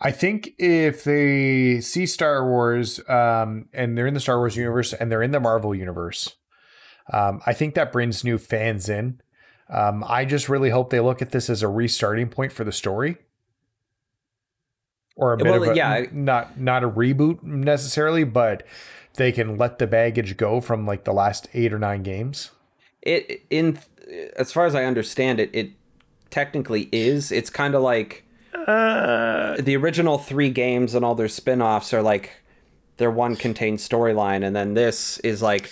I 0.00 0.12
think 0.12 0.54
if 0.58 1.04
they 1.04 1.82
see 1.82 2.06
Star 2.06 2.48
Wars 2.48 3.00
um, 3.06 3.68
and 3.74 3.98
they're 3.98 4.06
in 4.06 4.14
the 4.14 4.20
Star 4.20 4.38
Wars 4.38 4.56
universe 4.56 4.94
and 4.94 5.12
they're 5.12 5.22
in 5.22 5.32
the 5.32 5.40
Marvel 5.40 5.74
universe, 5.74 6.36
um, 7.12 7.42
I 7.44 7.52
think 7.52 7.74
that 7.74 7.92
brings 7.92 8.24
new 8.24 8.38
fans 8.38 8.88
in. 8.88 9.20
Um, 9.68 10.02
I 10.08 10.24
just 10.24 10.48
really 10.48 10.70
hope 10.70 10.88
they 10.88 11.00
look 11.00 11.20
at 11.20 11.32
this 11.32 11.50
as 11.50 11.62
a 11.62 11.68
restarting 11.68 12.30
point 12.30 12.50
for 12.50 12.64
the 12.64 12.72
story, 12.72 13.18
or 15.16 15.34
a 15.34 15.36
bit 15.36 15.46
Well, 15.48 15.62
of 15.64 15.68
a, 15.70 15.76
yeah. 15.76 16.06
not 16.12 16.58
not 16.58 16.82
a 16.82 16.88
reboot 16.88 17.42
necessarily, 17.42 18.24
but 18.24 18.62
they 19.14 19.32
can 19.32 19.56
let 19.58 19.78
the 19.78 19.86
baggage 19.86 20.36
go 20.36 20.60
from 20.60 20.86
like 20.86 21.04
the 21.04 21.12
last 21.12 21.48
eight 21.54 21.72
or 21.72 21.78
nine 21.78 22.02
games. 22.02 22.50
It 23.02 23.42
in 23.50 23.78
as 24.36 24.52
far 24.52 24.66
as 24.66 24.74
I 24.74 24.84
understand 24.84 25.40
it, 25.40 25.50
it 25.52 25.70
technically 26.30 26.88
is. 26.92 27.30
It's 27.32 27.50
kind 27.50 27.74
of 27.74 27.82
like 27.82 28.24
Uh, 28.66 29.56
the 29.60 29.76
original 29.76 30.18
three 30.18 30.50
games 30.50 30.94
and 30.94 31.04
all 31.04 31.14
their 31.14 31.28
spin-offs 31.28 31.92
are 31.94 32.02
like 32.02 32.32
their 32.98 33.10
one 33.10 33.34
contained 33.36 33.78
storyline, 33.78 34.44
and 34.44 34.54
then 34.54 34.74
this 34.74 35.18
is 35.20 35.40
like 35.40 35.70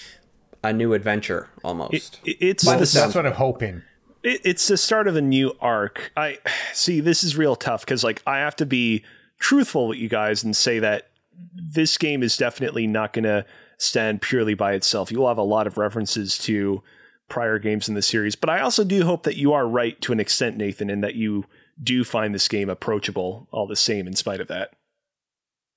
a 0.65 0.73
new 0.73 0.95
adventure 0.95 1.49
almost. 1.63 2.19
it- 2.25 2.37
it's 2.41 2.65
By 2.65 2.73
the 2.77 2.85
the 2.87 2.99
That's 3.01 3.15
what 3.15 3.27
I'm 3.27 3.33
hoping. 3.33 3.83
it, 4.23 4.41
it's 4.45 4.67
the 4.69 4.77
start 4.77 5.07
of 5.07 5.17
a 5.17 5.21
new 5.21 5.53
arc. 5.61 6.11
I 6.17 6.39
see 6.73 7.01
this 7.01 7.23
is 7.23 7.37
real 7.37 7.57
tough 7.57 7.85
because 7.85 8.03
like 8.03 8.23
I 8.27 8.39
have 8.39 8.57
to 8.57 8.67
be 8.67 9.05
truthful 9.39 9.89
with 9.89 9.99
you 9.99 10.09
guys 10.09 10.43
and 10.43 10.57
say 10.57 10.79
that 10.79 11.08
this 11.55 11.99
game 11.99 12.23
is 12.23 12.37
definitely 12.37 12.87
not 12.87 13.13
going 13.13 13.25
to 13.25 13.45
stand 13.79 14.23
purely 14.23 14.55
by 14.55 14.73
itself. 14.73 15.11
You'll 15.13 15.29
have 15.29 15.39
a 15.39 15.43
lot 15.43 15.67
of 15.67 15.79
references 15.79 16.39
to 16.39 16.83
prior 17.29 17.59
games 17.59 17.89
in 17.89 17.95
the 17.95 18.03
series, 18.03 18.37
but 18.37 18.51
I 18.51 18.61
also 18.61 18.85
do 18.85 19.05
hope 19.05 19.23
that 19.25 19.37
you 19.37 19.53
are 19.53 19.69
right 19.69 20.01
to 20.03 20.13
an 20.13 20.21
extent, 20.21 20.57
Nathan, 20.57 20.91
and 20.91 21.03
that 21.05 21.15
you 21.15 21.45
do 21.83 22.05
find 22.05 22.35
this 22.35 22.49
game 22.49 22.69
approachable 22.69 23.47
all 23.51 23.67
the 23.67 23.77
same 23.77 24.07
in 24.07 24.17
spite 24.17 24.41
of 24.41 24.49
that. 24.49 24.73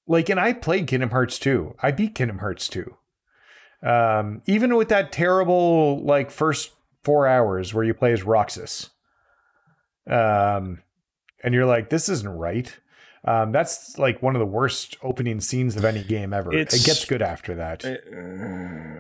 Like, 0.07 0.29
and 0.29 0.39
I 0.39 0.53
played 0.53 0.87
Kingdom 0.87 1.11
Hearts 1.11 1.37
2. 1.39 1.75
I 1.81 1.91
beat 1.91 2.15
Kingdom 2.15 2.39
Hearts 2.39 2.67
2. 2.67 2.95
Um, 3.83 4.41
even 4.45 4.75
with 4.75 4.89
that 4.89 5.11
terrible, 5.11 6.03
like, 6.03 6.31
first 6.31 6.71
four 7.03 7.27
hours 7.27 7.73
where 7.73 7.83
you 7.83 7.93
play 7.93 8.13
as 8.13 8.23
Roxas. 8.23 8.89
Um, 10.07 10.81
and 11.43 11.53
you're 11.53 11.65
like, 11.65 11.89
this 11.89 12.09
isn't 12.09 12.29
right. 12.29 12.77
Um, 13.23 13.51
that's 13.51 13.99
like 13.99 14.21
one 14.23 14.35
of 14.35 14.39
the 14.39 14.45
worst 14.47 14.97
opening 15.03 15.41
scenes 15.41 15.75
of 15.75 15.85
any 15.85 16.03
game 16.03 16.33
ever. 16.33 16.51
It's- 16.53 16.73
it 16.73 16.85
gets 16.85 17.05
good 17.05 17.21
after 17.21 17.53
that. 17.55 17.85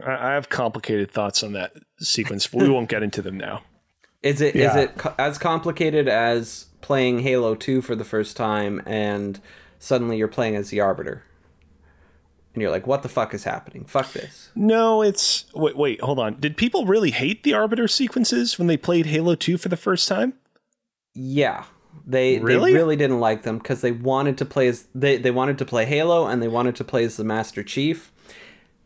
I, 0.05 0.29
I 0.29 0.33
have 0.33 0.49
complicated 0.49 1.09
thoughts 1.11 1.41
on 1.43 1.53
that 1.53 1.73
sequence, 1.99 2.45
but 2.47 2.61
we 2.61 2.69
won't 2.69 2.87
get 2.89 3.01
into 3.03 3.21
them 3.23 3.37
now. 3.37 3.63
Is 4.21 4.39
it 4.39 4.55
is 4.55 4.61
Yeah. 4.61 4.77
it 4.81 4.97
co- 4.97 5.15
as 5.17 5.39
complicated 5.39 6.07
as 6.07 6.67
playing 6.81 7.19
Halo 7.19 7.55
2 7.55 7.81
for 7.81 7.95
the 7.95 8.03
first 8.03 8.37
time 8.37 8.79
and 8.85 9.39
suddenly 9.79 10.17
you're 10.17 10.27
playing 10.27 10.55
as 10.55 10.69
the 10.69 10.79
Arbiter? 10.79 11.23
And 12.53 12.61
you're 12.61 12.69
like, 12.69 12.85
what 12.85 13.01
the 13.01 13.09
fuck 13.09 13.33
is 13.33 13.45
happening? 13.45 13.85
Fuck 13.85 14.13
this. 14.13 14.49
No, 14.55 15.01
it's 15.01 15.45
wait, 15.55 15.75
wait, 15.75 16.01
hold 16.01 16.19
on. 16.19 16.39
Did 16.39 16.57
people 16.57 16.85
really 16.85 17.09
hate 17.11 17.41
the 17.43 17.53
Arbiter 17.55 17.87
sequences 17.87 18.59
when 18.59 18.67
they 18.67 18.77
played 18.77 19.07
Halo 19.07 19.33
2 19.33 19.57
for 19.57 19.69
the 19.69 19.77
first 19.77 20.07
time? 20.07 20.33
Yeah. 21.15 21.63
They 22.05 22.39
Really? 22.39 22.71
they 22.71 22.77
really 22.77 22.95
didn't 22.95 23.19
like 23.19 23.43
them 23.43 23.57
because 23.57 23.81
they 23.81 23.91
wanted 23.91 24.37
to 24.39 24.45
play 24.45 24.67
as 24.67 24.87
they, 24.95 25.17
they 25.17 25.31
wanted 25.31 25.57
to 25.59 25.65
play 25.65 25.85
Halo 25.85 26.27
and 26.27 26.41
they 26.41 26.47
wanted 26.47 26.75
to 26.77 26.83
play 26.83 27.03
as 27.03 27.17
the 27.17 27.23
Master 27.23 27.63
Chief. 27.63 28.11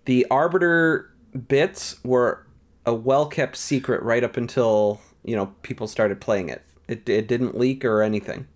The 0.06 0.26
Arbiter 0.30 1.12
bits 1.48 2.04
were 2.04 2.46
a 2.86 2.94
well 2.94 3.26
kept 3.26 3.58
secret 3.58 4.02
right 4.04 4.24
up 4.24 4.38
until, 4.38 5.02
you 5.24 5.36
know, 5.36 5.48
people 5.62 5.88
started 5.88 6.22
playing 6.22 6.50
it. 6.50 6.62
It 6.88 7.08
it 7.10 7.28
didn't 7.28 7.58
leak 7.58 7.84
or 7.84 8.02
anything. 8.02 8.48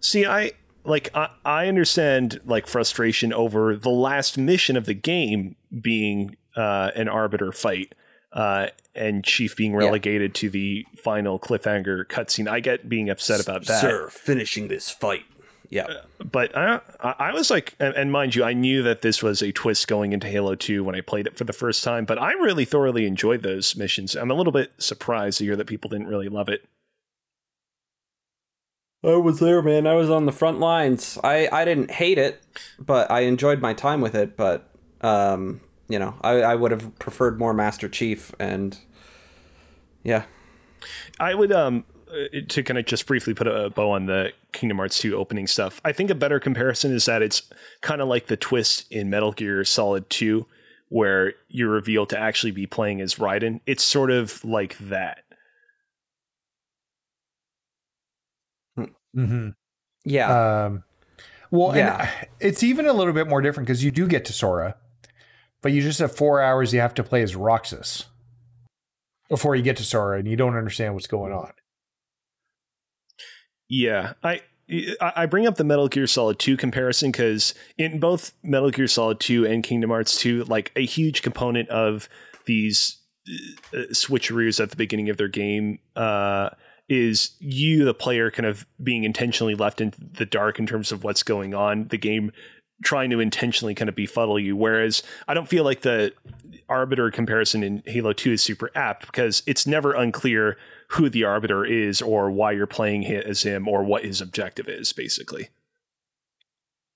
See, 0.00 0.26
I 0.26 0.52
like 0.84 1.10
I, 1.14 1.30
I 1.44 1.68
understand 1.68 2.40
like 2.44 2.66
frustration 2.66 3.32
over 3.32 3.76
the 3.76 3.90
last 3.90 4.36
mission 4.38 4.76
of 4.76 4.84
the 4.84 4.94
game 4.94 5.56
being 5.80 6.36
uh, 6.56 6.90
an 6.94 7.08
arbiter 7.08 7.52
fight 7.52 7.94
uh, 8.32 8.68
and 8.94 9.24
Chief 9.24 9.56
being 9.56 9.74
relegated 9.74 10.34
to 10.36 10.50
the 10.50 10.86
final 10.96 11.38
cliffhanger 11.38 12.04
cutscene. 12.06 12.48
I 12.48 12.60
get 12.60 12.88
being 12.88 13.08
upset 13.10 13.40
about 13.40 13.66
that. 13.66 13.80
Sir, 13.80 14.08
finishing 14.10 14.68
this 14.68 14.90
fight. 14.90 15.24
Yeah. 15.70 15.86
but 16.24 16.56
I, 16.56 16.80
I 17.00 17.14
I 17.18 17.32
was 17.32 17.50
like, 17.50 17.74
and, 17.78 17.94
and 17.94 18.10
mind 18.10 18.34
you, 18.34 18.42
I 18.42 18.54
knew 18.54 18.82
that 18.84 19.02
this 19.02 19.22
was 19.22 19.42
a 19.42 19.52
twist 19.52 19.86
going 19.86 20.12
into 20.12 20.26
Halo 20.26 20.54
2 20.54 20.82
when 20.82 20.94
I 20.94 21.02
played 21.02 21.26
it 21.26 21.36
for 21.36 21.44
the 21.44 21.52
first 21.52 21.84
time, 21.84 22.06
but 22.06 22.18
I 22.18 22.32
really 22.32 22.64
thoroughly 22.64 23.06
enjoyed 23.06 23.42
those 23.42 23.76
missions. 23.76 24.14
I'm 24.16 24.30
a 24.30 24.34
little 24.34 24.52
bit 24.52 24.72
surprised 24.78 25.38
to 25.38 25.44
hear 25.44 25.56
that 25.56 25.66
people 25.66 25.90
didn't 25.90 26.06
really 26.06 26.28
love 26.28 26.48
it. 26.48 26.64
I 29.04 29.16
was 29.16 29.38
there, 29.38 29.62
man. 29.62 29.86
I 29.86 29.94
was 29.94 30.10
on 30.10 30.26
the 30.26 30.32
front 30.32 30.58
lines. 30.58 31.18
I, 31.22 31.48
I 31.52 31.64
didn't 31.64 31.90
hate 31.92 32.18
it, 32.18 32.42
but 32.80 33.10
I 33.10 33.20
enjoyed 33.20 33.60
my 33.60 33.72
time 33.72 34.00
with 34.00 34.14
it. 34.14 34.36
But, 34.36 34.68
um, 35.02 35.60
you 35.88 35.98
know, 35.98 36.14
I, 36.22 36.42
I 36.42 36.54
would 36.54 36.70
have 36.70 36.98
preferred 36.98 37.38
more 37.38 37.54
Master 37.54 37.88
Chief. 37.88 38.34
And, 38.38 38.78
yeah. 40.04 40.24
I 41.18 41.34
would 41.34 41.50
um 41.52 41.84
uh, 42.10 42.40
to 42.48 42.62
kind 42.62 42.78
of 42.78 42.86
just 42.86 43.06
briefly 43.06 43.34
put 43.34 43.46
a 43.46 43.68
bow 43.70 43.90
on 43.90 44.06
the 44.06 44.32
Kingdom 44.52 44.78
Hearts 44.78 44.98
2 44.98 45.16
opening 45.16 45.46
stuff. 45.46 45.80
I 45.84 45.92
think 45.92 46.08
a 46.10 46.14
better 46.14 46.40
comparison 46.40 46.92
is 46.92 47.04
that 47.04 47.20
it's 47.20 47.42
kind 47.82 48.00
of 48.00 48.08
like 48.08 48.26
the 48.28 48.36
twist 48.36 48.90
in 48.90 49.10
Metal 49.10 49.32
Gear 49.32 49.64
Solid 49.64 50.08
2 50.08 50.46
where 50.90 51.34
you're 51.48 51.68
revealed 51.68 52.08
to 52.10 52.18
actually 52.18 52.52
be 52.52 52.66
playing 52.66 53.00
as 53.02 53.16
Raiden. 53.16 53.60
It's 53.66 53.84
sort 53.84 54.10
of 54.10 54.42
like 54.44 54.78
that. 54.78 55.24
Mm-hmm. 59.16 59.48
Yeah. 60.04 60.64
Um, 60.66 60.84
well, 61.50 61.76
Yeah. 61.76 62.08
and 62.20 62.28
it's 62.40 62.62
even 62.62 62.86
a 62.86 62.92
little 62.92 63.12
bit 63.12 63.28
more 63.28 63.40
different 63.42 63.66
because 63.66 63.82
you 63.82 63.90
do 63.90 64.06
get 64.06 64.24
to 64.26 64.32
Sora, 64.32 64.76
but 65.62 65.72
you 65.72 65.82
just 65.82 65.98
have 65.98 66.14
four 66.14 66.40
hours 66.40 66.72
you 66.72 66.80
have 66.80 66.94
to 66.94 67.04
play 67.04 67.22
as 67.22 67.36
Roxas 67.36 68.06
before 69.28 69.54
you 69.56 69.62
get 69.62 69.76
to 69.76 69.84
Sora, 69.84 70.18
and 70.18 70.28
you 70.28 70.36
don't 70.36 70.56
understand 70.56 70.94
what's 70.94 71.06
going 71.06 71.32
on. 71.32 71.52
Yeah, 73.68 74.14
I 74.22 74.40
I 75.00 75.26
bring 75.26 75.46
up 75.46 75.56
the 75.56 75.64
Metal 75.64 75.88
Gear 75.88 76.06
Solid 76.06 76.38
2 76.38 76.56
comparison 76.56 77.10
because 77.10 77.54
in 77.78 78.00
both 78.00 78.32
Metal 78.42 78.70
Gear 78.70 78.86
Solid 78.86 79.18
2 79.18 79.46
and 79.46 79.64
Kingdom 79.64 79.90
Hearts 79.90 80.18
2, 80.20 80.44
like 80.44 80.72
a 80.76 80.84
huge 80.84 81.22
component 81.22 81.68
of 81.70 82.08
these 82.44 82.98
uh, 83.72 83.88
switcheroos 83.92 84.60
at 84.60 84.70
the 84.70 84.76
beginning 84.76 85.08
of 85.08 85.16
their 85.16 85.28
game 85.28 85.78
uh, 85.96 86.50
is 86.88 87.32
you, 87.38 87.84
the 87.84 87.94
player, 87.94 88.30
kind 88.30 88.46
of 88.46 88.66
being 88.82 89.04
intentionally 89.04 89.54
left 89.54 89.80
in 89.80 89.92
the 89.98 90.26
dark 90.26 90.58
in 90.58 90.66
terms 90.66 90.92
of 90.92 91.02
what's 91.04 91.22
going 91.22 91.54
on. 91.54 91.88
The 91.88 91.98
game 91.98 92.32
trying 92.82 93.10
to 93.10 93.20
intentionally 93.20 93.74
kind 93.74 93.88
of 93.88 93.94
befuddle 93.94 94.38
you. 94.38 94.56
Whereas 94.56 95.02
I 95.26 95.34
don't 95.34 95.48
feel 95.48 95.64
like 95.64 95.82
the 95.82 96.12
Arbiter 96.68 97.10
comparison 97.10 97.62
in 97.62 97.82
Halo 97.86 98.12
2 98.12 98.32
is 98.32 98.42
super 98.42 98.70
apt 98.74 99.06
because 99.06 99.42
it's 99.46 99.66
never 99.66 99.94
unclear 99.94 100.56
who 100.88 101.08
the 101.08 101.24
Arbiter 101.24 101.64
is 101.64 102.00
or 102.02 102.30
why 102.30 102.52
you're 102.52 102.66
playing 102.66 103.06
as 103.06 103.42
him 103.42 103.66
or 103.68 103.82
what 103.82 104.04
his 104.04 104.20
objective 104.20 104.68
is, 104.68 104.92
basically. 104.92 105.48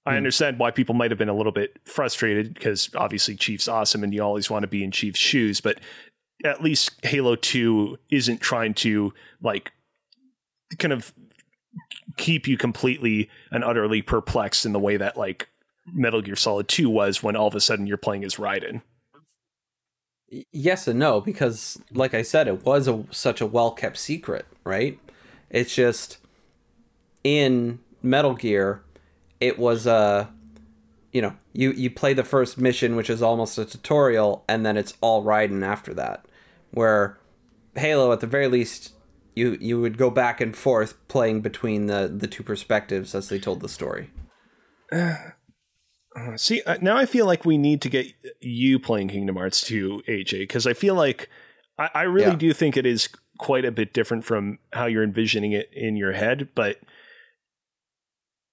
I 0.05 0.13
hmm. 0.13 0.19
understand 0.19 0.59
why 0.59 0.71
people 0.71 0.95
might 0.95 1.11
have 1.11 1.19
been 1.19 1.29
a 1.29 1.37
little 1.37 1.53
bit 1.53 1.79
frustrated 1.85 2.55
because 2.55 2.91
obviously 2.95 3.35
Chief's 3.35 3.69
awesome 3.69 4.05
and 4.05 4.15
you 4.15 4.23
always 4.23 4.51
want 4.51 4.63
to 4.63 4.69
be 4.69 4.85
in 4.85 4.91
Chief's 4.91 5.21
shoes, 5.21 5.61
but 5.61 5.79
at 6.45 6.63
least 6.63 6.91
Halo 7.05 7.37
2 7.37 7.99
isn't 8.11 8.41
trying 8.41 8.75
to 8.75 9.13
like 9.41 9.73
kind 10.79 10.93
of 10.93 11.13
keep 12.17 12.47
you 12.47 12.57
completely 12.57 13.31
and 13.51 13.65
utterly 13.65 14.03
perplexed 14.03 14.67
in 14.67 14.73
the 14.73 14.79
way 14.79 14.97
that 14.97 15.17
like 15.17 15.49
Metal 15.87 16.23
Gear 16.23 16.37
Solid 16.37 16.69
2 16.69 16.89
was 16.89 17.23
when 17.23 17.37
all 17.37 17.49
of 17.49 17.55
a 17.55 17.61
sudden 17.61 17.87
you're 17.87 17.97
playing 17.97 18.25
as 18.25 18.37
Raiden. 18.37 18.83
Yes 20.51 20.89
and 20.89 20.99
no, 20.99 21.21
because 21.21 21.81
like 21.93 22.15
I 22.15 22.23
said, 22.23 22.49
it 22.49 22.65
was 22.65 22.89
a, 22.89 23.05
such 23.11 23.41
a 23.41 23.47
well 23.47 23.73
kept 23.73 23.99
secret, 23.99 24.47
right? 24.65 24.99
It's 25.51 25.75
just 25.75 26.19
in 27.23 27.81
Metal 28.03 28.35
Gear, 28.35 28.83
it 29.41 29.59
was 29.59 29.87
uh 29.87 30.27
you 31.13 31.21
know, 31.21 31.37
you 31.53 31.73
you 31.73 31.91
play 31.91 32.15
the 32.15 32.25
first 32.25 32.57
mission, 32.57 32.97
which 32.97 33.11
is 33.11 33.23
almost 33.23 33.59
a 33.59 33.67
tutorial, 33.67 34.45
and 34.49 34.65
then 34.65 34.79
it's 34.79 34.95
all 35.03 35.23
Raiden 35.23 35.63
after 35.63 35.93
that. 35.95 36.25
Where 36.71 37.19
Halo, 37.75 38.13
at 38.13 38.21
the 38.21 38.27
very 38.27 38.49
least, 38.49 38.95
you 39.35 39.59
you 39.61 39.79
would 39.81 39.99
go 39.99 40.11
back 40.11 40.41
and 40.41 40.57
forth 40.57 40.97
playing 41.09 41.43
between 41.43 41.87
the 41.87 42.11
the 42.15 42.27
two 42.27 42.43
perspectives 42.43 43.15
as 43.15 43.29
they 43.29 43.39
told 43.39 43.61
the 43.61 43.69
story. 43.69 44.11
See, 46.37 46.63
uh, 46.63 46.77
now 46.83 46.97
I 46.97 47.07
feel 47.07 47.27
like 47.27 47.45
we 47.45 47.57
need 47.57 47.81
to 47.83 47.89
get 47.89 48.07
you 48.41 48.79
playing 48.79 49.09
Kingdom 49.09 49.37
Hearts 49.37 49.61
2, 49.63 50.03
AJ, 50.09 50.41
because 50.41 50.67
I 50.67 50.75
feel 50.75 50.95
like 50.95 51.29
I, 51.79 51.91
I 51.95 52.03
really 52.03 52.33
Yeah. 52.33 52.37
do 52.37 52.53
think 52.53 52.77
it 52.77 52.85
is 52.85 53.09
quite 53.39 53.65
a 53.65 53.73
bit 53.73 53.93
different 53.95 54.25
from 54.25 54.59
how 54.73 54.87
you're 54.87 55.03
envisioning 55.05 55.53
it 55.53 55.71
in 55.73 55.97
your 55.97 56.13
head. 56.13 56.49
But 56.55 56.79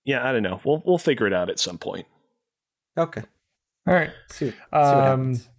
yeah, 0.06 0.28
I 0.28 0.32
don't 0.32 0.44
know. 0.44 0.62
We'll 0.64 0.82
we'll 0.86 0.98
figure 0.98 1.28
it 1.28 1.34
out 1.34 1.50
at 1.50 1.60
some 1.60 1.78
point. 1.78 2.08
Okay, 2.98 3.24
All 3.88 3.94
right. 3.94 4.12
see, 4.30 4.50
see 4.50 4.96
what 4.96 5.04
Um, 5.04 5.04
happens. 5.06 5.50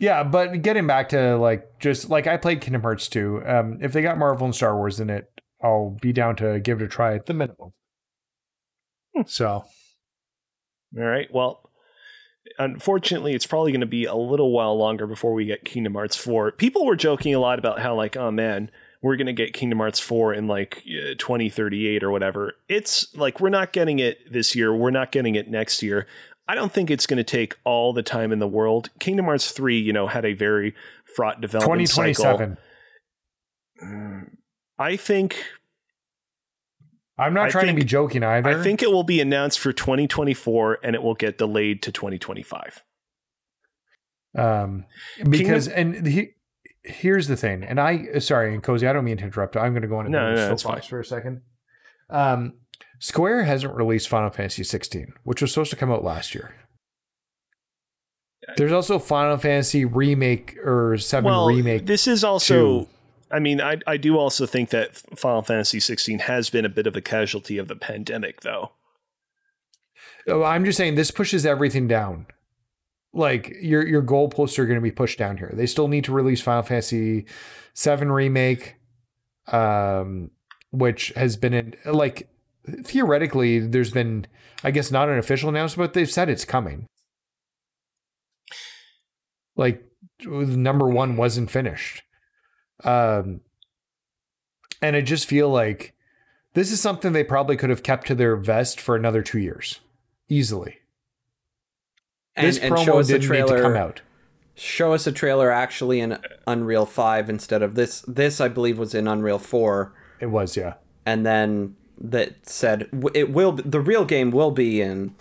yeah, 0.00 0.22
but 0.24 0.62
getting 0.62 0.86
back 0.86 1.10
to 1.10 1.36
like 1.36 1.78
just 1.78 2.08
like 2.08 2.26
I 2.26 2.36
played 2.38 2.60
Kingdom 2.62 2.82
Hearts 2.82 3.06
2. 3.08 3.42
Um, 3.46 3.78
if 3.82 3.92
they 3.92 4.02
got 4.02 4.18
Marvel 4.18 4.46
and 4.46 4.54
Star 4.54 4.76
Wars 4.76 4.98
in 4.98 5.10
it, 5.10 5.30
I'll 5.62 5.96
be 6.00 6.12
down 6.12 6.36
to 6.36 6.58
give 6.60 6.80
it 6.80 6.84
a 6.84 6.88
try 6.88 7.14
at 7.14 7.26
the 7.26 7.34
minimum. 7.34 7.72
So 9.26 9.64
All 10.96 11.04
right. 11.04 11.32
Well, 11.32 11.70
unfortunately, 12.58 13.34
it's 13.34 13.46
probably 13.46 13.72
going 13.72 13.80
to 13.80 13.86
be 13.86 14.04
a 14.04 14.14
little 14.14 14.52
while 14.52 14.76
longer 14.76 15.06
before 15.06 15.32
we 15.32 15.46
get 15.46 15.64
Kingdom 15.64 15.94
Hearts 15.94 16.16
4. 16.16 16.52
People 16.52 16.86
were 16.86 16.96
joking 16.96 17.34
a 17.34 17.38
lot 17.38 17.58
about 17.58 17.80
how, 17.80 17.94
like, 17.94 18.16
oh 18.16 18.30
man, 18.30 18.70
we're 19.02 19.16
going 19.16 19.26
to 19.26 19.32
get 19.32 19.52
Kingdom 19.52 19.78
Hearts 19.78 20.00
4 20.00 20.34
in 20.34 20.46
like 20.46 20.84
uh, 20.86 21.14
2038 21.18 22.02
or 22.02 22.10
whatever. 22.10 22.54
It's 22.68 23.14
like, 23.16 23.40
we're 23.40 23.48
not 23.48 23.72
getting 23.72 23.98
it 23.98 24.32
this 24.32 24.54
year. 24.54 24.74
We're 24.74 24.90
not 24.90 25.12
getting 25.12 25.34
it 25.34 25.50
next 25.50 25.82
year. 25.82 26.06
I 26.46 26.54
don't 26.54 26.72
think 26.72 26.90
it's 26.90 27.06
going 27.06 27.18
to 27.18 27.24
take 27.24 27.56
all 27.64 27.92
the 27.92 28.02
time 28.02 28.30
in 28.30 28.38
the 28.38 28.46
world. 28.46 28.90
Kingdom 28.98 29.24
Hearts 29.24 29.50
3, 29.50 29.78
you 29.78 29.92
know, 29.92 30.06
had 30.06 30.24
a 30.24 30.34
very 30.34 30.74
fraught 31.04 31.40
development 31.40 31.88
cycle. 31.88 32.56
2027. 33.80 34.26
I 34.78 34.96
think 34.96 35.42
I'm 37.16 37.32
not 37.34 37.46
I 37.46 37.50
trying 37.50 37.66
think- 37.66 37.78
to 37.78 37.84
be 37.84 37.88
joking 37.88 38.22
either. 38.24 38.48
I 38.50 38.62
think 38.62 38.82
it 38.82 38.90
will 38.90 39.04
be 39.04 39.20
announced 39.20 39.60
for 39.60 39.72
2024 39.72 40.78
and 40.82 40.94
it 40.96 41.02
will 41.02 41.14
get 41.14 41.38
delayed 41.38 41.82
to 41.82 41.92
2025. 41.92 42.82
um 44.36 44.84
because 45.30 45.68
and 45.68 46.06
he, 46.06 46.30
here's 46.82 47.28
the 47.28 47.36
thing 47.36 47.62
and 47.62 47.78
i 47.80 48.18
sorry 48.18 48.52
and 48.52 48.64
cozy 48.64 48.84
i 48.86 48.92
don't 48.92 49.04
mean 49.04 49.16
to 49.16 49.22
interrupt 49.24 49.56
i'm 49.56 49.72
going 49.72 49.82
to 49.82 49.88
go 49.88 49.98
on 49.98 50.06
a 50.06 50.08
No, 50.08 50.34
no, 50.34 50.48
no, 50.48 50.56
soapbox 50.56 50.86
for 50.86 50.98
a 50.98 51.04
second 51.04 51.42
um 52.10 52.54
square 52.98 53.44
hasn't 53.44 53.72
released 53.74 54.08
final 54.08 54.30
fantasy 54.30 54.64
16 54.64 55.12
which 55.22 55.40
was 55.40 55.52
supposed 55.52 55.70
to 55.70 55.76
come 55.76 55.92
out 55.92 56.02
last 56.02 56.34
year 56.34 56.52
there's 58.56 58.72
also 58.72 58.98
final 58.98 59.36
fantasy 59.38 59.84
remake 59.84 60.56
or 60.64 60.98
7 60.98 61.24
well, 61.24 61.46
remake 61.46 61.86
This 61.86 62.06
is 62.08 62.24
also. 62.24 62.80
two. 62.84 62.88
I 63.30 63.38
mean, 63.38 63.60
I 63.60 63.78
I 63.86 63.96
do 63.96 64.18
also 64.18 64.46
think 64.46 64.70
that 64.70 64.96
Final 65.16 65.42
Fantasy 65.42 65.80
16 65.80 66.20
has 66.20 66.50
been 66.50 66.64
a 66.64 66.68
bit 66.70 66.86
of 66.86 66.96
a 66.96 67.00
casualty 67.00 67.58
of 67.58 67.68
the 67.68 67.76
pandemic, 67.76 68.42
though. 68.42 68.72
Oh, 70.26 70.42
i'm 70.42 70.64
just 70.64 70.78
saying 70.78 70.94
this 70.94 71.10
pushes 71.10 71.44
everything 71.44 71.88
down. 71.88 72.26
Like 73.12 73.54
your 73.60 73.86
your 73.86 74.02
goalposts 74.02 74.58
are 74.58 74.66
going 74.66 74.78
to 74.78 74.82
be 74.82 74.90
pushed 74.90 75.18
down 75.18 75.36
here. 75.36 75.52
They 75.54 75.66
still 75.66 75.88
need 75.88 76.04
to 76.04 76.12
release 76.12 76.40
final 76.40 76.62
fantasy 76.62 77.26
7 77.74 78.10
remake 78.10 78.76
um 79.48 80.30
which 80.70 81.08
has 81.16 81.36
been 81.36 81.52
in 81.52 81.74
like 81.84 82.28
theoretically 82.84 83.58
there's 83.58 83.90
been 83.90 84.26
i 84.62 84.70
guess 84.70 84.90
not 84.90 85.10
an 85.10 85.18
official 85.18 85.50
announcement 85.50 85.90
but 85.90 85.94
they've 85.94 86.10
said 86.10 86.28
it's 86.28 86.44
coming. 86.44 86.86
Like 89.56 89.84
number 90.24 90.88
one 90.88 91.16
wasn't 91.16 91.50
finished 91.50 92.03
um 92.84 93.40
and 94.82 94.96
i 94.96 95.00
just 95.00 95.26
feel 95.26 95.48
like 95.48 95.94
this 96.54 96.70
is 96.70 96.80
something 96.80 97.12
they 97.12 97.24
probably 97.24 97.56
could 97.56 97.70
have 97.70 97.82
kept 97.82 98.06
to 98.06 98.14
their 98.14 98.36
vest 98.36 98.80
for 98.80 98.96
another 98.96 99.22
two 99.22 99.38
years 99.38 99.80
easily 100.28 100.78
And, 102.36 102.46
this 102.46 102.58
and 102.58 102.74
promo 102.74 102.84
show 102.84 102.98
us 102.98 103.08
didn't 103.08 103.30
need 103.30 103.46
to 103.46 103.60
come 103.60 103.76
out 103.76 104.02
Show 104.56 104.92
us 104.92 105.04
a 105.08 105.10
trailer 105.10 105.50
actually 105.50 105.98
in 105.98 106.16
Unreal 106.46 106.86
Five 106.86 107.28
instead 107.28 107.60
of 107.60 107.74
this. 107.74 108.04
This 108.06 108.40
I 108.40 108.46
believe 108.46 108.78
was 108.78 108.94
in 108.94 109.08
Unreal 109.08 109.40
Four, 109.40 109.92
it 110.20 110.26
was 110.26 110.56
yeah 110.56 110.74
and 111.06 111.24
then 111.24 111.76
that 111.98 112.48
said 112.48 112.88
it 113.14 113.30
will. 113.32 113.52
The 113.52 113.80
real 113.80 114.04
game 114.04 114.30
will 114.30 114.50
be 114.50 114.80
in 114.80 115.14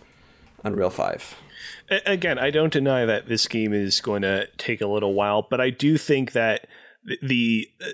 Unreal 0.63 0.89
Five. 0.89 1.35
Again, 2.05 2.39
I 2.39 2.49
don't 2.49 2.73
deny 2.73 3.05
that 3.05 3.27
this 3.27 3.47
game 3.47 3.73
is 3.73 4.01
going 4.01 4.21
to 4.21 4.47
take 4.57 4.81
a 4.81 4.87
little 4.87 5.13
while, 5.13 5.45
but 5.47 5.59
I 5.59 5.69
do 5.69 5.97
think 5.97 6.31
that 6.31 6.61
th- 6.61 6.69
the 7.21 7.67
uh, 7.81 7.89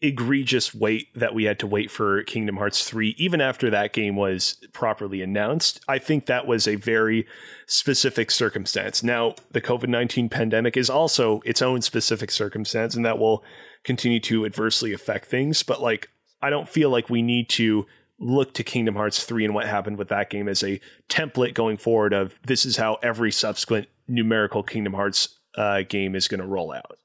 egregious 0.00 0.74
wait 0.74 1.08
that 1.14 1.34
we 1.34 1.44
had 1.44 1.58
to 1.58 1.66
wait 1.66 1.90
for 1.90 2.22
Kingdom 2.22 2.56
Hearts 2.56 2.88
3 2.88 3.14
even 3.18 3.42
after 3.42 3.68
that 3.68 3.92
game 3.92 4.16
was 4.16 4.56
properly 4.72 5.20
announced 5.20 5.80
I 5.86 5.98
think 5.98 6.26
that 6.26 6.46
was 6.46 6.66
a 6.66 6.76
very 6.76 7.26
specific 7.66 8.30
circumstance. 8.30 9.02
Now 9.02 9.34
the 9.50 9.60
COVID-19 9.60 10.30
pandemic 10.30 10.78
is 10.78 10.88
also 10.88 11.42
its 11.44 11.60
own 11.60 11.82
specific 11.82 12.30
circumstance 12.30 12.94
and 12.94 13.04
that 13.04 13.18
will 13.18 13.44
continue 13.84 14.20
to 14.20 14.46
adversely 14.46 14.94
affect 14.94 15.26
things 15.26 15.62
but 15.62 15.82
like 15.82 16.08
I 16.40 16.48
don't 16.48 16.68
feel 16.68 16.88
like 16.88 17.10
we 17.10 17.20
need 17.20 17.50
to 17.50 17.86
look 18.18 18.54
to 18.54 18.64
Kingdom 18.64 18.94
Hearts 18.94 19.24
3 19.24 19.44
and 19.44 19.54
what 19.54 19.66
happened 19.66 19.98
with 19.98 20.08
that 20.08 20.30
game 20.30 20.48
as 20.48 20.62
a 20.62 20.80
template 21.10 21.52
going 21.52 21.76
forward 21.76 22.14
of 22.14 22.34
this 22.46 22.64
is 22.64 22.78
how 22.78 22.94
every 23.02 23.30
subsequent 23.30 23.88
numerical 24.08 24.62
Kingdom 24.62 24.94
Hearts 24.94 25.38
uh, 25.54 25.82
game 25.82 26.14
is 26.14 26.28
going 26.28 26.40
to 26.40 26.46
roll 26.46 26.72
out 26.72 26.96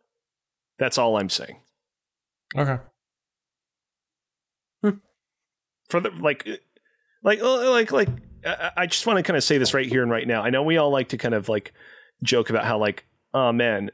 that's 0.77 0.97
all 0.97 1.17
I'm 1.17 1.29
saying 1.29 1.57
okay 2.57 2.77
for 5.89 5.99
the 5.99 6.09
like 6.19 6.47
like 7.23 7.39
uh, 7.41 7.69
like 7.71 7.91
like 7.91 8.09
I 8.45 8.71
I 8.77 8.85
just 8.87 9.05
want 9.05 9.17
to 9.17 9.23
kind 9.23 9.37
of 9.37 9.43
say 9.43 9.57
this 9.57 9.73
right 9.73 9.85
here 9.87 10.01
and 10.01 10.11
right 10.11 10.27
now. 10.27 10.41
I 10.43 10.49
know 10.49 10.63
we 10.63 10.77
all 10.77 10.89
like 10.91 11.09
to 11.09 11.17
kind 11.17 11.33
of 11.33 11.47
like 11.49 11.73
joke 12.23 12.49
about 12.49 12.65
how 12.65 12.77
like 12.79 13.05
oh 13.33 13.51
man 13.51 13.91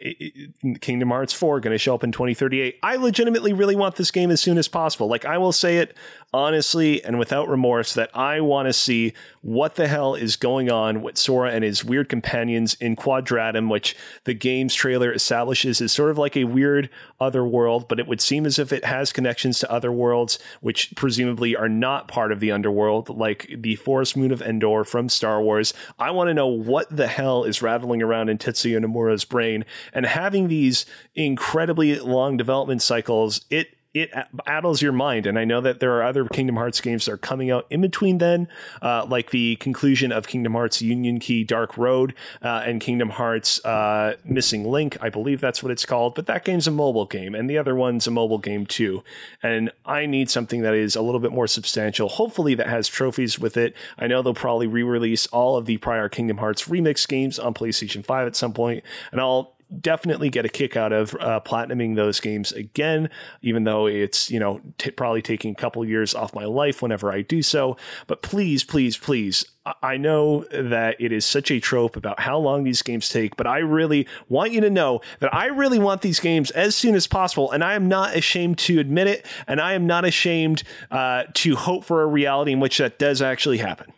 it- 0.00 0.16
it- 0.62 0.80
Kingdom 0.80 1.10
Hearts 1.10 1.34
4 1.34 1.60
going 1.60 1.72
to 1.74 1.78
show 1.78 1.94
up 1.94 2.02
in 2.04 2.10
2038. 2.12 2.76
I 2.82 2.96
legitimately 2.96 3.52
really 3.52 3.76
want 3.76 3.96
this 3.96 4.10
game 4.10 4.30
as 4.30 4.40
soon 4.40 4.56
as 4.56 4.68
possible. 4.68 5.08
Like 5.08 5.24
I 5.26 5.36
will 5.38 5.52
say 5.52 5.78
it 5.78 5.94
honestly 6.32 7.02
and 7.04 7.18
without 7.18 7.48
remorse 7.48 7.94
that 7.94 8.10
I 8.14 8.40
want 8.40 8.66
to 8.66 8.72
see 8.72 9.14
what 9.42 9.76
the 9.76 9.86
hell 9.86 10.14
is 10.14 10.34
going 10.34 10.70
on 10.70 11.00
with 11.00 11.16
Sora 11.16 11.52
and 11.52 11.62
his 11.62 11.84
weird 11.84 12.08
companions 12.08 12.74
in 12.74 12.96
Quadratum, 12.96 13.70
which 13.70 13.96
the 14.24 14.34
game's 14.34 14.74
trailer 14.74 15.12
establishes 15.12 15.80
is 15.80 15.92
sort 15.92 16.10
of 16.10 16.18
like 16.18 16.36
a 16.36 16.44
weird 16.44 16.90
other 17.20 17.44
world, 17.44 17.86
but 17.88 18.00
it 18.00 18.08
would 18.08 18.20
seem 18.20 18.44
as 18.44 18.58
if 18.58 18.72
it 18.72 18.84
has 18.84 19.12
connections 19.12 19.60
to 19.60 19.70
other 19.70 19.92
worlds, 19.92 20.38
which 20.60 20.92
presumably 20.96 21.54
are 21.54 21.68
not 21.68 22.08
part 22.08 22.32
of 22.32 22.40
the 22.40 22.50
underworld, 22.50 23.08
like 23.08 23.48
the 23.56 23.76
Forest 23.76 24.16
Moon 24.16 24.32
of 24.32 24.42
Endor 24.42 24.84
from 24.84 25.08
Star 25.08 25.40
Wars. 25.40 25.72
I 25.98 26.10
want 26.10 26.28
to 26.28 26.34
know 26.34 26.48
what 26.48 26.94
the 26.94 27.06
hell 27.06 27.44
is 27.44 27.62
rattling 27.62 28.02
around 28.02 28.28
in 28.28 28.38
Tetsuya 28.38 28.80
Nomura's 28.80 29.24
brain, 29.24 29.64
and 29.92 30.04
having 30.04 30.48
these 30.48 30.86
incredibly 31.14 32.00
long 32.00 32.36
development 32.36 32.82
cycles, 32.82 33.46
it 33.48 33.75
it 33.96 34.12
addles 34.46 34.82
your 34.82 34.92
mind. 34.92 35.26
And 35.26 35.38
I 35.38 35.44
know 35.44 35.62
that 35.62 35.80
there 35.80 35.94
are 35.94 36.02
other 36.02 36.26
Kingdom 36.26 36.56
Hearts 36.56 36.82
games 36.82 37.06
that 37.06 37.12
are 37.12 37.16
coming 37.16 37.50
out 37.50 37.66
in 37.70 37.80
between 37.80 38.18
then, 38.18 38.46
uh, 38.82 39.06
like 39.08 39.30
the 39.30 39.56
conclusion 39.56 40.12
of 40.12 40.26
Kingdom 40.26 40.52
Hearts 40.52 40.82
Union 40.82 41.18
Key 41.18 41.44
Dark 41.44 41.78
Road 41.78 42.14
uh, 42.42 42.62
and 42.66 42.78
Kingdom 42.78 43.08
Hearts 43.08 43.64
uh, 43.64 44.16
Missing 44.22 44.64
Link. 44.64 44.98
I 45.00 45.08
believe 45.08 45.40
that's 45.40 45.62
what 45.62 45.72
it's 45.72 45.86
called. 45.86 46.14
But 46.14 46.26
that 46.26 46.44
game's 46.44 46.66
a 46.66 46.70
mobile 46.70 47.06
game, 47.06 47.34
and 47.34 47.48
the 47.48 47.56
other 47.56 47.74
one's 47.74 48.06
a 48.06 48.10
mobile 48.10 48.38
game 48.38 48.66
too. 48.66 49.02
And 49.42 49.70
I 49.86 50.04
need 50.04 50.28
something 50.28 50.60
that 50.60 50.74
is 50.74 50.94
a 50.94 51.00
little 51.00 51.20
bit 51.20 51.32
more 51.32 51.46
substantial, 51.46 52.10
hopefully, 52.10 52.54
that 52.56 52.66
has 52.66 52.88
trophies 52.88 53.38
with 53.38 53.56
it. 53.56 53.74
I 53.98 54.08
know 54.08 54.20
they'll 54.20 54.34
probably 54.34 54.66
re 54.66 54.82
release 54.82 55.26
all 55.28 55.56
of 55.56 55.64
the 55.64 55.78
prior 55.78 56.10
Kingdom 56.10 56.36
Hearts 56.36 56.68
remix 56.68 57.08
games 57.08 57.38
on 57.38 57.54
PlayStation 57.54 58.04
5 58.04 58.26
at 58.26 58.36
some 58.36 58.52
point, 58.52 58.84
and 59.10 59.22
I'll 59.22 59.55
definitely 59.80 60.30
get 60.30 60.44
a 60.44 60.48
kick 60.48 60.76
out 60.76 60.92
of 60.92 61.14
uh, 61.20 61.40
platinuming 61.40 61.96
those 61.96 62.20
games 62.20 62.52
again, 62.52 63.10
even 63.42 63.64
though 63.64 63.86
it's 63.86 64.30
you 64.30 64.38
know 64.38 64.60
t- 64.78 64.90
probably 64.90 65.22
taking 65.22 65.52
a 65.52 65.54
couple 65.54 65.84
years 65.84 66.14
off 66.14 66.34
my 66.34 66.44
life 66.44 66.82
whenever 66.82 67.12
I 67.12 67.22
do 67.22 67.42
so. 67.42 67.76
But 68.06 68.22
please, 68.22 68.64
please, 68.64 68.96
please, 68.96 69.44
I 69.82 69.96
know 69.96 70.44
that 70.52 70.96
it 71.00 71.12
is 71.12 71.24
such 71.24 71.50
a 71.50 71.60
trope 71.60 71.96
about 71.96 72.20
how 72.20 72.38
long 72.38 72.64
these 72.64 72.82
games 72.82 73.08
take, 73.08 73.36
but 73.36 73.46
I 73.46 73.58
really 73.58 74.06
want 74.28 74.52
you 74.52 74.60
to 74.60 74.70
know 74.70 75.00
that 75.20 75.34
I 75.34 75.46
really 75.46 75.78
want 75.78 76.02
these 76.02 76.20
games 76.20 76.50
as 76.52 76.76
soon 76.76 76.94
as 76.94 77.06
possible, 77.06 77.50
and 77.50 77.64
I 77.64 77.74
am 77.74 77.88
not 77.88 78.16
ashamed 78.16 78.58
to 78.58 78.78
admit 78.78 79.08
it, 79.08 79.26
and 79.46 79.60
I 79.60 79.72
am 79.72 79.86
not 79.86 80.04
ashamed 80.04 80.62
uh, 80.90 81.24
to 81.34 81.56
hope 81.56 81.84
for 81.84 82.02
a 82.02 82.06
reality 82.06 82.52
in 82.52 82.60
which 82.60 82.78
that 82.78 82.98
does 82.98 83.20
actually 83.20 83.58
happen. 83.58 83.92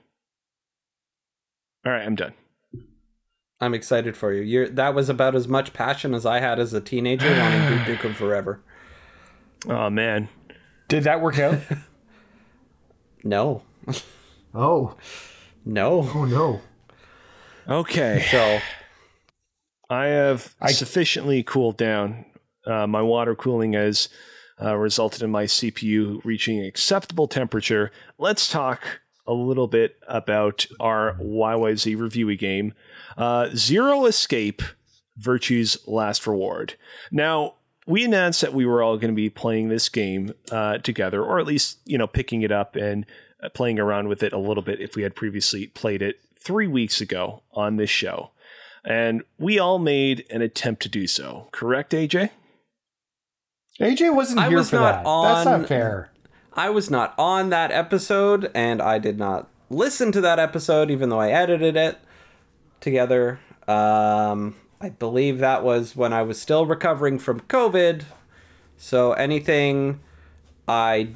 All 1.84 1.92
right, 1.92 2.04
I'm 2.04 2.16
done. 2.16 2.32
I'm 3.60 3.74
excited 3.74 4.16
for 4.16 4.32
you. 4.32 4.42
You're, 4.42 4.68
that 4.68 4.94
was 4.94 5.08
about 5.08 5.34
as 5.34 5.48
much 5.48 5.72
passion 5.72 6.14
as 6.14 6.24
I 6.24 6.40
had 6.40 6.58
as 6.60 6.72
a 6.72 6.80
teenager 6.80 7.28
wanting 7.30 7.84
Duke 7.86 7.98
Nukem 7.98 8.14
Forever. 8.14 8.60
Oh 9.68 9.90
man, 9.90 10.28
Did 10.88 11.04
that 11.04 11.20
work 11.20 11.38
out? 11.38 11.58
No, 13.24 13.62
oh, 14.54 14.94
no. 15.64 16.08
oh 16.14 16.24
no. 16.24 16.60
okay. 17.68 18.24
So 18.30 18.60
I 19.90 20.06
have 20.06 20.54
I- 20.60 20.70
sufficiently 20.72 21.42
cooled 21.42 21.76
down. 21.76 22.24
Uh, 22.64 22.86
my 22.86 23.02
water 23.02 23.34
cooling 23.34 23.72
has 23.72 24.08
uh, 24.62 24.76
resulted 24.76 25.22
in 25.22 25.30
my 25.30 25.44
CPU 25.44 26.24
reaching 26.24 26.64
acceptable 26.64 27.26
temperature. 27.26 27.90
Let's 28.18 28.48
talk 28.48 29.00
a 29.26 29.32
little 29.34 29.66
bit 29.66 29.96
about 30.06 30.64
our 30.78 31.14
YYZ 31.20 31.96
reviewy 31.96 32.38
game, 32.38 32.72
uh, 33.18 33.50
Zero 33.54 34.06
Escape: 34.06 34.62
Virtue's 35.16 35.76
Last 35.86 36.26
Reward. 36.26 36.74
Now. 37.10 37.54
We 37.86 38.04
announced 38.04 38.42
that 38.42 38.52
we 38.52 38.66
were 38.66 38.82
all 38.82 38.98
going 38.98 39.14
to 39.14 39.16
be 39.16 39.30
playing 39.30 39.70
this 39.70 39.88
game 39.88 40.34
uh, 40.52 40.76
together, 40.76 41.24
or 41.24 41.40
at 41.40 41.46
least 41.46 41.78
you 41.86 41.96
know 41.96 42.06
picking 42.06 42.42
it 42.42 42.52
up 42.52 42.76
and 42.76 43.06
uh, 43.42 43.48
playing 43.48 43.78
around 43.78 44.08
with 44.08 44.22
it 44.22 44.34
a 44.34 44.38
little 44.38 44.62
bit 44.62 44.78
if 44.78 44.94
we 44.94 45.04
had 45.04 45.16
previously 45.16 45.68
played 45.68 46.02
it 46.02 46.20
three 46.38 46.66
weeks 46.66 47.00
ago 47.00 47.42
on 47.54 47.76
this 47.76 47.88
show. 47.88 48.30
And 48.84 49.22
we 49.38 49.58
all 49.58 49.78
made 49.78 50.24
an 50.30 50.42
attempt 50.42 50.82
to 50.82 50.88
do 50.88 51.06
so. 51.06 51.48
Correct, 51.52 51.92
AJ? 51.92 52.30
AJ 53.80 54.14
wasn't 54.14 54.40
I 54.40 54.48
here 54.48 54.58
was 54.58 54.70
for 54.70 54.76
not 54.76 55.04
that. 55.04 55.34
That's 55.34 55.46
not 55.46 55.68
fair. 55.68 56.10
I 56.54 56.70
was 56.70 56.90
not 56.90 57.14
on 57.18 57.50
that 57.50 57.70
episode, 57.70 58.50
and 58.54 58.82
I 58.82 58.98
did 58.98 59.18
not 59.18 59.48
listen 59.70 60.10
to 60.12 60.20
that 60.22 60.38
episode, 60.38 60.90
even 60.90 61.08
though 61.08 61.20
I 61.20 61.30
edited 61.30 61.76
it 61.76 61.98
together. 62.80 63.40
Um, 63.66 64.56
I 64.80 64.90
believe 64.90 65.38
that 65.38 65.62
was 65.62 65.96
when 65.96 66.12
I 66.12 66.22
was 66.22 66.40
still 66.40 66.66
recovering 66.66 67.18
from 67.18 67.40
COVID. 67.40 68.04
So 68.76 69.12
anything 69.12 70.00
I 70.66 71.10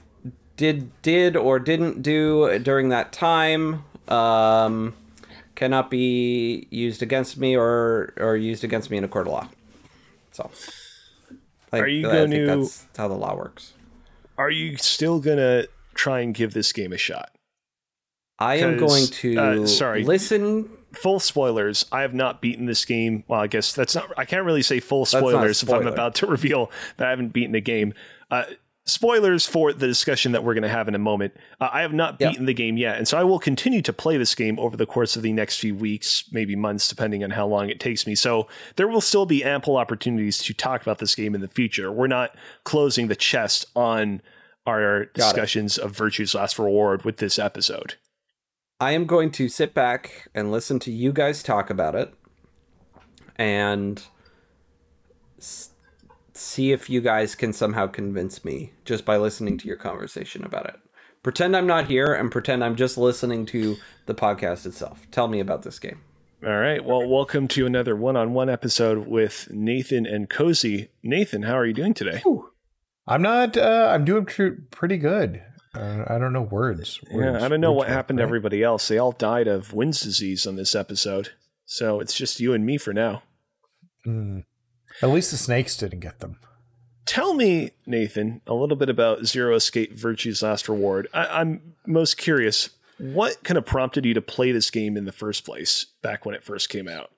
did 0.57 0.91
did 1.03 1.37
or 1.37 1.59
didn't 1.59 2.03
do 2.03 2.59
during 2.59 2.89
that 2.91 3.13
time 3.13 3.85
um, 4.09 4.95
cannot 5.55 5.91
be 5.91 6.67
used 6.71 7.03
against 7.03 7.39
me 7.39 7.57
or 7.57 8.13
or 8.17 8.37
used 8.37 8.65
against 8.65 8.91
me 8.91 8.97
in 8.97 9.05
a 9.05 9.09
court 9.09 9.27
of 9.27 9.33
law. 9.33 9.49
So, 10.33 10.51
I, 11.73 11.79
Are 11.81 11.87
you 11.87 12.09
I 12.09 12.13
going 12.13 12.31
think 12.31 12.47
to- 12.47 12.57
That's 12.57 12.87
how 12.97 13.09
the 13.09 13.15
law 13.15 13.37
works. 13.37 13.75
Are 14.39 14.51
you 14.51 14.77
still 14.79 15.21
going 15.21 15.37
to 15.37 15.69
try 15.95 16.21
and 16.21 16.35
give 16.35 16.55
this 16.55 16.73
game 16.73 16.93
a 16.93 16.99
shot? 16.99 17.31
I 18.39 18.57
am 18.57 18.77
going 18.77 19.07
to 19.07 19.37
uh, 19.37 19.67
sorry. 19.67 20.03
listen. 20.05 20.69
Full 20.95 21.21
spoilers. 21.21 21.85
I 21.93 22.03
have 22.03 22.15
not 22.15 22.41
beaten 22.41 22.67
this 22.67 22.85
game. 22.85 23.25
Well, 23.29 23.41
I 23.41 23.47
guess 23.47 23.73
that's 23.73 23.95
not. 23.95 24.13
I 24.17 24.25
can't 24.25 24.45
really 24.45 24.63
say 24.63 24.81
full 24.81 25.05
spoilers 25.07 25.63
if 25.63 25.71
I'm 25.71 25.87
about 25.87 26.15
to 26.17 26.27
reveal 26.29 26.71
that 26.97 27.07
I 27.07 27.11
haven't 27.11 27.29
beaten 27.33 27.53
the 27.53 27.61
game. 27.61 27.95
Uh, 28.31 28.45
spoilers 28.85 29.47
for 29.47 29.73
the 29.73 29.87
discussion 29.87 30.33
that 30.33 30.43
we're 30.43 30.55
going 30.55 30.63
to 30.65 30.69
have 30.69 30.89
in 30.89 30.95
a 30.97 30.99
moment. 30.99 31.33
Uh, 31.61 31.69
I 31.73 31.83
have 31.83 31.93
not 31.93 32.17
Yep. 32.21 32.31
beaten 32.31 32.47
the 32.47 32.55
game 32.55 32.77
yet, 32.77 32.97
and 32.99 33.07
so 33.07 33.17
I 33.17 33.23
will 33.23 33.39
continue 33.39 33.81
to 33.83 33.93
play 33.93 34.17
this 34.17 34.35
game 34.35 34.59
over 34.59 34.77
the 34.77 34.87
course 34.87 35.15
of 35.15 35.23
the 35.23 35.33
next 35.33 35.59
few 35.59 35.75
weeks, 35.75 36.25
maybe 36.33 36.57
months, 36.57 36.89
depending 36.89 37.23
on 37.23 37.31
how 37.31 37.47
long 37.47 37.69
it 37.71 37.79
takes 37.79 38.07
me. 38.09 38.15
So 38.17 38.49
there 38.77 38.89
will 38.89 39.01
still 39.01 39.25
be 39.25 39.45
ample 39.45 39.77
opportunities 39.77 40.39
to 40.39 40.53
talk 40.55 40.83
about 40.83 40.99
this 40.99 41.15
game 41.15 41.35
in 41.35 41.41
the 41.41 41.49
future. 41.49 41.93
We're 41.93 42.09
not 42.09 42.35
closing 42.65 43.07
the 43.07 43.15
chest 43.17 43.67
on 43.77 44.21
our 44.67 45.07
discussions 45.07 45.79
of 45.79 45.93
Virtue's 45.97 46.35
Last 46.35 46.59
Reward 46.59 47.05
with 47.05 47.19
this 47.19 47.39
episode. 47.39 47.95
I 48.83 48.91
am 48.91 49.05
going 49.05 49.31
to 49.33 49.49
sit 49.49 49.75
back 49.75 50.27
and 50.35 50.51
listen 50.51 50.81
to 50.81 50.91
you 50.91 51.13
guys 51.13 51.41
talk 51.41 51.71
about 51.71 51.95
it, 51.95 52.13
and 53.37 54.03
s- 55.39 55.71
see 56.35 56.73
if 56.73 56.91
you 56.91 57.01
guys 57.01 57.37
can 57.37 57.53
somehow 57.53 57.87
convince 57.87 58.45
me 58.45 58.73
just 58.85 59.05
by 59.05 59.19
listening 59.19 59.57
to 59.59 59.69
your 59.69 59.77
conversation 59.77 60.43
about 60.43 60.67
it. 60.67 60.81
Pretend 61.23 61.57
I'm 61.57 61.69
not 61.69 61.87
here 61.87 62.13
and 62.13 62.33
pretend 62.33 62.65
I'm 62.65 62.75
just 62.75 62.99
listening 62.99 63.47
to 63.47 63.77
the 64.07 64.17
podcast 64.17 64.67
itself. 64.67 65.07
Tell 65.13 65.29
me 65.29 65.39
about 65.39 65.63
this 65.63 65.79
game. 65.79 66.01
All 66.45 66.59
right. 66.59 66.85
Well, 66.85 67.09
welcome 67.09 67.47
to 67.47 67.67
another 67.67 67.95
one-on-one 67.95 68.51
episode 68.51 69.07
with 69.07 69.47
Nathan 69.53 70.07
and 70.07 70.29
Cozy. 70.29 70.89
Nathan, 71.05 71.43
how 71.43 71.57
are 71.57 71.67
you 71.67 71.73
doing 71.73 71.95
today? 71.95 72.21
I'm 73.07 73.23
not. 73.23 73.57
Uh, 73.57 73.93
I'm 73.95 74.05
doing 74.05 74.27
tr- 74.27 74.59
pretty 74.73 74.97
good. 74.97 75.41
Uh, 75.75 76.05
I 76.07 76.19
don't 76.19 76.33
know 76.33 76.43
words. 76.43 77.01
Yeah, 77.11 77.43
I 77.43 77.49
don't 77.49 77.61
know 77.61 77.73
words 77.73 77.79
what 77.79 77.89
happened 77.89 78.19
to 78.19 78.23
everybody 78.23 78.63
else. 78.63 78.89
They 78.89 78.99
all 78.99 79.13
died 79.13 79.49
of 79.49 79.73
Wynn's 79.73 80.01
disease 80.01 80.47
on 80.47 80.57
this 80.57 80.75
episode. 80.75 81.31
So 81.65 82.01
it's 82.01 82.15
just 82.15 82.41
you 82.41 82.53
and 82.53 82.67
me 82.67 82.77
for 82.77 82.93
now. 82.93 83.23
Mm. 84.07 84.45
At 85.01 85.09
least 85.11 85.31
the 85.31 85.37
snakes 85.39 85.77
didn't 85.77 86.01
get 86.01 86.21
them. 86.21 86.39
Tell 87.07 87.35
me, 87.35 87.71
Nathan, 87.87 88.43
a 88.47 88.55
little 88.55 88.77
bit 88.77 88.89
about 88.91 89.25
Zero 89.27 89.55
Escape 89.57 89.93
Virtue's 89.99 90.43
Last 90.43 90.69
Reward. 90.69 91.09
I- 91.15 91.41
I'm 91.41 91.75
most 91.87 92.17
curious. 92.19 92.71
What 92.99 93.43
kind 93.43 93.59
of 93.59 93.65
prompted 93.67 94.05
you 94.05 94.15
to 94.15 94.23
play 94.23 94.53
this 94.53 94.71
game 94.71 94.97
in 94.97 95.07
the 95.07 95.13
first 95.13 95.45
place 95.45 95.87
back 96.03 96.25
when 96.27 96.35
it 96.35 96.45
first 96.45 96.69
came 96.69 96.87
out? 96.87 97.11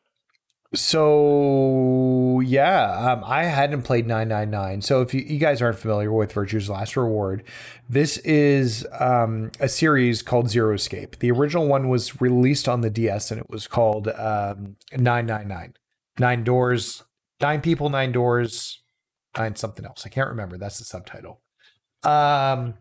So 0.75 2.41
yeah, 2.45 3.13
um, 3.13 3.23
I 3.25 3.45
hadn't 3.45 3.83
played 3.83 4.07
999. 4.07 4.83
So 4.83 5.03
if 5.03 5.15
you, 5.15 5.21
you 5.21 5.39
guys 5.39 5.63
aren't 5.63 5.79
familiar 5.79 6.13
with 6.13 6.33
Virtue's 6.33 6.69
Last 6.69 6.97
Reward, 6.97 7.45
this 7.89 8.19
is 8.19 8.87
um, 8.99 9.53
a 9.61 9.69
series 9.69 10.23
called 10.23 10.51
Zero 10.51 10.75
Escape. 10.75 11.19
The 11.21 11.31
original 11.31 11.67
one 11.67 11.89
was 11.89 12.21
released 12.21 12.69
on 12.69 12.81
the 12.81 12.91
DS, 12.91 13.31
and 13.31 13.41
it 13.41 13.49
was 13.49 13.67
called 13.67 14.09
um, 14.09 14.77
999. 14.93 15.75
Nine 16.19 16.45
doors, 16.45 17.03
nine 17.41 17.61
people, 17.61 17.89
nine 17.89 18.13
doors, 18.13 18.83
nine 19.37 19.57
something 19.57 19.85
else. 19.85 20.05
I 20.07 20.09
can't 20.09 20.29
remember. 20.29 20.59
That's 20.59 20.79
the 20.79 20.85
subtitle. 20.85 21.41
Um, 22.03 22.75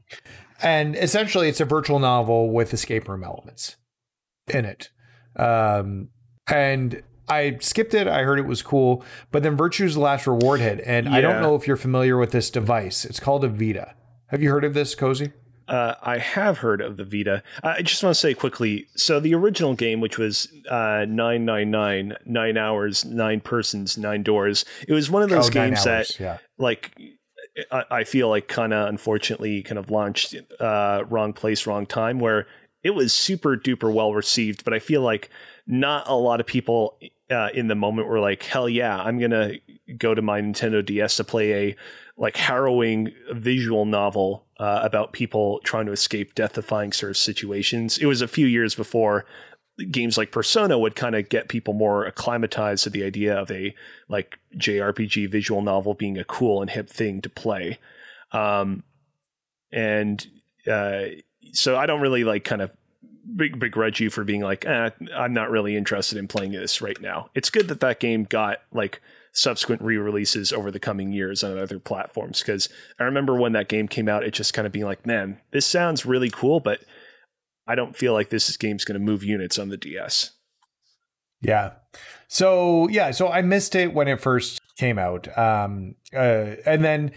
and 0.61 0.95
essentially, 0.95 1.47
it's 1.49 1.61
a 1.61 1.65
virtual 1.65 1.99
novel 1.99 2.51
with 2.51 2.73
escape 2.73 3.07
room 3.07 3.23
elements 3.23 3.77
in 4.47 4.65
it. 4.65 4.89
Um, 5.35 6.09
and 6.47 7.01
I 7.27 7.57
skipped 7.61 7.93
it. 7.93 8.07
I 8.07 8.23
heard 8.23 8.39
it 8.39 8.45
was 8.45 8.61
cool, 8.61 9.03
but 9.31 9.43
then 9.43 9.55
Virtue's 9.55 9.93
the 9.93 10.01
Last 10.01 10.27
Reward 10.27 10.59
hit, 10.59 10.81
and 10.85 11.07
I 11.07 11.21
don't 11.21 11.41
know 11.41 11.55
if 11.55 11.67
you're 11.67 11.77
familiar 11.77 12.17
with 12.17 12.31
this 12.31 12.49
device. 12.49 13.05
It's 13.05 13.19
called 13.19 13.43
a 13.43 13.47
Vita. 13.47 13.95
Have 14.27 14.41
you 14.41 14.49
heard 14.49 14.63
of 14.65 14.73
this, 14.73 14.93
Cozy? 14.95 15.31
Uh, 15.65 15.95
I 16.01 16.17
have 16.17 16.57
heard 16.57 16.81
of 16.81 16.97
the 16.97 17.05
Vita. 17.05 17.41
I 17.63 17.81
just 17.81 18.03
want 18.03 18.13
to 18.13 18.19
say 18.19 18.33
quickly. 18.33 18.87
So 18.95 19.21
the 19.21 19.33
original 19.33 19.73
game, 19.75 20.01
which 20.01 20.17
was 20.17 20.49
uh, 20.69 21.05
nine 21.07 21.45
nine 21.45 21.71
nine, 21.71 22.17
nine 22.25 22.57
hours, 22.57 23.05
nine 23.05 23.39
persons, 23.39 23.97
nine 23.97 24.23
doors. 24.23 24.65
It 24.85 24.93
was 24.93 25.09
one 25.09 25.23
of 25.23 25.29
those 25.29 25.47
Oh, 25.47 25.51
games 25.51 25.87
hours, 25.87 26.17
that, 26.17 26.19
yeah. 26.19 26.37
like, 26.57 26.91
I, 27.71 27.83
I 27.89 28.03
feel 28.03 28.27
like 28.27 28.49
kind 28.49 28.73
of 28.73 28.89
unfortunately 28.89 29.63
kind 29.63 29.79
of 29.79 29.89
launched 29.89 30.35
uh, 30.59 31.03
wrong 31.09 31.31
place, 31.31 31.65
wrong 31.65 31.85
time. 31.85 32.19
Where 32.19 32.45
it 32.83 32.91
was 32.91 33.13
super 33.13 33.55
duper 33.55 33.93
well 33.93 34.13
received, 34.13 34.65
but 34.65 34.73
I 34.73 34.79
feel 34.79 35.01
like 35.01 35.29
not 35.65 36.07
a 36.07 36.15
lot 36.15 36.39
of 36.39 36.45
people 36.45 36.97
uh, 37.31 37.49
in 37.53 37.67
the 37.67 37.75
moment 37.75 38.07
were 38.07 38.19
like, 38.19 38.43
"Hell 38.43 38.69
yeah, 38.69 39.01
I'm 39.01 39.19
gonna 39.19 39.53
go 39.97 40.13
to 40.13 40.21
my 40.21 40.41
Nintendo 40.41 40.85
DS 40.85 41.17
to 41.17 41.23
play 41.23 41.53
a 41.69 41.75
like 42.17 42.37
harrowing 42.37 43.11
visual 43.31 43.85
novel 43.85 44.45
uh, 44.59 44.81
about 44.83 45.13
people 45.13 45.59
trying 45.63 45.85
to 45.87 45.91
escape 45.91 46.35
death-defying 46.35 46.91
sort 46.93 47.11
of 47.11 47.17
situations." 47.17 47.97
It 47.97 48.05
was 48.05 48.21
a 48.21 48.27
few 48.27 48.47
years 48.47 48.75
before 48.75 49.25
games 49.89 50.17
like 50.17 50.31
Persona 50.31 50.77
would 50.77 50.95
kind 50.95 51.15
of 51.15 51.29
get 51.29 51.49
people 51.49 51.73
more 51.73 52.05
acclimatized 52.05 52.83
to 52.83 52.89
the 52.89 53.03
idea 53.03 53.35
of 53.35 53.49
a 53.49 53.73
like 54.07 54.37
JRPG 54.55 55.29
visual 55.31 55.61
novel 55.61 55.95
being 55.95 56.17
a 56.17 56.23
cool 56.23 56.61
and 56.61 56.69
hip 56.69 56.89
thing 56.89 57.21
to 57.21 57.29
play. 57.29 57.79
Um, 58.31 58.83
and 59.71 60.25
uh, 60.69 61.05
so 61.53 61.75
I 61.75 61.85
don't 61.85 62.01
really 62.01 62.23
like 62.23 62.43
kind 62.43 62.61
of 62.61 62.71
big 63.35 63.59
begrudge 63.59 63.99
you 63.99 64.09
for 64.09 64.23
being 64.23 64.41
like, 64.41 64.65
eh, 64.65 64.89
I'm 65.15 65.33
not 65.33 65.49
really 65.49 65.75
interested 65.75 66.17
in 66.17 66.27
playing 66.27 66.51
this 66.51 66.81
right 66.81 66.99
now. 66.99 67.29
It's 67.35 67.49
good 67.49 67.67
that 67.69 67.79
that 67.79 67.99
game 67.99 68.25
got 68.25 68.59
like 68.71 69.01
subsequent 69.31 69.81
re-releases 69.81 70.53
over 70.53 70.69
the 70.69 70.79
coming 70.79 71.11
years 71.11 71.43
on 71.43 71.57
other 71.57 71.79
platforms 71.79 72.39
because 72.39 72.69
I 72.99 73.03
remember 73.03 73.35
when 73.35 73.53
that 73.53 73.67
game 73.67 73.87
came 73.87 74.07
out, 74.07 74.23
it 74.23 74.31
just 74.31 74.53
kind 74.53 74.65
of 74.65 74.71
being 74.71 74.85
like, 74.85 75.05
man, 75.05 75.39
this 75.51 75.65
sounds 75.65 76.05
really 76.05 76.29
cool, 76.29 76.59
but 76.59 76.81
I 77.67 77.75
don't 77.75 77.95
feel 77.95 78.13
like 78.13 78.29
this 78.29 78.55
game's 78.57 78.85
going 78.85 78.99
to 78.99 79.05
move 79.05 79.23
units 79.23 79.57
on 79.57 79.69
the 79.69 79.77
DS. 79.77 80.31
Yeah. 81.41 81.71
So 82.27 82.87
yeah, 82.89 83.11
so 83.11 83.27
I 83.27 83.41
missed 83.41 83.75
it 83.75 83.93
when 83.93 84.07
it 84.07 84.21
first 84.21 84.59
came 84.77 84.97
out, 84.97 85.35
um, 85.37 85.95
uh, 86.15 86.55
and 86.65 86.83
then 86.83 87.11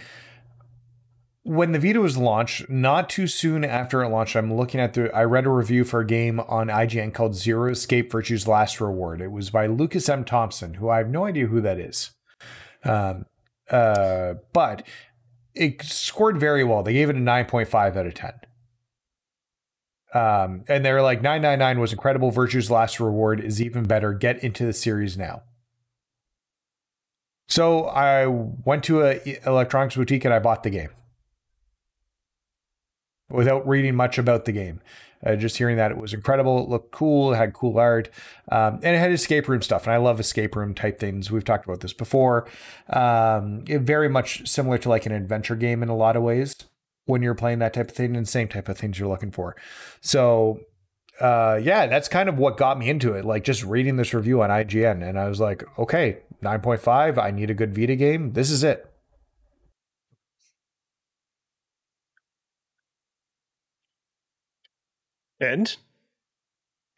when 1.46 1.70
the 1.70 1.78
Vita 1.78 2.00
was 2.00 2.16
launched, 2.16 2.68
not 2.68 3.08
too 3.08 3.28
soon 3.28 3.64
after 3.64 4.02
it 4.02 4.08
launched, 4.08 4.34
I'm 4.34 4.52
looking 4.52 4.80
at 4.80 4.94
the. 4.94 5.14
I 5.14 5.22
read 5.22 5.46
a 5.46 5.50
review 5.50 5.84
for 5.84 6.00
a 6.00 6.06
game 6.06 6.40
on 6.40 6.66
IGN 6.66 7.14
called 7.14 7.36
Zero 7.36 7.70
Escape 7.70 8.10
Virtue's 8.10 8.48
Last 8.48 8.80
Reward. 8.80 9.20
It 9.20 9.30
was 9.30 9.50
by 9.50 9.68
Lucas 9.68 10.08
M. 10.08 10.24
Thompson, 10.24 10.74
who 10.74 10.88
I 10.88 10.98
have 10.98 11.08
no 11.08 11.24
idea 11.24 11.46
who 11.46 11.60
that 11.60 11.78
is. 11.78 12.10
Um, 12.82 13.26
uh, 13.70 14.34
but 14.52 14.82
it 15.54 15.82
scored 15.82 16.38
very 16.38 16.64
well. 16.64 16.82
They 16.82 16.94
gave 16.94 17.10
it 17.10 17.16
a 17.16 17.20
9.5 17.20 17.96
out 17.96 18.06
of 18.06 18.14
10. 18.14 18.32
Um, 20.14 20.64
and 20.68 20.84
they're 20.84 21.02
like 21.02 21.22
999 21.22 21.78
was 21.78 21.92
incredible. 21.92 22.32
Virtue's 22.32 22.70
Last 22.70 22.98
Reward 22.98 23.40
is 23.40 23.62
even 23.62 23.84
better. 23.84 24.12
Get 24.12 24.42
into 24.42 24.66
the 24.66 24.72
series 24.72 25.16
now. 25.16 25.42
So 27.48 27.84
I 27.84 28.26
went 28.26 28.82
to 28.84 29.04
a 29.04 29.20
electronics 29.46 29.94
boutique 29.94 30.24
and 30.24 30.34
I 30.34 30.40
bought 30.40 30.64
the 30.64 30.70
game 30.70 30.90
without 33.30 33.66
reading 33.66 33.94
much 33.94 34.18
about 34.18 34.44
the 34.44 34.52
game. 34.52 34.80
Uh, 35.24 35.34
just 35.34 35.56
hearing 35.56 35.76
that 35.76 35.90
it 35.90 35.96
was 35.96 36.12
incredible, 36.12 36.62
it 36.62 36.68
looked 36.68 36.92
cool, 36.92 37.32
it 37.32 37.36
had 37.36 37.54
cool 37.54 37.78
art, 37.78 38.10
um, 38.52 38.74
and 38.82 38.94
it 38.94 38.98
had 38.98 39.10
escape 39.10 39.48
room 39.48 39.62
stuff. 39.62 39.84
And 39.84 39.92
I 39.92 39.96
love 39.96 40.20
escape 40.20 40.54
room 40.54 40.74
type 40.74 40.98
things. 41.00 41.30
We've 41.30 41.44
talked 41.44 41.64
about 41.64 41.80
this 41.80 41.94
before. 41.94 42.46
Um, 42.90 43.64
it 43.66 43.80
very 43.80 44.08
much 44.08 44.46
similar 44.46 44.78
to 44.78 44.88
like 44.88 45.06
an 45.06 45.12
adventure 45.12 45.56
game 45.56 45.82
in 45.82 45.88
a 45.88 45.96
lot 45.96 46.16
of 46.16 46.22
ways 46.22 46.54
when 47.06 47.22
you're 47.22 47.34
playing 47.34 47.60
that 47.60 47.72
type 47.72 47.88
of 47.88 47.96
thing, 47.96 48.14
and 48.14 48.28
same 48.28 48.48
type 48.48 48.68
of 48.68 48.76
things 48.76 48.98
you're 48.98 49.08
looking 49.08 49.30
for. 49.30 49.56
So 50.00 50.60
uh, 51.20 51.58
yeah, 51.62 51.86
that's 51.86 52.08
kind 52.08 52.28
of 52.28 52.38
what 52.38 52.56
got 52.56 52.78
me 52.78 52.88
into 52.88 53.14
it. 53.14 53.24
Like 53.24 53.42
just 53.42 53.64
reading 53.64 53.96
this 53.96 54.12
review 54.12 54.42
on 54.42 54.50
IGN, 54.50 55.02
and 55.02 55.18
I 55.18 55.28
was 55.28 55.40
like, 55.40 55.64
okay, 55.78 56.18
9.5. 56.42 57.18
I 57.18 57.30
need 57.30 57.50
a 57.50 57.54
good 57.54 57.74
Vita 57.74 57.96
game. 57.96 58.32
This 58.32 58.50
is 58.50 58.62
it. 58.62 58.90
And 65.40 65.76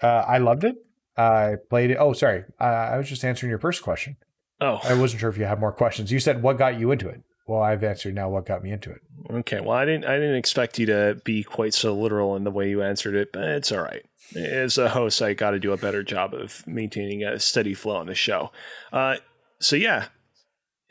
Uh, 0.03 0.24
I 0.26 0.39
loved 0.39 0.64
it. 0.64 0.76
I 1.16 1.57
played 1.68 1.91
it. 1.91 1.97
Oh, 1.99 2.12
sorry. 2.12 2.45
Uh, 2.61 2.64
I 2.64 2.97
was 2.99 3.09
just 3.09 3.24
answering 3.24 3.51
your 3.51 3.59
first 3.59 3.82
question. 3.82 4.16
oh, 4.61 4.80
I 4.84 4.95
wasn't 4.95 5.20
sure 5.20 5.30
if 5.30 5.36
you 5.39 5.45
had 5.45 5.59
more 5.61 5.72
questions. 5.72 6.12
You 6.12 6.20
said 6.20 6.43
what 6.43 6.59
got 6.59 6.78
you 6.78 6.91
into 6.93 7.09
it. 7.09 7.20
Well, 7.49 7.62
I've 7.62 7.82
answered 7.82 8.14
now 8.14 8.28
what 8.28 8.45
got 8.47 8.62
me 8.62 8.70
into 8.70 8.91
it. 8.91 9.01
okay. 9.30 9.61
Well, 9.61 9.72
I 9.72 9.84
didn't. 9.86 10.05
I 10.05 10.14
didn't 10.18 10.36
expect 10.36 10.78
you 10.78 10.86
to 10.86 11.20
be 11.24 11.43
quite 11.43 11.74
so 11.74 11.95
literal 11.97 12.36
in 12.36 12.45
the 12.45 12.51
way 12.51 12.68
you 12.68 12.82
answered 12.82 13.14
it, 13.16 13.32
but 13.32 13.43
it's 13.45 13.72
all 13.72 13.82
right. 13.82 14.05
As 14.36 14.76
a 14.78 14.91
host, 14.91 15.22
I 15.22 15.32
got 15.32 15.53
to 15.53 15.59
do 15.59 15.72
a 15.72 15.76
better 15.78 16.03
job 16.03 16.34
of 16.34 16.62
maintaining 16.66 17.24
a 17.24 17.41
steady 17.41 17.72
flow 17.74 17.97
on 17.97 18.07
the 18.07 18.14
show. 18.14 18.53
Uh, 18.93 19.16
so 19.61 19.74
yeah, 19.76 20.09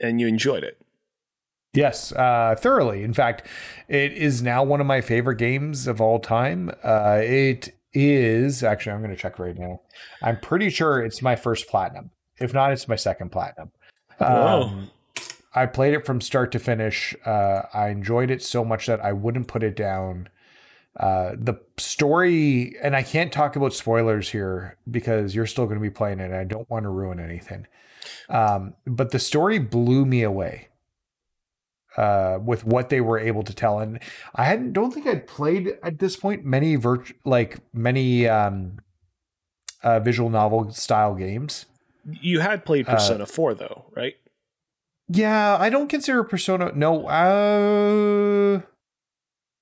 and 0.01 0.19
you 0.19 0.27
enjoyed 0.27 0.63
it. 0.63 0.76
Yes, 1.73 2.11
uh, 2.13 2.55
thoroughly. 2.57 3.03
In 3.03 3.13
fact, 3.13 3.47
it 3.87 4.13
is 4.13 4.41
now 4.41 4.63
one 4.63 4.81
of 4.81 4.87
my 4.87 5.01
favorite 5.01 5.37
games 5.37 5.87
of 5.87 6.01
all 6.01 6.19
time. 6.19 6.71
Uh, 6.83 7.19
it 7.21 7.75
is 7.93 8.63
actually. 8.63 8.93
I'm 8.93 9.01
going 9.01 9.15
to 9.15 9.21
check 9.21 9.39
right 9.39 9.57
now. 9.57 9.81
I'm 10.21 10.39
pretty 10.39 10.69
sure 10.69 11.03
it's 11.03 11.21
my 11.21 11.35
first 11.35 11.67
platinum. 11.67 12.11
If 12.39 12.53
not, 12.53 12.71
it's 12.71 12.87
my 12.87 12.95
second 12.95 13.31
platinum. 13.31 13.71
Whoa. 14.17 14.63
Um, 14.63 14.91
I 15.53 15.65
played 15.65 15.93
it 15.93 16.05
from 16.05 16.21
start 16.21 16.51
to 16.51 16.59
finish. 16.59 17.15
Uh, 17.25 17.63
I 17.73 17.89
enjoyed 17.89 18.29
it 18.29 18.43
so 18.43 18.63
much 18.63 18.85
that 18.87 19.03
I 19.03 19.13
wouldn't 19.13 19.47
put 19.47 19.63
it 19.63 19.75
down. 19.75 20.29
Uh, 20.99 21.33
the 21.37 21.59
story, 21.77 22.75
and 22.81 22.95
I 22.95 23.03
can't 23.03 23.31
talk 23.31 23.55
about 23.55 23.73
spoilers 23.73 24.29
here 24.29 24.77
because 24.89 25.35
you're 25.35 25.45
still 25.45 25.65
going 25.65 25.77
to 25.77 25.81
be 25.81 25.89
playing 25.89 26.19
it. 26.19 26.25
And 26.25 26.35
I 26.35 26.43
don't 26.43 26.69
want 26.69 26.83
to 26.83 26.89
ruin 26.89 27.19
anything. 27.19 27.67
Um, 28.29 28.73
but 28.85 29.11
the 29.11 29.19
story 29.19 29.59
blew 29.59 30.05
me 30.05 30.23
away 30.23 30.69
uh, 31.97 32.39
with 32.43 32.63
what 32.63 32.89
they 32.89 33.01
were 33.01 33.19
able 33.19 33.43
to 33.43 33.53
tell. 33.53 33.79
And 33.79 33.99
I 34.35 34.45
hadn't, 34.45 34.73
don't 34.73 34.93
think 34.93 35.07
I'd 35.07 35.27
played 35.27 35.77
at 35.83 35.99
this 35.99 36.15
point 36.15 36.45
many 36.45 36.77
virt- 36.77 37.13
like 37.25 37.59
many 37.73 38.27
um, 38.27 38.79
uh, 39.83 39.99
visual 39.99 40.29
novel 40.29 40.71
style 40.71 41.15
games. 41.15 41.65
You 42.21 42.39
had 42.39 42.63
played 42.65 42.85
Persona 42.85 43.25
4 43.25 43.55
though, 43.55 43.85
right? 43.95 44.15
Yeah, 45.09 45.57
I 45.59 45.69
don't 45.69 45.89
consider 45.89 46.23
Persona. 46.23 46.71
No, 46.75 47.07
uh, 47.07 48.61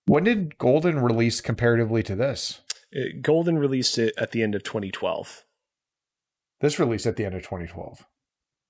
when 0.06 0.24
did 0.24 0.58
Golden 0.58 1.00
release 1.00 1.42
comparatively 1.42 2.04
to 2.04 2.16
this? 2.16 2.62
It, 2.92 3.22
Golden 3.22 3.58
released 3.58 3.98
it 3.98 4.14
at 4.18 4.32
the 4.32 4.44
end 4.44 4.56
of 4.56 4.64
2012. 4.64 5.44
This 6.62 6.80
released 6.80 7.06
at 7.06 7.16
the 7.16 7.26
end 7.26 7.36
of 7.36 7.44
2012. 7.44 8.06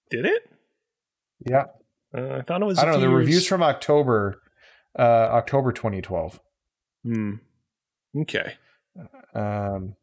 Did 0.10 0.26
it? 0.26 0.50
Yeah, 1.46 1.66
Uh, 2.16 2.38
I 2.38 2.42
thought 2.42 2.62
it 2.62 2.66
was. 2.66 2.80
I 2.80 2.86
don't 2.86 2.96
know. 2.96 3.00
The 3.02 3.08
years- 3.08 3.20
reviews 3.20 3.48
from 3.48 3.64
October, 3.64 4.42
uh, 4.98 5.02
October 5.02 5.72
2012. 5.72 6.40
Hmm. 7.04 7.34
Okay. 8.18 8.54
Um, 9.34 9.96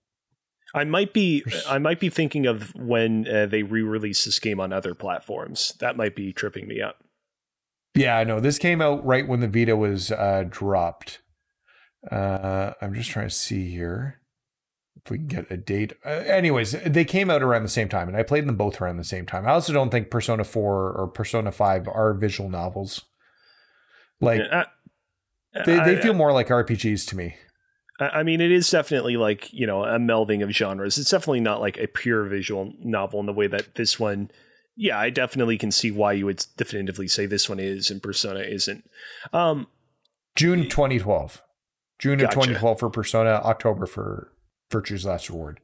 I 0.74 0.84
might 0.84 1.12
be 1.12 1.44
I 1.68 1.78
might 1.78 2.00
be 2.00 2.08
thinking 2.10 2.46
of 2.46 2.74
when 2.74 3.26
uh, 3.28 3.46
they 3.46 3.62
re-released 3.62 4.24
this 4.24 4.38
game 4.38 4.60
on 4.60 4.72
other 4.72 4.94
platforms. 4.94 5.74
That 5.80 5.96
might 5.96 6.14
be 6.16 6.32
tripping 6.32 6.66
me 6.68 6.80
up. 6.80 7.02
yeah, 7.94 8.16
I 8.16 8.24
know. 8.24 8.40
This 8.40 8.58
came 8.58 8.80
out 8.80 9.04
right 9.04 9.26
when 9.26 9.40
the 9.40 9.48
Vita 9.48 9.76
was 9.76 10.10
uh, 10.10 10.44
dropped. 10.48 11.20
Uh, 12.10 12.72
I'm 12.80 12.94
just 12.94 13.10
trying 13.10 13.28
to 13.28 13.34
see 13.34 13.70
here 13.70 14.20
if 15.04 15.10
we 15.10 15.18
can 15.18 15.26
get 15.26 15.50
a 15.50 15.56
date. 15.56 15.94
Uh, 16.04 16.10
anyways, 16.10 16.72
they 16.86 17.04
came 17.04 17.28
out 17.30 17.42
around 17.42 17.62
the 17.62 17.68
same 17.68 17.88
time, 17.88 18.08
and 18.08 18.16
I 18.16 18.22
played 18.22 18.46
them 18.46 18.56
both 18.56 18.80
around 18.80 18.98
the 18.98 19.04
same 19.04 19.26
time. 19.26 19.46
I 19.46 19.50
also 19.52 19.72
don't 19.72 19.90
think 19.90 20.10
Persona 20.10 20.44
4 20.44 20.92
or 20.92 21.06
Persona 21.08 21.50
5 21.52 21.88
are 21.88 22.14
visual 22.14 22.48
novels. 22.48 23.02
Like, 24.20 24.42
Uh, 24.50 24.64
they, 25.66 25.74
they 25.76 25.98
I- 25.98 26.00
feel 26.00 26.14
more 26.14 26.32
like 26.32 26.48
RPGs 26.48 27.06
to 27.08 27.16
me. 27.16 27.34
I 28.00 28.08
I 28.20 28.22
mean, 28.22 28.40
it 28.40 28.50
is 28.52 28.70
definitely 28.70 29.16
like 29.16 29.52
you 29.52 29.66
know 29.66 29.84
a 29.84 29.98
melding 29.98 30.42
of 30.42 30.50
genres. 30.50 30.96
It's 30.98 31.10
definitely 31.10 31.40
not 31.40 31.60
like 31.60 31.76
a 31.78 31.86
pure 31.86 32.24
visual 32.24 32.72
novel 32.82 33.20
in 33.20 33.26
the 33.26 33.32
way 33.32 33.46
that 33.48 33.74
this 33.74 34.00
one. 34.00 34.30
Yeah, 34.76 34.98
I 34.98 35.10
definitely 35.10 35.58
can 35.58 35.70
see 35.70 35.90
why 35.90 36.12
you 36.14 36.24
would 36.24 36.46
definitively 36.56 37.06
say 37.06 37.26
this 37.26 37.48
one 37.50 37.60
is 37.60 37.90
and 37.90 38.02
Persona 38.02 38.40
isn't. 38.40 38.88
Um, 39.34 39.66
June 40.36 40.62
2012. 40.70 41.42
June 41.98 42.14
of 42.24 42.30
2012 42.30 42.78
for 42.80 42.88
Persona, 42.88 43.32
October 43.44 43.84
for 43.84 44.32
Virtue's 44.72 45.04
Last 45.06 45.30
Reward. 45.30 45.60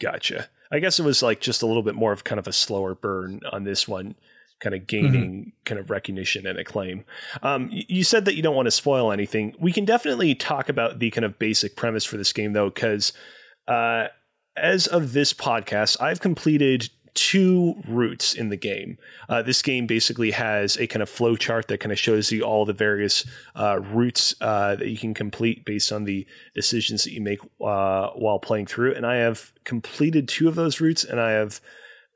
Gotcha. 0.00 0.48
I 0.70 0.78
guess 0.78 0.98
it 0.98 1.04
was 1.04 1.22
like 1.22 1.40
just 1.40 1.60
a 1.62 1.66
little 1.66 1.82
bit 1.82 1.94
more 1.94 2.12
of 2.12 2.24
kind 2.24 2.38
of 2.38 2.46
a 2.46 2.52
slower 2.52 2.94
burn 2.94 3.40
on 3.52 3.64
this 3.64 3.86
one, 3.86 4.14
kind 4.60 4.74
of 4.74 4.86
gaining 4.86 5.52
kind 5.66 5.78
of 5.78 5.90
recognition 5.90 6.46
and 6.46 6.58
acclaim. 6.58 7.04
Um, 7.42 7.68
you 7.70 8.04
said 8.04 8.24
that 8.24 8.34
you 8.34 8.42
don't 8.42 8.56
want 8.56 8.66
to 8.66 8.70
spoil 8.70 9.12
anything. 9.12 9.54
We 9.60 9.72
can 9.72 9.84
definitely 9.84 10.34
talk 10.34 10.70
about 10.70 10.98
the 10.98 11.10
kind 11.10 11.26
of 11.26 11.38
basic 11.38 11.76
premise 11.76 12.04
for 12.04 12.16
this 12.16 12.32
game, 12.32 12.54
though, 12.54 12.70
because 12.70 13.12
uh, 13.68 14.06
as 14.56 14.86
of 14.86 15.12
this 15.12 15.34
podcast, 15.34 16.00
I've 16.00 16.20
completed 16.20 16.88
two 17.14 17.74
routes 17.86 18.34
in 18.34 18.48
the 18.48 18.56
game. 18.56 18.98
Uh, 19.28 19.42
this 19.42 19.62
game 19.62 19.86
basically 19.86 20.30
has 20.30 20.76
a 20.76 20.86
kind 20.86 21.02
of 21.02 21.08
flow 21.08 21.36
chart 21.36 21.68
that 21.68 21.78
kind 21.78 21.92
of 21.92 21.98
shows 21.98 22.32
you 22.32 22.42
all 22.42 22.64
the 22.64 22.72
various 22.72 23.26
uh, 23.54 23.80
routes 23.80 24.34
uh, 24.40 24.76
that 24.76 24.88
you 24.88 24.96
can 24.96 25.14
complete 25.14 25.64
based 25.64 25.92
on 25.92 26.04
the 26.04 26.26
decisions 26.54 27.04
that 27.04 27.12
you 27.12 27.20
make 27.20 27.40
uh, 27.60 28.08
while 28.10 28.38
playing 28.38 28.66
through. 28.66 28.94
And 28.94 29.06
I 29.06 29.16
have 29.16 29.52
completed 29.64 30.28
two 30.28 30.48
of 30.48 30.54
those 30.54 30.80
routes, 30.80 31.04
and 31.04 31.20
I 31.20 31.32
have 31.32 31.60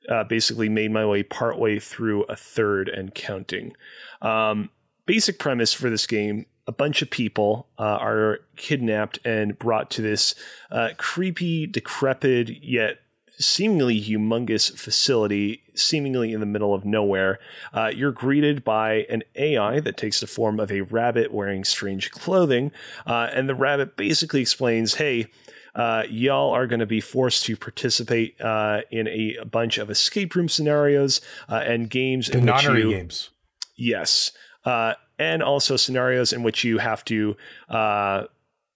uh, 0.08 0.24
basically 0.24 0.68
made 0.68 0.90
my 0.90 1.04
way 1.04 1.22
partway 1.22 1.78
through 1.78 2.24
a 2.24 2.36
third 2.36 2.88
and 2.88 3.14
counting. 3.14 3.74
Um, 4.22 4.70
basic 5.04 5.38
premise 5.38 5.72
for 5.72 5.90
this 5.90 6.06
game 6.06 6.46
a 6.66 6.72
bunch 6.72 7.00
of 7.00 7.10
people 7.10 7.68
uh, 7.78 7.82
are 7.82 8.40
kidnapped 8.56 9.18
and 9.24 9.58
brought 9.58 9.90
to 9.90 10.02
this 10.02 10.34
uh, 10.70 10.90
creepy, 10.96 11.66
decrepit, 11.66 12.62
yet 12.62 12.98
seemingly 13.38 14.00
humongous 14.00 14.76
facility, 14.76 15.62
seemingly 15.74 16.32
in 16.32 16.40
the 16.40 16.46
middle 16.46 16.74
of 16.74 16.84
nowhere. 16.84 17.38
Uh, 17.72 17.90
you're 17.94 18.12
greeted 18.12 18.64
by 18.64 19.06
an 19.10 19.22
AI 19.36 19.80
that 19.80 19.96
takes 19.96 20.20
the 20.20 20.26
form 20.26 20.58
of 20.60 20.70
a 20.70 20.82
rabbit 20.82 21.32
wearing 21.32 21.64
strange 21.64 22.10
clothing, 22.10 22.72
uh, 23.06 23.28
and 23.32 23.48
the 23.48 23.54
rabbit 23.54 23.96
basically 23.96 24.40
explains, 24.40 24.94
"Hey." 24.94 25.26
Uh, 25.74 26.04
y'all 26.08 26.52
are 26.52 26.66
going 26.66 26.80
to 26.80 26.86
be 26.86 27.02
forced 27.02 27.44
to 27.44 27.54
participate 27.54 28.40
uh, 28.40 28.80
in 28.90 29.06
a 29.08 29.36
bunch 29.44 29.76
of 29.76 29.90
escape 29.90 30.34
room 30.34 30.48
scenarios 30.48 31.20
uh, 31.50 31.56
and 31.66 31.90
games 31.90 32.28
The 32.28 32.38
in 32.38 32.46
nonary 32.46 32.78
you, 32.78 32.90
games. 32.92 33.28
Yes. 33.76 34.32
Uh, 34.64 34.94
and 35.18 35.42
also 35.42 35.76
scenarios 35.76 36.32
in 36.32 36.42
which 36.42 36.64
you 36.64 36.78
have 36.78 37.04
to 37.04 37.36
uh, 37.68 38.24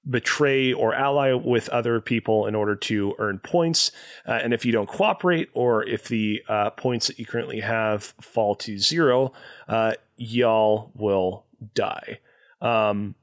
betray 0.09 0.72
or 0.72 0.94
ally 0.94 1.32
with 1.32 1.68
other 1.68 2.01
people 2.01 2.46
in 2.46 2.55
order 2.55 2.74
to 2.74 3.14
earn 3.18 3.38
points. 3.38 3.92
Uh, 4.26 4.32
and 4.42 4.55
if 4.55 4.64
you 4.64 4.72
don't 4.72 4.88
cooperate, 4.88 5.48
or 5.53 5.86
if 5.86 6.09
the 6.09 6.42
uh, 6.48 6.70
points 6.70 7.07
that 7.09 7.18
you 7.18 7.26
currently 7.26 7.61
have 7.61 8.14
fall 8.20 8.55
to 8.55 8.78
zero, 8.78 9.32
uh, 9.68 9.92
y'all 10.16 10.90
will 10.94 11.44
die. 11.74 12.18
Um, 12.61 13.14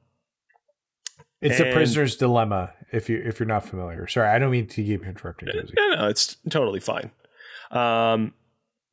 It's 1.40 1.60
and- 1.60 1.72
prisoner's 1.74 2.16
dilemma. 2.16 2.72
If 2.90 3.10
you 3.10 3.22
if 3.22 3.38
you're 3.38 3.46
not 3.46 3.66
familiar, 3.66 4.06
sorry, 4.06 4.28
I 4.28 4.38
don't 4.38 4.50
mean 4.50 4.66
to 4.68 4.82
keep 4.82 5.04
interrupting. 5.04 5.50
Josie. 5.52 5.74
no, 5.76 5.94
no, 5.94 6.08
it's 6.08 6.38
totally 6.48 6.80
fine. 6.80 7.10
Um, 7.70 8.32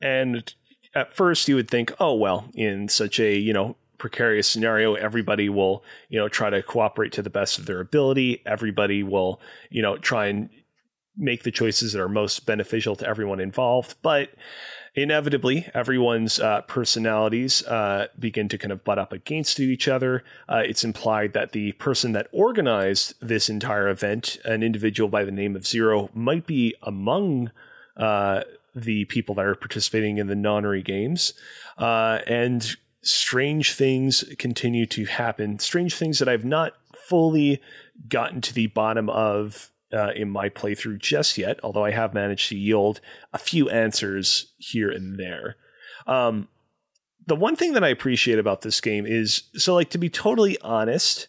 and 0.02 0.52
at 0.94 1.14
first, 1.14 1.48
you 1.48 1.54
would 1.54 1.70
think, 1.70 1.94
oh 1.98 2.14
well, 2.14 2.50
in 2.54 2.88
such 2.88 3.18
a 3.18 3.34
you 3.34 3.54
know 3.54 3.76
precarious 3.98 4.48
scenario, 4.48 4.94
everybody 4.94 5.48
will 5.48 5.84
you 6.08 6.18
know 6.18 6.28
try 6.28 6.50
to 6.50 6.62
cooperate 6.62 7.12
to 7.12 7.22
the 7.22 7.30
best 7.30 7.58
of 7.58 7.66
their 7.66 7.80
ability. 7.80 8.42
Everybody 8.46 9.02
will 9.02 9.40
you 9.70 9.82
know 9.82 9.96
try 9.98 10.26
and 10.26 10.50
make 11.16 11.42
the 11.42 11.50
choices 11.50 11.92
that 11.92 12.00
are 12.00 12.08
most 12.08 12.44
beneficial 12.44 12.94
to 12.96 13.08
everyone 13.08 13.40
involved, 13.40 13.96
but 14.02 14.30
inevitably, 14.94 15.66
everyone's 15.74 16.40
uh, 16.40 16.62
personalities 16.62 17.62
uh, 17.64 18.08
begin 18.18 18.48
to 18.48 18.58
kind 18.58 18.72
of 18.72 18.82
butt 18.84 18.98
up 18.98 19.12
against 19.12 19.60
each 19.60 19.88
other. 19.88 20.24
Uh, 20.48 20.62
it's 20.64 20.84
implied 20.84 21.32
that 21.34 21.52
the 21.52 21.72
person 21.72 22.12
that 22.12 22.28
organized 22.32 23.14
this 23.20 23.48
entire 23.48 23.88
event, 23.88 24.38
an 24.44 24.62
individual 24.62 25.08
by 25.08 25.24
the 25.24 25.30
name 25.30 25.54
of 25.54 25.66
Zero, 25.66 26.10
might 26.14 26.46
be 26.46 26.74
among 26.82 27.50
uh, 27.96 28.42
the 28.74 29.04
people 29.06 29.34
that 29.34 29.44
are 29.44 29.54
participating 29.54 30.18
in 30.18 30.26
the 30.26 30.34
nonary 30.34 30.84
games. 30.84 31.34
Uh, 31.78 32.20
and 32.26 32.76
strange 33.06 33.72
things 33.72 34.24
continue 34.38 34.86
to 34.86 35.04
happen, 35.04 35.58
strange 35.58 35.94
things 35.94 36.18
that 36.18 36.28
I've 36.28 36.44
not 36.44 36.74
fully 36.94 37.60
gotten 38.08 38.40
to 38.42 38.54
the 38.54 38.66
bottom 38.68 39.08
of 39.08 39.70
uh, 39.92 40.10
in 40.16 40.28
my 40.28 40.48
playthrough 40.48 40.98
just 40.98 41.38
yet, 41.38 41.60
although 41.62 41.84
I 41.84 41.92
have 41.92 42.12
managed 42.12 42.48
to 42.48 42.56
yield 42.56 43.00
a 43.32 43.38
few 43.38 43.70
answers 43.70 44.52
here 44.58 44.90
and 44.90 45.18
there. 45.18 45.56
Um, 46.06 46.48
the 47.26 47.36
one 47.36 47.56
thing 47.56 47.72
that 47.72 47.84
I 47.84 47.88
appreciate 47.88 48.38
about 48.38 48.62
this 48.62 48.80
game 48.80 49.06
is 49.06 49.44
so, 49.56 49.74
like, 49.74 49.90
to 49.90 49.98
be 49.98 50.08
totally 50.08 50.58
honest, 50.60 51.28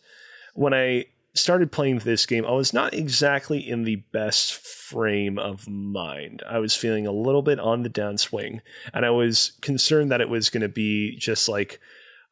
when 0.53 0.73
I 0.73 1.05
started 1.37 1.71
playing 1.71 1.99
this 1.99 2.25
game, 2.25 2.45
I 2.45 2.51
was 2.51 2.73
not 2.73 2.93
exactly 2.93 3.59
in 3.67 3.83
the 3.83 3.97
best 4.11 4.53
frame 4.53 5.37
of 5.37 5.67
mind. 5.67 6.43
I 6.47 6.59
was 6.59 6.75
feeling 6.75 7.07
a 7.07 7.11
little 7.11 7.41
bit 7.41 7.59
on 7.59 7.83
the 7.83 7.89
downswing, 7.89 8.61
and 8.93 9.05
I 9.05 9.09
was 9.09 9.53
concerned 9.61 10.11
that 10.11 10.21
it 10.21 10.29
was 10.29 10.49
going 10.49 10.61
to 10.61 10.69
be 10.69 11.15
just 11.17 11.47
like 11.47 11.79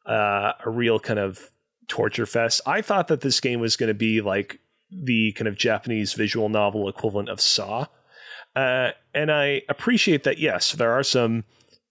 uh, 0.06 0.52
a 0.64 0.70
real 0.70 0.98
kind 0.98 1.18
of 1.18 1.50
torture 1.88 2.26
fest. 2.26 2.60
I 2.66 2.82
thought 2.82 3.08
that 3.08 3.20
this 3.20 3.40
game 3.40 3.60
was 3.60 3.76
going 3.76 3.88
to 3.88 3.94
be 3.94 4.20
like 4.20 4.60
the 4.90 5.32
kind 5.32 5.48
of 5.48 5.56
Japanese 5.56 6.12
visual 6.12 6.48
novel 6.48 6.88
equivalent 6.88 7.28
of 7.28 7.40
Saw. 7.40 7.86
Uh, 8.54 8.92
and 9.14 9.30
I 9.30 9.62
appreciate 9.68 10.24
that, 10.24 10.38
yes, 10.38 10.72
there 10.72 10.92
are 10.92 11.02
some 11.02 11.44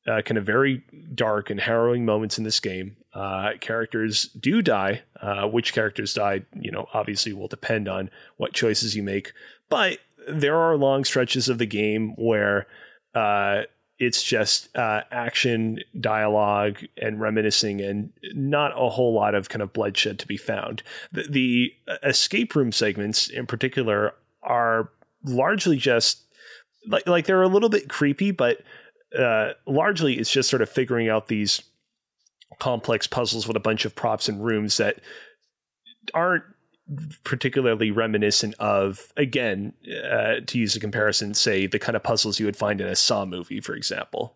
uh, 0.08 0.22
kind 0.22 0.38
of 0.38 0.46
very 0.46 0.84
dark 1.14 1.50
and 1.50 1.60
harrowing 1.60 2.06
moments 2.06 2.38
in 2.38 2.44
this 2.44 2.60
game. 2.60 2.96
Uh, 3.14 3.52
characters 3.60 4.30
do 4.40 4.62
die. 4.62 5.02
Uh, 5.22 5.48
which 5.48 5.74
characters 5.74 6.14
die, 6.14 6.44
you 6.54 6.72
know, 6.72 6.88
obviously 6.94 7.34
will 7.34 7.48
depend 7.48 7.88
on 7.88 8.10
what 8.38 8.54
choices 8.54 8.96
you 8.96 9.02
make. 9.02 9.34
But 9.70 10.00
there 10.28 10.58
are 10.58 10.78
long 10.78 11.06
stretches 11.06 11.50
of 11.50 11.58
the 11.58 11.66
game 11.66 12.14
where 12.18 12.68
uh, 13.16 13.64
it's 13.98 14.22
just 14.22 14.76
uh, 14.76 15.02
action, 15.12 15.80
dialogue, 16.00 16.80
and 17.02 17.20
reminiscing, 17.20 17.82
and 17.82 18.12
not 18.34 18.74
a 18.76 18.90
whole 18.90 19.14
lot 19.14 19.34
of 19.36 19.50
kind 19.50 19.62
of 19.62 19.74
bloodshed 19.74 20.20
to 20.20 20.28
be 20.28 20.38
found. 20.38 20.84
The, 21.12 21.26
the 21.30 21.74
escape 22.04 22.56
room 22.56 22.72
segments, 22.72 23.30
in 23.30 23.46
particular, 23.48 24.14
are 24.44 24.90
largely 25.24 25.78
just 25.78 26.22
like 26.88 27.08
like 27.08 27.26
they're 27.26 27.42
a 27.42 27.48
little 27.48 27.70
bit 27.70 27.90
creepy, 27.90 28.32
but 28.32 28.62
uh, 29.18 29.52
largely 29.66 30.16
it's 30.16 30.32
just 30.32 30.50
sort 30.50 30.62
of 30.62 30.70
figuring 30.70 31.10
out 31.10 31.28
these 31.28 31.62
complex 32.60 33.08
puzzles 33.08 33.48
with 33.48 33.58
a 33.58 33.62
bunch 33.62 33.86
of 33.86 33.96
props 33.96 34.30
and 34.30 34.44
rooms 34.44 34.78
that 34.78 35.00
aren't 36.14 36.44
particularly 37.24 37.92
reminiscent 37.92 38.54
of, 38.60 39.12
again, 39.18 39.74
uh, 40.10 40.36
to 40.46 40.60
use 40.60 40.76
a 40.76 40.80
comparison, 40.80 41.34
say 41.34 41.66
the 41.66 41.80
kind 41.80 41.96
of 41.96 42.04
puzzles 42.04 42.40
you 42.40 42.46
would 42.46 42.56
find 42.56 42.80
in 42.80 42.88
a 42.88 42.96
Saw 42.96 43.26
movie, 43.26 43.60
for 43.60 43.76
example. 43.76 44.36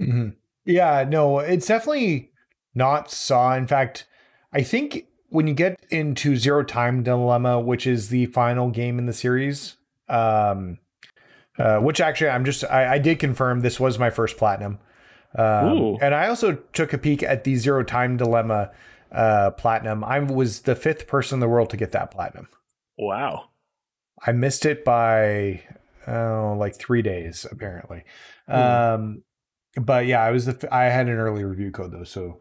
Mm-hmm. 0.00 0.30
Yeah, 0.64 1.04
no, 1.08 1.38
it's 1.38 1.66
definitely 1.66 2.32
not 2.74 3.10
Saw. 3.10 3.54
In 3.54 3.66
fact, 3.66 4.06
I 4.52 4.62
think 4.62 5.06
when 5.28 5.46
you 5.46 5.54
get 5.54 5.78
into 5.90 6.36
Zero 6.36 6.64
Time 6.64 7.02
Dilemma, 7.02 7.60
which 7.60 7.86
is 7.86 8.08
the 8.08 8.26
final 8.26 8.70
game 8.70 8.98
in 8.98 9.06
the 9.06 9.12
series, 9.12 9.76
um, 10.08 10.78
uh, 11.58 11.78
which 11.78 12.00
actually 12.00 12.30
I'm 12.30 12.44
just 12.44 12.64
I, 12.64 12.94
I, 12.94 12.98
did 12.98 13.18
confirm 13.18 13.60
this 13.60 13.78
was 13.78 13.98
my 13.98 14.10
first 14.10 14.36
platinum, 14.36 14.78
um, 15.36 15.98
and 16.00 16.14
I 16.14 16.28
also 16.28 16.54
took 16.72 16.92
a 16.92 16.98
peek 16.98 17.22
at 17.22 17.44
the 17.44 17.56
Zero 17.56 17.84
Time 17.84 18.16
Dilemma 18.16 18.70
uh, 19.12 19.50
platinum. 19.52 20.04
I 20.04 20.18
was 20.18 20.62
the 20.62 20.74
fifth 20.74 21.06
person 21.06 21.36
in 21.36 21.40
the 21.40 21.48
world 21.48 21.70
to 21.70 21.76
get 21.76 21.92
that 21.92 22.10
platinum. 22.10 22.48
Wow. 22.98 23.50
I 24.26 24.32
missed 24.32 24.64
it 24.64 24.84
by 24.84 25.62
oh, 26.06 26.56
like 26.58 26.76
three 26.76 27.02
days 27.02 27.46
apparently. 27.50 28.04
Mm. 28.48 28.94
Um, 28.94 29.22
but 29.76 30.06
yeah, 30.06 30.22
I 30.22 30.30
was 30.30 30.46
the 30.46 30.68
I 30.74 30.84
had 30.84 31.08
an 31.08 31.14
early 31.14 31.44
review 31.44 31.70
code 31.70 31.92
though, 31.92 32.04
so. 32.04 32.40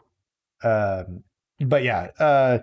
Um, 0.63 1.23
but 1.59 1.83
yeah, 1.83 2.09
uh, 2.19 2.59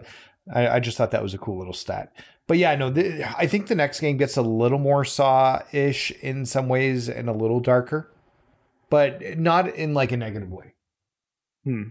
I, 0.53 0.68
I 0.68 0.80
just 0.80 0.96
thought 0.96 1.11
that 1.11 1.22
was 1.22 1.34
a 1.34 1.38
cool 1.38 1.59
little 1.59 1.72
stat. 1.72 2.12
But 2.51 2.59
yeah, 2.59 2.74
no, 2.74 2.90
the, 2.90 3.22
I 3.38 3.46
think 3.46 3.68
the 3.68 3.76
next 3.76 4.01
game 4.01 4.16
gets 4.16 4.36
a 4.36 4.42
little 4.42 4.80
more 4.80 5.05
saw 5.05 5.62
ish 5.70 6.11
in 6.20 6.44
some 6.44 6.68
ways 6.68 7.09
and 7.09 7.28
a 7.28 7.32
little 7.32 7.61
darker, 7.61 8.11
but 8.88 9.38
not 9.38 9.68
in 9.68 9.94
like 9.94 10.11
a 10.11 10.16
negative 10.16 10.51
way. 10.51 10.74
Hmm. 11.62 11.90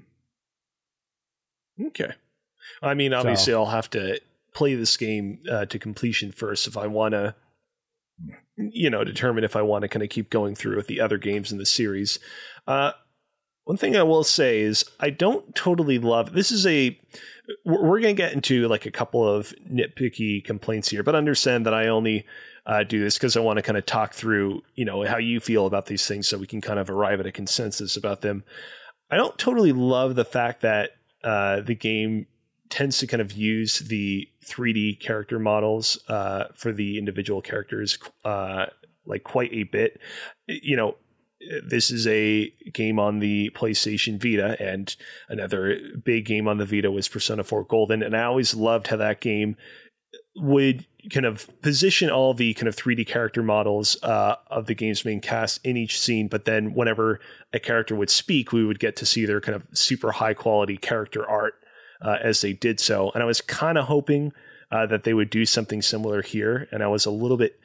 Okay. 1.82 2.12
I 2.82 2.94
mean, 2.94 3.14
obviously, 3.14 3.54
so. 3.54 3.64
I'll 3.64 3.72
have 3.72 3.90
to 3.92 4.20
play 4.54 4.76
this 4.76 4.98
game 4.98 5.40
uh, 5.50 5.66
to 5.68 5.80
completion 5.80 6.34
first 6.34 6.68
if 6.68 6.76
I 6.76 6.88
want 6.88 7.14
to, 7.14 7.36
you 8.58 8.90
know, 8.90 9.06
determine 9.06 9.46
if 9.46 9.56
I 9.56 9.62
want 9.62 9.84
to 9.84 9.88
kind 9.88 10.04
of 10.04 10.10
keep 10.10 10.30
going 10.30 10.56
through 10.56 10.76
with 10.76 10.88
the 10.88 11.00
other 11.00 11.18
games 11.18 11.54
in 11.54 11.58
the 11.58 11.66
series. 11.66 12.20
Uh, 12.68 12.92
one 13.70 13.78
thing 13.78 13.96
I 13.96 14.02
will 14.02 14.24
say 14.24 14.62
is 14.62 14.84
I 15.00 15.12
don't 15.12 15.54
totally 15.54 16.00
love 16.00 16.34
this. 16.34 16.52
Is 16.52 16.66
a 16.66 17.00
we're 17.64 18.00
going 18.00 18.16
to 18.16 18.20
get 18.20 18.34
into 18.34 18.68
like 18.68 18.88
a 18.88 18.92
couple 18.92 19.24
of 19.24 19.54
nitpicky 19.72 20.44
complaints 20.44 20.90
here, 20.90 21.04
but 21.04 21.14
understand 21.14 21.68
that 21.68 21.74
I 21.76 21.86
only 21.86 22.26
uh, 22.66 22.82
do 22.82 23.00
this 23.00 23.20
because 23.20 23.38
I 23.38 23.42
want 23.42 23.58
to 23.58 23.62
kind 23.62 23.78
of 23.78 23.86
talk 23.86 24.16
through, 24.16 24.64
you 24.74 24.86
know, 24.86 25.06
how 25.06 25.18
you 25.18 25.40
feel 25.40 25.68
about 25.68 25.86
these 25.86 26.08
things 26.08 26.28
so 26.28 26.40
we 26.40 26.48
can 26.48 26.62
kind 26.62 26.80
of 26.80 26.90
arrive 26.90 27.20
at 27.20 27.28
a 27.28 27.32
consensus 27.32 27.96
about 27.96 28.22
them. 28.22 28.44
I 29.12 29.18
don't 29.18 29.38
totally 29.38 29.72
love 29.72 30.16
the 30.16 30.26
fact 30.26 30.62
that 30.62 30.94
uh, 31.24 31.62
the 31.62 31.76
game 31.76 32.26
tends 32.70 32.98
to 32.98 33.08
kind 33.08 33.22
of 33.22 33.34
use 33.34 33.78
the 33.78 34.28
3D 34.48 35.00
character 35.00 35.38
models 35.38 36.00
uh, 36.08 36.46
for 36.56 36.72
the 36.72 36.98
individual 36.98 37.44
characters 37.44 38.00
uh, 38.26 38.66
like 39.06 39.24
quite 39.24 39.54
a 39.54 39.62
bit. 39.62 40.02
You 40.48 40.76
know, 40.76 40.96
this 41.66 41.90
is 41.90 42.06
a 42.08 42.54
game 42.74 43.00
on 43.00 43.20
the 43.20 43.50
PlayStation 43.52 44.22
Vita, 44.22 44.62
and 44.62 44.96
another 45.30 45.80
big 46.04 46.26
game 46.26 46.48
on 46.48 46.58
the 46.58 46.66
Vita 46.66 46.92
was 46.92 47.08
Persona 47.08 47.44
4 47.44 47.64
Golden. 47.64 48.04
And 48.04 48.16
I 48.16 48.24
always 48.24 48.54
loved 48.54 48.88
how 48.88 48.98
that 48.98 49.22
game 49.22 49.56
would 50.36 50.86
kind 51.12 51.26
of 51.26 51.50
position 51.62 52.10
all 52.10 52.34
the 52.34 52.54
kind 52.54 52.68
of 52.68 52.76
3D 52.76 53.08
character 53.08 53.42
models 53.42 54.02
uh, 54.04 54.36
of 54.48 54.66
the 54.66 54.76
game's 54.76 55.06
main 55.06 55.22
cast 55.22 55.66
in 55.66 55.78
each 55.78 56.00
scene, 56.00 56.28
but 56.28 56.46
then 56.46 56.74
whenever 56.74 57.20
a 57.54 57.60
character 57.60 57.96
would 57.96 58.10
speak, 58.10 58.52
we 58.52 58.66
would 58.66 58.80
get 58.80 58.96
to 58.98 59.06
see 59.06 59.26
their 59.26 59.42
kind 59.42 59.56
of 59.56 59.66
super 59.74 60.12
high 60.12 60.34
quality 60.34 60.78
character 60.78 61.28
art 61.28 61.54
uh, 62.02 62.18
as 62.22 62.42
they 62.42 62.54
did 62.54 62.80
so. 62.80 63.12
And 63.12 63.24
I 63.24 63.26
was 63.26 63.42
kind 63.42 63.78
of 63.78 63.86
hoping 63.86 64.34
uh, 64.72 64.86
that 64.88 65.04
they 65.04 65.14
would 65.14 65.30
do 65.30 65.46
something 65.46 65.82
similar 65.82 66.22
here, 66.22 66.68
and 66.72 66.84
I 66.84 66.88
was 66.88 67.06
a 67.06 67.12
little 67.12 67.38
bit 67.38 67.60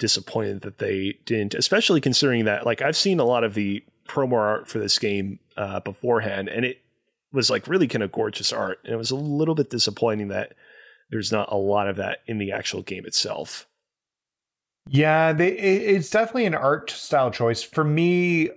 disappointed 0.00 0.62
that 0.62 0.78
they 0.78 1.18
didn't, 1.24 1.54
especially 1.54 2.00
considering 2.00 2.46
that 2.46 2.66
like 2.66 2.82
I've 2.82 2.96
seen 2.96 3.20
a 3.20 3.24
lot 3.24 3.44
of 3.44 3.54
the 3.54 3.84
promo 4.08 4.32
art 4.32 4.66
for 4.66 4.80
this 4.80 4.98
game 4.98 5.38
uh, 5.56 5.78
beforehand, 5.78 6.48
and 6.48 6.64
it 6.64 6.82
was 7.32 7.48
like 7.48 7.68
really 7.68 7.86
kind 7.86 8.02
of 8.02 8.10
gorgeous 8.10 8.52
art, 8.52 8.80
and 8.82 8.92
it 8.92 8.96
was 8.96 9.12
a 9.12 9.16
little 9.16 9.54
bit 9.54 9.70
disappointing 9.70 10.28
that 10.28 10.54
there's 11.10 11.30
not 11.30 11.52
a 11.52 11.56
lot 11.56 11.88
of 11.88 11.96
that 11.96 12.18
in 12.26 12.38
the 12.38 12.50
actual 12.50 12.82
game 12.82 13.06
itself. 13.06 13.68
Yeah, 14.88 15.32
they, 15.32 15.50
it's 15.50 16.10
definitely 16.10 16.46
an 16.46 16.54
art 16.54 16.90
style 16.90 17.30
choice 17.30 17.62
for 17.62 17.84
me. 17.84 18.50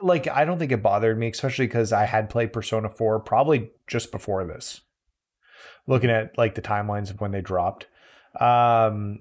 Like, 0.00 0.28
I 0.28 0.44
don't 0.44 0.58
think 0.58 0.72
it 0.72 0.82
bothered 0.82 1.18
me, 1.18 1.28
especially 1.28 1.66
because 1.66 1.92
I 1.92 2.04
had 2.04 2.28
played 2.28 2.52
Persona 2.52 2.90
4 2.90 3.20
probably 3.20 3.70
just 3.86 4.10
before 4.10 4.44
this. 4.44 4.80
Looking 5.86 6.10
at 6.10 6.36
like 6.36 6.54
the 6.54 6.62
timelines 6.62 7.10
of 7.10 7.20
when 7.20 7.30
they 7.30 7.40
dropped. 7.40 7.86
Um, 8.40 9.20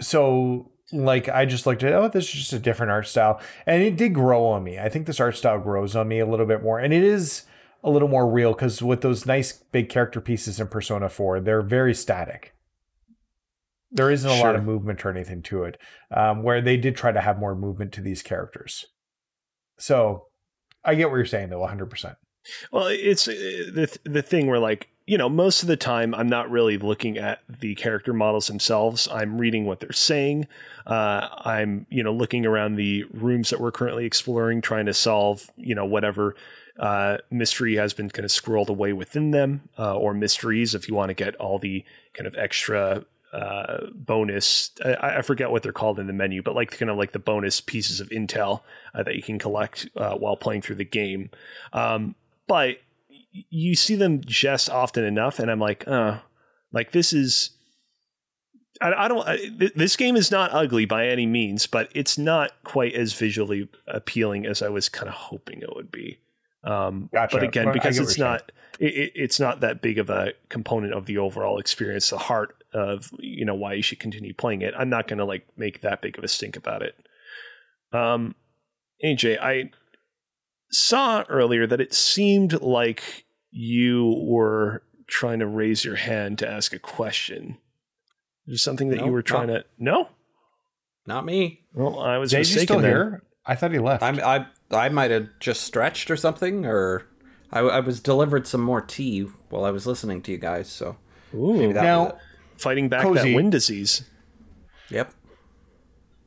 so 0.00 0.70
like 0.92 1.28
I 1.28 1.46
just 1.46 1.66
looked 1.66 1.82
at 1.82 1.92
oh 1.92 2.08
this 2.08 2.24
is 2.26 2.32
just 2.32 2.52
a 2.52 2.58
different 2.58 2.90
art 2.90 3.06
style 3.06 3.40
and 3.66 3.82
it 3.82 3.96
did 3.96 4.14
grow 4.14 4.46
on 4.46 4.64
me. 4.64 4.78
I 4.78 4.88
think 4.88 5.06
this 5.06 5.20
art 5.20 5.36
style 5.36 5.58
grows 5.58 5.94
on 5.94 6.08
me 6.08 6.18
a 6.18 6.26
little 6.26 6.46
bit 6.46 6.62
more 6.62 6.78
and 6.78 6.92
it 6.92 7.02
is 7.02 7.44
a 7.82 7.90
little 7.90 8.08
more 8.08 8.30
real 8.30 8.52
because 8.52 8.82
with 8.82 9.00
those 9.00 9.26
nice 9.26 9.52
big 9.52 9.88
character 9.88 10.20
pieces 10.20 10.60
in 10.60 10.68
Persona 10.68 11.08
4, 11.08 11.40
they're 11.40 11.62
very 11.62 11.94
static. 11.94 12.54
There 13.90 14.10
isn't 14.10 14.30
a 14.30 14.34
sure. 14.34 14.46
lot 14.46 14.56
of 14.56 14.64
movement 14.64 15.04
or 15.04 15.10
anything 15.10 15.42
to 15.42 15.64
it. 15.64 15.78
Um, 16.14 16.42
where 16.42 16.60
they 16.60 16.76
did 16.76 16.94
try 16.94 17.10
to 17.10 17.20
have 17.20 17.38
more 17.38 17.54
movement 17.54 17.92
to 17.92 18.00
these 18.00 18.22
characters. 18.22 18.86
So 19.78 20.26
I 20.84 20.94
get 20.94 21.10
what 21.10 21.16
you're 21.16 21.24
saying 21.24 21.48
though, 21.48 21.60
100%. 21.60 22.16
Well, 22.72 22.86
it's 22.86 23.28
uh, 23.28 23.32
the 23.32 23.98
the 24.04 24.22
thing 24.22 24.46
where 24.46 24.58
like 24.58 24.88
you 25.10 25.18
know, 25.18 25.28
most 25.28 25.62
of 25.62 25.66
the 25.66 25.76
time 25.76 26.14
I'm 26.14 26.28
not 26.28 26.48
really 26.52 26.78
looking 26.78 27.18
at 27.18 27.40
the 27.48 27.74
character 27.74 28.12
models 28.12 28.46
themselves. 28.46 29.08
I'm 29.10 29.38
reading 29.38 29.64
what 29.64 29.80
they're 29.80 29.90
saying. 29.90 30.46
Uh, 30.86 31.26
I'm, 31.36 31.84
you 31.90 32.04
know, 32.04 32.12
looking 32.12 32.46
around 32.46 32.76
the 32.76 33.02
rooms 33.12 33.50
that 33.50 33.58
we're 33.58 33.72
currently 33.72 34.06
exploring, 34.06 34.60
trying 34.60 34.86
to 34.86 34.94
solve, 34.94 35.50
you 35.56 35.74
know, 35.74 35.84
whatever 35.84 36.36
uh, 36.78 37.16
mystery 37.28 37.74
has 37.74 37.92
been 37.92 38.08
kind 38.08 38.24
of 38.24 38.30
scrolled 38.30 38.70
away 38.70 38.92
within 38.92 39.32
them, 39.32 39.62
uh, 39.76 39.96
or 39.96 40.14
mysteries 40.14 40.76
if 40.76 40.86
you 40.88 40.94
want 40.94 41.08
to 41.08 41.14
get 41.14 41.34
all 41.36 41.58
the 41.58 41.84
kind 42.14 42.28
of 42.28 42.36
extra 42.36 43.04
uh, 43.32 43.86
bonus. 43.92 44.70
I, 44.84 45.18
I, 45.18 45.22
forget 45.22 45.50
what 45.50 45.64
they're 45.64 45.72
called 45.72 45.98
in 45.98 46.06
the 46.06 46.12
menu, 46.12 46.40
but 46.40 46.54
like 46.54 46.70
kind 46.70 46.88
of 46.88 46.96
like 46.96 47.10
the 47.10 47.18
bonus 47.18 47.60
pieces 47.60 47.98
of 47.98 48.10
intel 48.10 48.60
uh, 48.94 49.02
that 49.02 49.16
you 49.16 49.24
can 49.24 49.40
collect 49.40 49.88
uh, 49.96 50.14
while 50.14 50.36
playing 50.36 50.62
through 50.62 50.76
the 50.76 50.84
game. 50.84 51.30
Um, 51.72 52.14
but 52.46 52.76
you 53.32 53.74
see 53.74 53.94
them 53.94 54.20
just 54.24 54.68
often 54.70 55.04
enough, 55.04 55.38
and 55.38 55.50
I'm 55.50 55.60
like, 55.60 55.86
uh, 55.86 56.18
like 56.72 56.92
this 56.92 57.12
is. 57.12 57.50
I, 58.80 58.92
I 58.92 59.08
don't. 59.08 59.26
I, 59.26 59.70
this 59.74 59.96
game 59.96 60.16
is 60.16 60.30
not 60.30 60.52
ugly 60.52 60.84
by 60.84 61.08
any 61.08 61.26
means, 61.26 61.66
but 61.66 61.90
it's 61.94 62.18
not 62.18 62.52
quite 62.64 62.94
as 62.94 63.12
visually 63.12 63.68
appealing 63.86 64.46
as 64.46 64.62
I 64.62 64.68
was 64.68 64.88
kind 64.88 65.08
of 65.08 65.14
hoping 65.14 65.62
it 65.62 65.74
would 65.74 65.90
be. 65.90 66.18
Um, 66.64 67.08
gotcha. 67.12 67.36
But 67.36 67.44
again, 67.44 67.72
because 67.72 67.98
it's 67.98 68.18
not, 68.18 68.52
it, 68.78 69.12
it's 69.14 69.40
not 69.40 69.60
that 69.60 69.80
big 69.80 69.98
of 69.98 70.10
a 70.10 70.32
component 70.48 70.94
of 70.94 71.06
the 71.06 71.18
overall 71.18 71.58
experience. 71.58 72.10
The 72.10 72.18
heart 72.18 72.62
of 72.72 73.10
you 73.18 73.44
know 73.44 73.54
why 73.54 73.74
you 73.74 73.82
should 73.82 74.00
continue 74.00 74.34
playing 74.34 74.62
it. 74.62 74.74
I'm 74.76 74.90
not 74.90 75.08
going 75.08 75.18
to 75.18 75.24
like 75.24 75.46
make 75.56 75.82
that 75.82 76.02
big 76.02 76.18
of 76.18 76.24
a 76.24 76.28
stink 76.28 76.56
about 76.56 76.82
it. 76.82 76.94
Um, 77.92 78.34
AJ, 79.04 79.40
I 79.40 79.70
saw 80.70 81.24
earlier 81.28 81.66
that 81.66 81.80
it 81.80 81.92
seemed 81.92 82.60
like 82.60 83.24
you 83.50 84.22
were 84.26 84.82
trying 85.06 85.40
to 85.40 85.46
raise 85.46 85.84
your 85.84 85.96
hand 85.96 86.38
to 86.38 86.48
ask 86.48 86.72
a 86.72 86.78
question. 86.78 87.58
Is 88.46 88.62
something 88.62 88.88
that 88.88 89.04
you 89.04 89.12
were 89.12 89.22
trying 89.22 89.48
not, 89.48 89.54
to? 89.58 89.64
No, 89.78 90.08
not 91.06 91.24
me. 91.24 91.60
Well, 91.74 92.00
I 92.00 92.18
was 92.18 92.30
Jay, 92.30 92.38
mistaken. 92.38 92.66
still 92.66 92.78
here? 92.80 93.22
I 93.46 93.54
thought 93.54 93.72
he 93.72 93.78
left. 93.78 94.02
I'm, 94.02 94.20
I 94.20 94.46
I 94.70 94.88
might 94.88 95.10
have 95.10 95.28
just 95.40 95.62
stretched 95.62 96.10
or 96.10 96.16
something, 96.16 96.66
or 96.66 97.06
I, 97.52 97.60
I, 97.60 97.80
was 97.80 98.00
delivered 98.00 98.46
some 98.46 98.60
more 98.60 98.80
tea 98.80 99.26
while 99.48 99.64
I 99.64 99.70
was 99.70 99.86
listening 99.86 100.22
to 100.22 100.32
you 100.32 100.38
guys. 100.38 100.68
So 100.68 100.96
Ooh, 101.34 101.72
now 101.72 102.18
fighting 102.56 102.88
back 102.88 103.02
Cozy. 103.02 103.30
that 103.30 103.36
wind 103.36 103.52
disease. 103.52 104.04
Yep. 104.90 105.12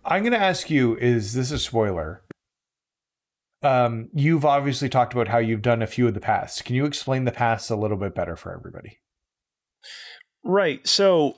I'm 0.05 0.23
going 0.23 0.33
to 0.33 0.39
ask 0.39 0.69
you: 0.69 0.97
Is 0.97 1.33
this 1.33 1.51
a 1.51 1.59
spoiler? 1.59 2.22
Um, 3.64 4.09
you've 4.14 4.45
obviously 4.45 4.89
talked 4.89 5.14
about 5.14 5.30
how 5.30 5.38
you've 5.38 5.61
done 5.61 5.82
a 5.82 5.88
few 5.88 6.07
of 6.07 6.14
the 6.14 6.20
paths. 6.20 6.61
Can 6.61 6.76
you 6.76 6.86
explain 6.86 7.26
the 7.26 7.32
paths 7.32 7.70
a 7.70 7.76
little 7.76 7.97
bit 7.97 8.14
better 8.14 8.36
for 8.36 8.53
everybody? 8.53 8.99
Right. 10.43 10.86
So, 10.88 11.38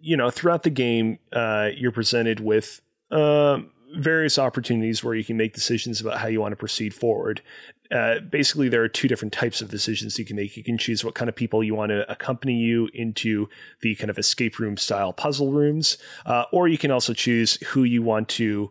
you 0.00 0.16
know, 0.16 0.30
throughout 0.30 0.62
the 0.62 0.70
game, 0.70 1.18
uh, 1.32 1.70
you're 1.76 1.92
presented 1.92 2.40
with 2.40 2.80
um, 3.10 3.70
various 3.96 4.38
opportunities 4.38 5.02
where 5.02 5.14
you 5.14 5.24
can 5.24 5.36
make 5.36 5.52
decisions 5.52 6.00
about 6.00 6.18
how 6.18 6.28
you 6.28 6.40
want 6.40 6.52
to 6.52 6.56
proceed 6.56 6.94
forward. 6.94 7.42
Uh, 7.90 8.20
basically, 8.20 8.68
there 8.68 8.82
are 8.84 8.88
two 8.88 9.08
different 9.08 9.32
types 9.32 9.60
of 9.60 9.68
decisions 9.68 10.16
you 10.16 10.24
can 10.24 10.36
make. 10.36 10.56
You 10.56 10.62
can 10.62 10.78
choose 10.78 11.04
what 11.04 11.16
kind 11.16 11.28
of 11.28 11.34
people 11.34 11.64
you 11.64 11.74
want 11.74 11.90
to 11.90 12.08
accompany 12.10 12.54
you 12.54 12.88
into 12.94 13.48
the 13.80 13.96
kind 13.96 14.10
of 14.10 14.18
escape 14.18 14.60
room 14.60 14.76
style 14.76 15.12
puzzle 15.12 15.50
rooms, 15.50 15.98
uh, 16.24 16.44
or 16.52 16.68
you 16.68 16.78
can 16.78 16.92
also 16.92 17.12
choose 17.12 17.56
who 17.66 17.82
you 17.82 18.00
want 18.00 18.28
to 18.28 18.70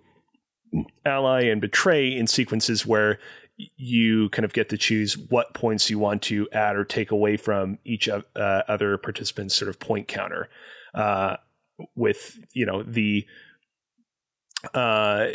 ally 1.06 1.44
and 1.44 1.62
betray 1.62 2.16
in 2.16 2.28
sequences 2.28 2.86
where 2.86 3.20
you 3.76 4.30
kind 4.30 4.46
of 4.46 4.54
get 4.54 4.70
to 4.70 4.78
choose 4.78 5.18
what 5.18 5.54
points 5.54 5.90
you 5.90 6.00
want 6.00 6.22
to 6.22 6.48
add 6.54 6.76
or 6.78 6.86
take 6.86 7.12
away 7.12 7.36
from 7.36 7.78
each 7.84 8.08
of, 8.08 8.24
uh, 8.36 8.62
other 8.68 8.98
participant's 8.98 9.56
sort 9.56 9.68
of 9.68 9.80
point 9.80 10.08
counter. 10.08 10.50
Uh, 10.94 11.36
with 11.96 12.40
you 12.54 12.66
know 12.66 12.84
the 12.84 13.26
uh, 14.74 15.28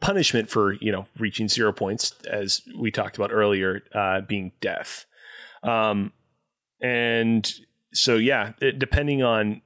punishment 0.00 0.48
for 0.48 0.74
you 0.74 0.92
know 0.92 1.06
reaching 1.18 1.48
zero 1.48 1.72
points, 1.72 2.14
as 2.28 2.62
we 2.78 2.90
talked 2.90 3.16
about 3.16 3.32
earlier, 3.32 3.82
uh, 3.94 4.20
being 4.22 4.52
death. 4.60 5.06
Um, 5.62 6.12
and 6.80 7.50
so 7.92 8.16
yeah, 8.16 8.52
it, 8.60 8.78
depending 8.78 9.22
on 9.22 9.62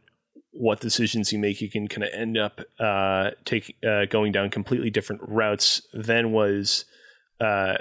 what 0.57 0.81
decisions 0.81 1.33
you 1.33 1.39
make, 1.39 1.61
you 1.61 1.71
can 1.71 1.89
kind 1.89 2.05
of 2.05 2.11
end 2.13 2.39
up 2.39 2.61
uh, 2.79 3.31
take 3.45 3.77
uh, 3.87 4.07
going 4.07 4.33
down 4.33 4.51
completely 4.51 4.91
different 4.91 5.23
routes 5.27 5.83
than 5.93 6.33
was. 6.33 6.85
Uh, 7.41 7.75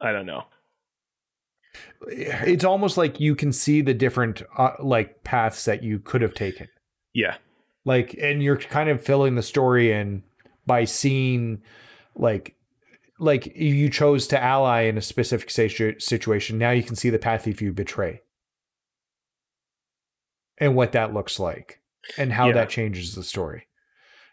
I 0.00 0.12
don't 0.12 0.26
know. 0.26 0.44
It's 2.06 2.64
almost 2.64 2.98
like 2.98 3.18
you 3.18 3.34
can 3.34 3.52
see 3.52 3.80
the 3.80 3.94
different 3.94 4.42
uh, 4.58 4.72
like 4.78 5.24
paths 5.24 5.64
that 5.64 5.82
you 5.82 5.98
could 5.98 6.20
have 6.20 6.34
taken. 6.34 6.68
Yeah. 7.14 7.36
Like, 7.86 8.14
and 8.20 8.42
you're 8.42 8.58
kind 8.58 8.90
of 8.90 9.02
filling 9.02 9.34
the 9.34 9.42
story 9.42 9.92
in 9.92 10.22
by 10.66 10.84
seeing, 10.84 11.62
like, 12.14 12.54
like 13.18 13.54
you 13.56 13.88
chose 13.88 14.26
to 14.28 14.42
ally 14.42 14.82
in 14.82 14.98
a 14.98 15.02
specific 15.02 15.50
situation. 15.50 16.58
Now 16.58 16.70
you 16.70 16.82
can 16.82 16.96
see 16.96 17.10
the 17.10 17.18
path 17.18 17.46
if 17.46 17.62
you 17.62 17.72
betray, 17.72 18.20
and 20.58 20.74
what 20.74 20.92
that 20.92 21.14
looks 21.14 21.38
like, 21.38 21.80
and 22.16 22.32
how 22.32 22.48
yeah. 22.48 22.54
that 22.54 22.70
changes 22.70 23.14
the 23.14 23.22
story. 23.22 23.66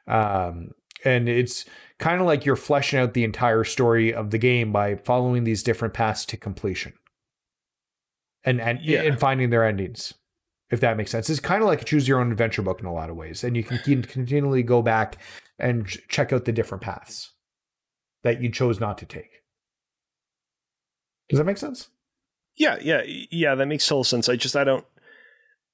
Um, 0.07 0.71
and 1.03 1.27
it's 1.27 1.65
kind 1.99 2.21
of 2.21 2.27
like 2.27 2.45
you're 2.45 2.55
fleshing 2.55 2.99
out 2.99 3.13
the 3.13 3.23
entire 3.23 3.63
story 3.63 4.13
of 4.13 4.31
the 4.31 4.37
game 4.37 4.71
by 4.71 4.95
following 4.95 5.43
these 5.43 5.63
different 5.63 5.93
paths 5.93 6.25
to 6.25 6.37
completion, 6.37 6.93
and 8.43 8.61
and 8.61 8.79
yeah. 8.81 9.01
and 9.01 9.19
finding 9.19 9.49
their 9.49 9.65
endings 9.65 10.13
if 10.71 10.79
that 10.79 10.97
makes 10.97 11.11
sense. 11.11 11.29
It's 11.29 11.39
kind 11.39 11.61
of 11.61 11.67
like 11.67 11.81
a 11.81 11.85
choose 11.85 12.07
your 12.07 12.19
own 12.19 12.31
adventure 12.31 12.61
book 12.61 12.79
in 12.79 12.85
a 12.85 12.93
lot 12.93 13.09
of 13.09 13.17
ways. 13.17 13.43
And 13.43 13.55
you 13.55 13.63
can 13.63 13.77
continually 14.03 14.63
go 14.63 14.81
back 14.81 15.17
and 15.59 15.85
check 15.85 16.33
out 16.33 16.45
the 16.45 16.53
different 16.53 16.81
paths 16.81 17.33
that 18.23 18.41
you 18.41 18.49
chose 18.49 18.79
not 18.79 18.97
to 18.99 19.05
take. 19.05 19.43
Does 21.29 21.37
that 21.37 21.45
make 21.45 21.57
sense? 21.57 21.89
Yeah, 22.55 22.77
yeah, 22.81 23.01
yeah, 23.05 23.55
that 23.55 23.67
makes 23.67 23.85
total 23.85 24.03
sense. 24.03 24.29
I 24.29 24.35
just, 24.35 24.55
I 24.55 24.63
don't, 24.63 24.85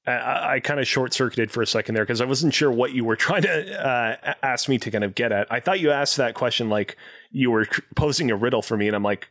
I, 0.07 0.55
I 0.55 0.59
kind 0.59 0.79
of 0.79 0.87
short 0.87 1.13
circuited 1.13 1.51
for 1.51 1.61
a 1.61 1.67
second 1.67 1.95
there 1.95 2.03
because 2.03 2.21
I 2.21 2.25
wasn't 2.25 2.53
sure 2.53 2.71
what 2.71 2.93
you 2.93 3.03
were 3.03 3.15
trying 3.17 3.43
to 3.43 3.87
uh, 3.87 4.33
ask 4.41 4.69
me 4.69 4.77
to 4.79 4.91
kind 4.91 5.03
of 5.03 5.15
get 5.15 5.31
at. 5.31 5.51
I 5.51 5.59
thought 5.59 5.79
you 5.79 5.91
asked 5.91 6.17
that 6.17 6.33
question 6.33 6.69
like 6.69 6.97
you 7.31 7.51
were 7.51 7.67
posing 7.95 8.31
a 8.31 8.35
riddle 8.35 8.61
for 8.61 8.77
me, 8.77 8.87
and 8.87 8.95
I'm 8.95 9.03
like, 9.03 9.29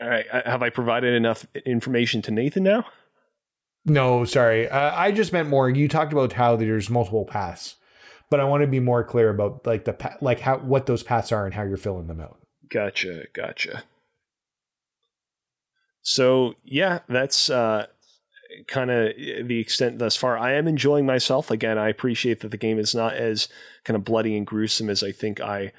all 0.00 0.08
right, 0.08 0.26
have 0.44 0.62
I 0.62 0.70
provided 0.70 1.14
enough 1.14 1.46
information 1.66 2.22
to 2.22 2.30
Nathan 2.30 2.62
now? 2.62 2.84
No, 3.84 4.24
sorry. 4.24 4.68
Uh, 4.68 4.94
I 4.94 5.12
just 5.12 5.32
meant 5.32 5.48
more. 5.48 5.68
You 5.68 5.88
talked 5.88 6.12
about 6.12 6.32
how 6.32 6.56
there's 6.56 6.88
multiple 6.88 7.26
paths, 7.26 7.76
but 8.30 8.40
I 8.40 8.44
want 8.44 8.62
to 8.62 8.66
be 8.66 8.80
more 8.80 9.04
clear 9.04 9.28
about 9.28 9.66
like 9.66 9.84
the 9.84 10.16
like 10.20 10.40
how 10.40 10.58
what 10.58 10.86
those 10.86 11.02
paths 11.02 11.32
are 11.32 11.44
and 11.44 11.54
how 11.54 11.62
you're 11.64 11.76
filling 11.76 12.06
them 12.06 12.20
out. 12.20 12.38
Gotcha, 12.70 13.24
gotcha. 13.34 13.84
So 16.02 16.54
yeah, 16.64 17.00
that's 17.08 17.50
uh, 17.50 17.86
kind 18.66 18.90
of 18.90 19.14
the 19.16 19.58
extent 19.58 19.98
thus 19.98 20.16
far. 20.16 20.38
I 20.38 20.54
am 20.54 20.68
enjoying 20.68 21.06
myself. 21.06 21.50
Again, 21.50 21.78
I 21.78 21.88
appreciate 21.88 22.40
that 22.40 22.50
the 22.50 22.56
game 22.56 22.78
is 22.78 22.94
not 22.94 23.14
as 23.14 23.48
kind 23.84 23.96
of 23.96 24.04
bloody 24.04 24.36
and 24.36 24.46
gruesome 24.46 24.90
as 24.90 25.02
I 25.02 25.12
think 25.12 25.40
I 25.40 25.72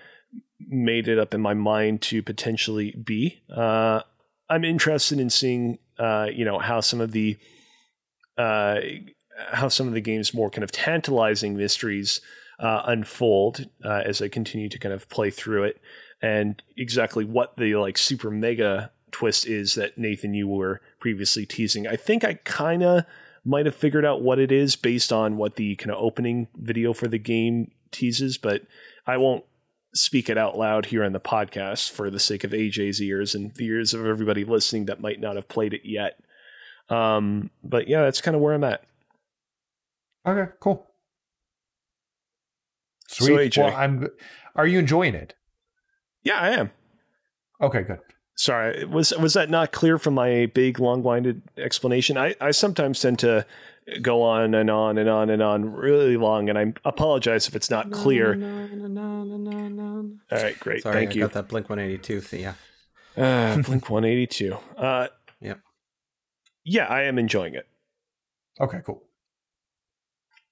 made 0.60 1.08
it 1.08 1.20
up 1.20 1.34
in 1.34 1.42
my 1.42 1.54
mind 1.54 2.02
to 2.04 2.24
potentially 2.24 2.92
be. 2.92 3.42
Uh, 3.54 4.02
I'm 4.50 4.64
interested 4.64 5.20
in 5.20 5.30
seeing, 5.30 5.80
uh, 5.98 6.28
you 6.32 6.46
know, 6.46 6.60
how 6.60 6.82
some 6.82 7.02
of 7.02 7.12
the 7.12 7.38
uh, 8.38 8.80
how 9.52 9.68
some 9.68 9.88
of 9.88 9.94
the 9.94 10.02
game's 10.02 10.34
more 10.34 10.50
kind 10.50 10.64
of 10.64 10.72
tantalizing 10.72 11.56
mysteries 11.56 12.22
uh, 12.60 12.84
unfold 12.86 13.68
uh, 13.84 14.02
as 14.06 14.22
I 14.22 14.28
continue 14.28 14.70
to 14.70 14.80
kind 14.80 14.94
of 14.94 15.10
play 15.10 15.30
through 15.30 15.66
it, 15.66 15.82
and 16.22 16.62
exactly 16.78 17.26
what 17.26 17.58
the 17.58 17.76
like 17.76 17.98
super 17.98 18.32
mega 18.32 18.92
twist 19.16 19.48
is 19.48 19.76
that 19.76 19.98
Nathan 19.98 20.34
you 20.34 20.46
were 20.46 20.82
previously 21.00 21.46
teasing. 21.46 21.88
I 21.88 21.96
think 21.96 22.26
I 22.26 22.34
kind 22.34 22.84
of 22.84 23.06
might 23.46 23.66
have 23.66 23.74
figured 23.74 24.04
out 24.04 24.22
what 24.22 24.40
it 24.40 24.52
is 24.52 24.76
based 24.76 25.14
on 25.14 25.38
what 25.38 25.56
the 25.56 25.78
kind 25.78 25.92
of 25.92 26.04
opening 26.04 26.50
video 26.58 26.92
for 26.92 27.08
the 27.08 27.18
game 27.18 27.72
teases, 27.92 28.38
but 28.38 28.64
I 29.08 29.16
won't 29.16 29.46
speak 29.94 30.30
it 30.30 30.38
out 30.38 30.58
loud 30.58 30.88
here 30.88 31.02
on 31.02 31.14
the 31.14 31.22
podcast 31.22 31.92
for 31.92 32.10
the 32.10 32.20
sake 32.20 32.44
of 32.44 32.52
AJ's 32.52 33.02
ears 33.02 33.34
and 33.34 33.56
the 33.56 33.68
ears 33.68 33.94
of 33.94 34.06
everybody 34.06 34.44
listening 34.44 34.88
that 34.88 35.00
might 35.00 35.22
not 35.22 35.38
have 35.38 35.48
played 35.48 35.74
it 35.74 35.86
yet. 35.86 36.20
Um, 36.90 37.52
but 37.64 37.88
yeah, 37.88 38.02
that's 38.02 38.20
kind 38.20 38.36
of 38.36 38.42
where 38.42 38.54
I'm 38.54 38.66
at. 38.66 38.84
Okay, 40.28 40.52
cool. 40.60 40.86
Sweet. 43.08 43.54
So, 43.54 43.62
well, 43.62 43.76
I'm. 43.78 44.10
Are 44.58 44.68
you 44.68 44.78
enjoying 44.78 45.16
it? 45.16 45.36
Yeah, 46.22 46.38
I 46.38 46.50
am. 46.50 46.72
Okay, 47.62 47.84
good. 47.84 48.00
Sorry, 48.36 48.84
was 48.86 49.12
was 49.14 49.34
that 49.34 49.50
not 49.50 49.72
clear 49.72 49.98
from 49.98 50.14
my 50.14 50.48
big, 50.54 50.80
long-winded 50.80 51.42
explanation? 51.58 52.18
I, 52.18 52.36
I 52.42 52.52
sometimes 52.52 53.00
tend 53.00 53.20
to 53.20 53.46
go 54.02 54.22
on 54.24 54.54
and 54.54 54.70
on 54.70 54.98
and 54.98 55.10
on 55.10 55.30
and 55.30 55.42
on 55.42 55.72
really 55.72 56.18
long, 56.18 56.50
and 56.50 56.58
I 56.58 56.74
apologize 56.84 57.48
if 57.48 57.56
it's 57.56 57.70
not 57.70 57.92
clear. 57.92 58.34
All 58.34 60.10
right, 60.32 60.60
great. 60.60 60.84
Sorry, 60.84 60.96
Thank 60.96 61.12
I 61.12 61.14
you. 61.14 61.22
Got 61.22 61.34
that 61.34 61.48
Blink 61.48 61.70
One 61.70 61.80
Eighty 61.80 61.98
Two. 61.98 62.22
Yeah. 62.38 62.56
Uh, 63.18 63.56
Blink 63.62 63.90
182. 63.90 64.58
Uh, 64.78 65.08
Yep. 65.40 65.60
Yeah, 66.64 66.86
I 66.88 67.04
am 67.04 67.18
enjoying 67.20 67.56
it. 67.56 67.68
Okay, 68.60 68.82
cool. 68.86 69.04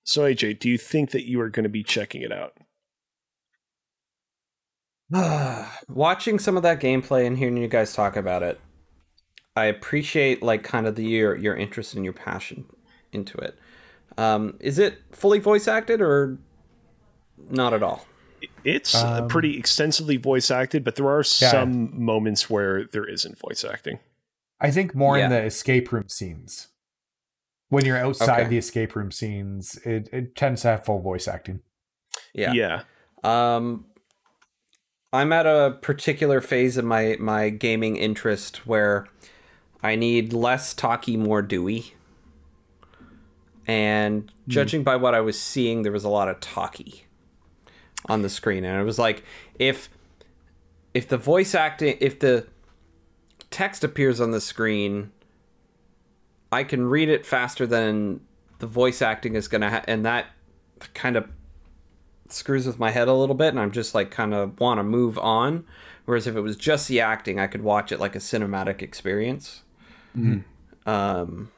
So, 0.04 0.22
AJ, 0.24 0.60
do 0.60 0.70
you 0.70 0.78
think 0.78 1.12
that 1.12 1.28
you 1.28 1.42
are 1.42 1.50
going 1.50 1.64
to 1.64 1.70
be 1.70 1.84
checking 1.84 2.22
it 2.22 2.32
out? 2.32 2.54
Watching 5.88 6.40
some 6.40 6.58
of 6.58 6.64
that 6.64 6.80
gameplay 6.80 7.26
and 7.28 7.38
hearing 7.38 7.58
you 7.58 7.68
guys 7.68 7.94
talk 7.94 8.16
about 8.16 8.42
it, 8.44 8.60
I 9.56 9.66
appreciate 9.66 10.42
like 10.42 10.64
kind 10.64 10.88
of 10.88 10.96
the 10.96 11.04
your 11.06 11.36
your 11.36 11.56
interest 11.56 11.94
and 11.94 12.04
your 12.04 12.14
passion 12.14 12.66
into 13.12 13.38
it. 13.38 13.58
Um, 14.18 14.58
is 14.60 14.80
it 14.80 15.00
fully 15.12 15.40
voice 15.40 15.68
acted 15.68 16.02
or 16.02 16.38
not 17.50 17.74
at 17.74 17.84
all? 17.84 18.06
It's 18.64 18.94
uh, 18.96 19.22
Um, 19.22 19.28
pretty 19.28 19.58
extensively 19.58 20.18
voice 20.18 20.52
acted, 20.52 20.84
but 20.84 20.96
there 20.96 21.10
are 21.10 21.24
some 21.24 22.04
moments 22.04 22.50
where 22.50 22.86
there 22.86 23.06
isn't 23.06 23.40
voice 23.40 23.64
acting. 23.64 24.00
I 24.60 24.72
think 24.72 24.96
more 24.96 25.18
in 25.18 25.30
the 25.30 25.44
escape 25.44 25.92
room 25.92 26.10
scenes. 26.10 26.70
When 27.70 27.86
you're 27.86 27.98
outside 27.98 28.42
Okay. 28.42 28.50
the 28.50 28.58
escape 28.58 28.96
room 28.96 29.12
scenes, 29.12 29.78
it, 29.86 30.10
it 30.14 30.36
tends 30.36 30.62
to 30.62 30.70
have 30.70 30.86
full 30.86 31.00
voice 31.00 31.28
acting. 31.28 31.62
Yeah. 32.34 32.54
yeah. 32.54 32.82
Um, 33.24 33.86
I'm 35.14 35.32
at 35.32 35.46
a 35.46 35.78
particular 35.82 36.42
phase 36.42 36.76
of 36.76 36.86
my 36.86 37.18
my 37.20 37.50
gaming 37.50 37.96
interest 37.98 38.66
where 38.66 39.08
I 39.84 39.96
need 39.96 40.34
less 40.34 40.74
talky, 40.74 41.16
more 41.16 41.44
dewy. 41.44 41.94
And 43.68 44.32
hmm. 44.46 44.52
judging 44.52 44.84
by 44.84 44.96
what 44.96 45.14
I 45.14 45.22
was 45.22 45.40
seeing, 45.40 45.84
there 45.84 45.92
was 45.92 46.04
a 46.04 46.10
lot 46.10 46.28
of 46.28 46.40
talky 46.40 47.06
on 48.10 48.24
the 48.24 48.30
screen, 48.30 48.66
and 48.66 48.82
it 48.82 48.84
was 48.84 48.98
like 48.98 49.24
if 49.60 49.88
if 50.96 51.08
the 51.08 51.18
voice 51.18 51.54
acting, 51.54 51.96
if 52.00 52.20
the 52.20 52.48
text 53.52 53.84
appears 53.84 54.20
on 54.20 54.32
the 54.32 54.42
screen, 54.42 55.12
I 56.52 56.64
can 56.64 56.86
read 56.86 57.08
it 57.08 57.24
faster 57.24 57.68
than 57.68 58.22
the 58.58 58.68
voice 58.68 59.02
acting 59.02 59.36
is 59.36 59.48
gonna, 59.48 59.70
ha- 59.70 59.84
and 59.88 60.06
that 60.06 60.28
kind 60.94 61.16
of 61.16 61.28
screws 62.34 62.66
with 62.68 62.80
my 62.80 62.92
head 62.92 63.08
a 63.08 63.14
little 63.14 63.36
bit 63.36 63.50
and 63.50 63.60
I'm 63.60 63.72
just 63.72 63.94
like 63.96 64.12
kind 64.12 64.34
of 64.34 64.60
want 64.60 64.80
to 64.80 64.84
move 64.84 65.18
on. 65.18 65.66
Whereas 66.06 66.28
if 66.28 66.36
it 66.36 66.42
was 66.42 66.58
just 66.58 66.88
the 66.88 67.00
acting, 67.00 67.40
I 67.40 67.48
could 67.48 67.62
watch 67.62 67.92
it 67.92 68.00
like 68.00 68.16
a 68.16 68.20
cinematic 68.20 68.82
experience. 68.82 69.64
Um, 70.86 71.52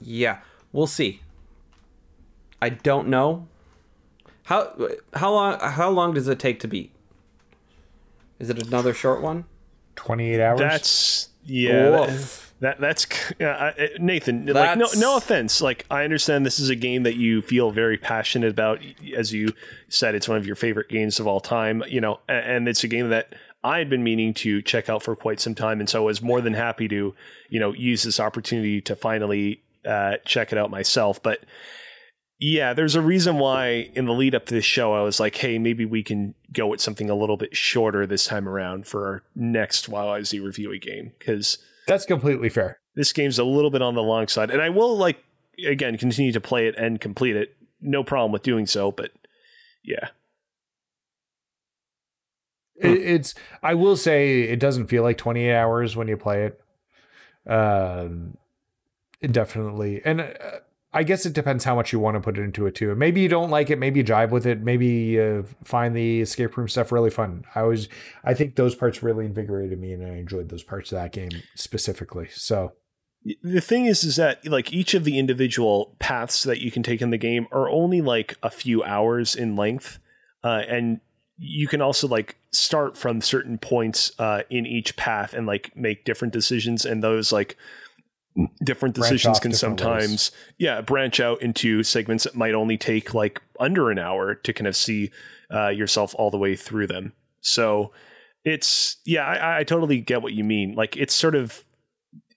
yeah, 0.00 0.38
we'll 0.72 0.86
see. 0.86 1.20
I 2.62 2.70
don't 2.70 3.08
know. 3.08 3.48
How 4.44 4.74
how 5.14 5.32
long 5.32 5.60
how 5.60 5.90
long 5.90 6.14
does 6.14 6.28
it 6.28 6.38
take 6.38 6.60
to 6.60 6.68
beat? 6.68 6.92
Is 8.38 8.50
it 8.50 8.66
another 8.66 8.94
short 8.94 9.20
one? 9.20 9.44
28 9.96 10.40
hours. 10.40 10.58
That's 10.58 11.28
yeah. 11.44 11.90
That, 11.90 12.08
Woof. 12.08 12.39
That- 12.60 12.80
that's 12.80 13.06
uh, 13.40 13.72
Nathan. 13.98 14.46
Like 14.46 14.78
no 14.78 14.86
no 14.96 15.16
offense. 15.16 15.60
Like 15.60 15.84
I 15.90 16.04
understand 16.04 16.44
this 16.46 16.58
is 16.58 16.68
a 16.68 16.76
game 16.76 17.02
that 17.04 17.16
you 17.16 17.42
feel 17.42 17.70
very 17.70 17.96
passionate 17.98 18.50
about. 18.50 18.80
As 19.16 19.32
you 19.32 19.52
said, 19.88 20.14
it's 20.14 20.28
one 20.28 20.38
of 20.38 20.46
your 20.46 20.56
favorite 20.56 20.88
games 20.88 21.18
of 21.20 21.26
all 21.26 21.40
time. 21.40 21.82
You 21.88 22.00
know, 22.00 22.20
and 22.28 22.68
it's 22.68 22.84
a 22.84 22.88
game 22.88 23.08
that 23.10 23.34
I 23.62 23.78
had 23.78 23.90
been 23.90 24.02
meaning 24.02 24.32
to 24.34 24.62
check 24.62 24.88
out 24.88 25.02
for 25.02 25.14
quite 25.16 25.40
some 25.40 25.54
time, 25.54 25.80
and 25.80 25.88
so 25.88 26.02
I 26.02 26.04
was 26.04 26.22
more 26.22 26.40
than 26.40 26.54
happy 26.54 26.88
to 26.88 27.14
you 27.48 27.60
know 27.60 27.72
use 27.72 28.02
this 28.02 28.20
opportunity 28.20 28.80
to 28.82 28.96
finally 28.96 29.62
uh, 29.84 30.16
check 30.24 30.52
it 30.52 30.58
out 30.58 30.70
myself. 30.70 31.22
But 31.22 31.40
yeah, 32.38 32.72
there's 32.72 32.94
a 32.94 33.02
reason 33.02 33.38
why 33.38 33.90
in 33.94 34.06
the 34.06 34.14
lead 34.14 34.34
up 34.34 34.46
to 34.46 34.54
this 34.54 34.64
show, 34.64 34.94
I 34.94 35.02
was 35.02 35.20
like, 35.20 35.36
hey, 35.36 35.58
maybe 35.58 35.84
we 35.84 36.02
can 36.02 36.34
go 36.54 36.68
with 36.68 36.80
something 36.80 37.10
a 37.10 37.14
little 37.14 37.36
bit 37.36 37.54
shorter 37.54 38.06
this 38.06 38.24
time 38.24 38.48
around 38.48 38.86
for 38.86 39.06
our 39.06 39.22
next 39.34 39.90
YYZ 39.90 40.42
review 40.42 40.72
a 40.72 40.78
game 40.78 41.12
because 41.18 41.58
That's 41.90 42.06
completely 42.06 42.48
fair. 42.50 42.78
this 42.94 43.12
game's 43.12 43.40
a 43.40 43.44
little 43.44 43.70
bit 43.70 43.82
on 43.82 43.96
the 43.96 44.02
long 44.02 44.28
side. 44.28 44.52
And 44.52 44.62
I 44.62 44.68
will, 44.68 44.96
like, 44.96 45.24
again, 45.66 45.98
continue 45.98 46.30
to 46.30 46.40
play 46.40 46.68
it 46.68 46.76
and 46.78 47.00
complete 47.00 47.34
it. 47.34 47.56
No 47.80 48.04
problem 48.04 48.30
with 48.30 48.44
doing 48.44 48.68
so, 48.68 48.92
but 48.92 49.10
yeah. 49.82 50.10
It, 52.76 52.92
it's. 52.92 53.34
I 53.60 53.74
will 53.74 53.96
say 53.96 54.42
it 54.42 54.60
doesn't 54.60 54.86
feel 54.86 55.02
like 55.02 55.18
28 55.18 55.52
hours 55.52 55.96
when 55.96 56.06
you 56.06 56.16
play 56.16 56.44
it. 56.44 56.60
Um, 57.50 58.36
definitely, 59.20 60.00
and 60.04 60.20
uh, 60.20 60.60
I 60.92 61.04
guess 61.04 61.24
it 61.24 61.32
depends 61.32 61.62
how 61.62 61.76
much 61.76 61.92
you 61.92 62.00
want 62.00 62.16
to 62.16 62.20
put 62.20 62.36
it 62.36 62.42
into 62.42 62.66
it 62.66 62.74
too. 62.74 62.94
Maybe 62.96 63.20
you 63.20 63.28
don't 63.28 63.50
like 63.50 63.70
it. 63.70 63.78
Maybe 63.78 64.00
you 64.00 64.04
jive 64.04 64.30
with 64.30 64.44
it. 64.44 64.60
Maybe 64.60 64.86
you 64.86 65.46
find 65.62 65.94
the 65.94 66.20
escape 66.20 66.56
room 66.56 66.68
stuff 66.68 66.90
really 66.90 67.10
fun. 67.10 67.44
I 67.54 67.62
was. 67.62 67.88
I 68.24 68.34
think 68.34 68.56
those 68.56 68.74
parts 68.74 69.02
really 69.02 69.24
invigorated 69.24 69.80
me, 69.80 69.92
and 69.92 70.04
I 70.04 70.16
enjoyed 70.16 70.48
those 70.48 70.64
parts 70.64 70.90
of 70.90 70.96
that 70.96 71.12
game 71.12 71.30
specifically. 71.54 72.28
So 72.32 72.72
The 73.44 73.60
thing 73.60 73.84
is, 73.84 74.02
is 74.02 74.16
that 74.16 74.44
like 74.46 74.72
each 74.72 74.94
of 74.94 75.04
the 75.04 75.18
individual 75.18 75.94
paths 75.98 76.42
that 76.42 76.60
you 76.60 76.70
can 76.70 76.82
take 76.82 77.02
in 77.02 77.10
the 77.10 77.18
game 77.18 77.46
are 77.52 77.68
only 77.68 78.00
like 78.00 78.36
a 78.42 78.50
few 78.50 78.82
hours 78.82 79.36
in 79.36 79.54
length, 79.54 79.98
uh, 80.42 80.62
and 80.68 81.00
you 81.36 81.68
can 81.68 81.80
also 81.80 82.08
like 82.08 82.36
start 82.50 82.96
from 82.96 83.20
certain 83.20 83.58
points 83.58 84.10
uh, 84.18 84.42
in 84.50 84.66
each 84.66 84.96
path 84.96 85.34
and 85.34 85.46
like 85.46 85.70
make 85.76 86.04
different 86.04 86.32
decisions, 86.32 86.84
and 86.84 87.04
those 87.04 87.30
like 87.30 87.56
different 88.64 88.94
decisions 88.94 89.40
can 89.40 89.52
sometimes 89.52 90.30
yeah 90.58 90.80
branch 90.80 91.18
out 91.18 91.42
into 91.42 91.82
segments 91.82 92.24
that 92.24 92.34
might 92.34 92.54
only 92.54 92.78
take 92.78 93.12
like 93.12 93.42
under 93.58 93.90
an 93.90 93.98
hour 93.98 94.34
to 94.34 94.52
kind 94.52 94.68
of 94.68 94.76
see 94.76 95.10
uh, 95.52 95.68
yourself 95.68 96.14
all 96.16 96.30
the 96.30 96.38
way 96.38 96.54
through 96.54 96.86
them. 96.86 97.12
So 97.40 97.92
it's 98.44 98.96
yeah, 99.04 99.26
I, 99.26 99.60
I 99.60 99.64
totally 99.64 100.00
get 100.00 100.22
what 100.22 100.32
you 100.32 100.44
mean. 100.44 100.74
Like 100.74 100.96
it's 100.96 101.14
sort 101.14 101.34
of 101.34 101.64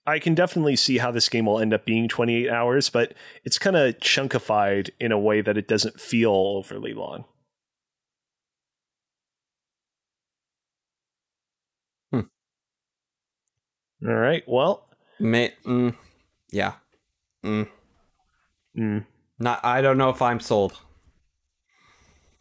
I 0.05 0.19
can 0.19 0.35
definitely 0.35 0.75
see 0.75 0.97
how 0.97 1.11
this 1.11 1.29
game 1.29 1.45
will 1.45 1.59
end 1.59 1.73
up 1.73 1.85
being 1.85 2.09
28 2.09 2.49
hours, 2.49 2.89
but 2.89 3.13
it's 3.45 3.57
kind 3.57 3.75
of 3.77 3.95
chunkified 3.99 4.89
in 4.99 5.11
a 5.13 5.19
way 5.19 5.41
that 5.41 5.57
it 5.57 5.67
doesn't 5.67 5.99
feel 6.01 6.31
overly 6.31 6.93
long. 6.93 7.23
Hmm. 12.11 12.21
All 14.05 14.13
right. 14.15 14.43
Well, 14.45 14.89
May, 15.19 15.53
mm, 15.65 15.95
yeah. 16.51 16.73
Mm, 17.43 17.67
mm, 18.77 19.05
not. 19.39 19.59
I 19.63 19.81
don't 19.81 19.97
know 19.97 20.09
if 20.09 20.21
I'm 20.21 20.39
sold. 20.39 20.79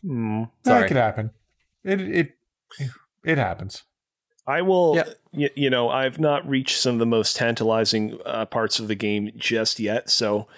mm. 0.05 0.51
that 0.65 0.89
could 0.89 0.97
happen. 0.97 1.31
It 1.85 2.01
it 2.01 2.33
it 3.25 3.39
happens. 3.39 3.85
I 4.47 4.63
will, 4.63 4.97
Yep. 4.97 5.09
y- 5.33 5.51
you 5.55 5.71
know, 5.71 5.89
I've 5.89 6.19
not 6.19 6.49
reached 6.49 6.79
some 6.81 6.95
of 6.95 6.99
the 6.99 7.07
most 7.07 7.37
tantalizing 7.37 8.19
uh, 8.27 8.45
parts 8.47 8.81
of 8.81 8.89
the 8.89 8.97
game 8.97 9.31
just 9.37 9.79
yet. 9.79 10.11
So, 10.11 10.49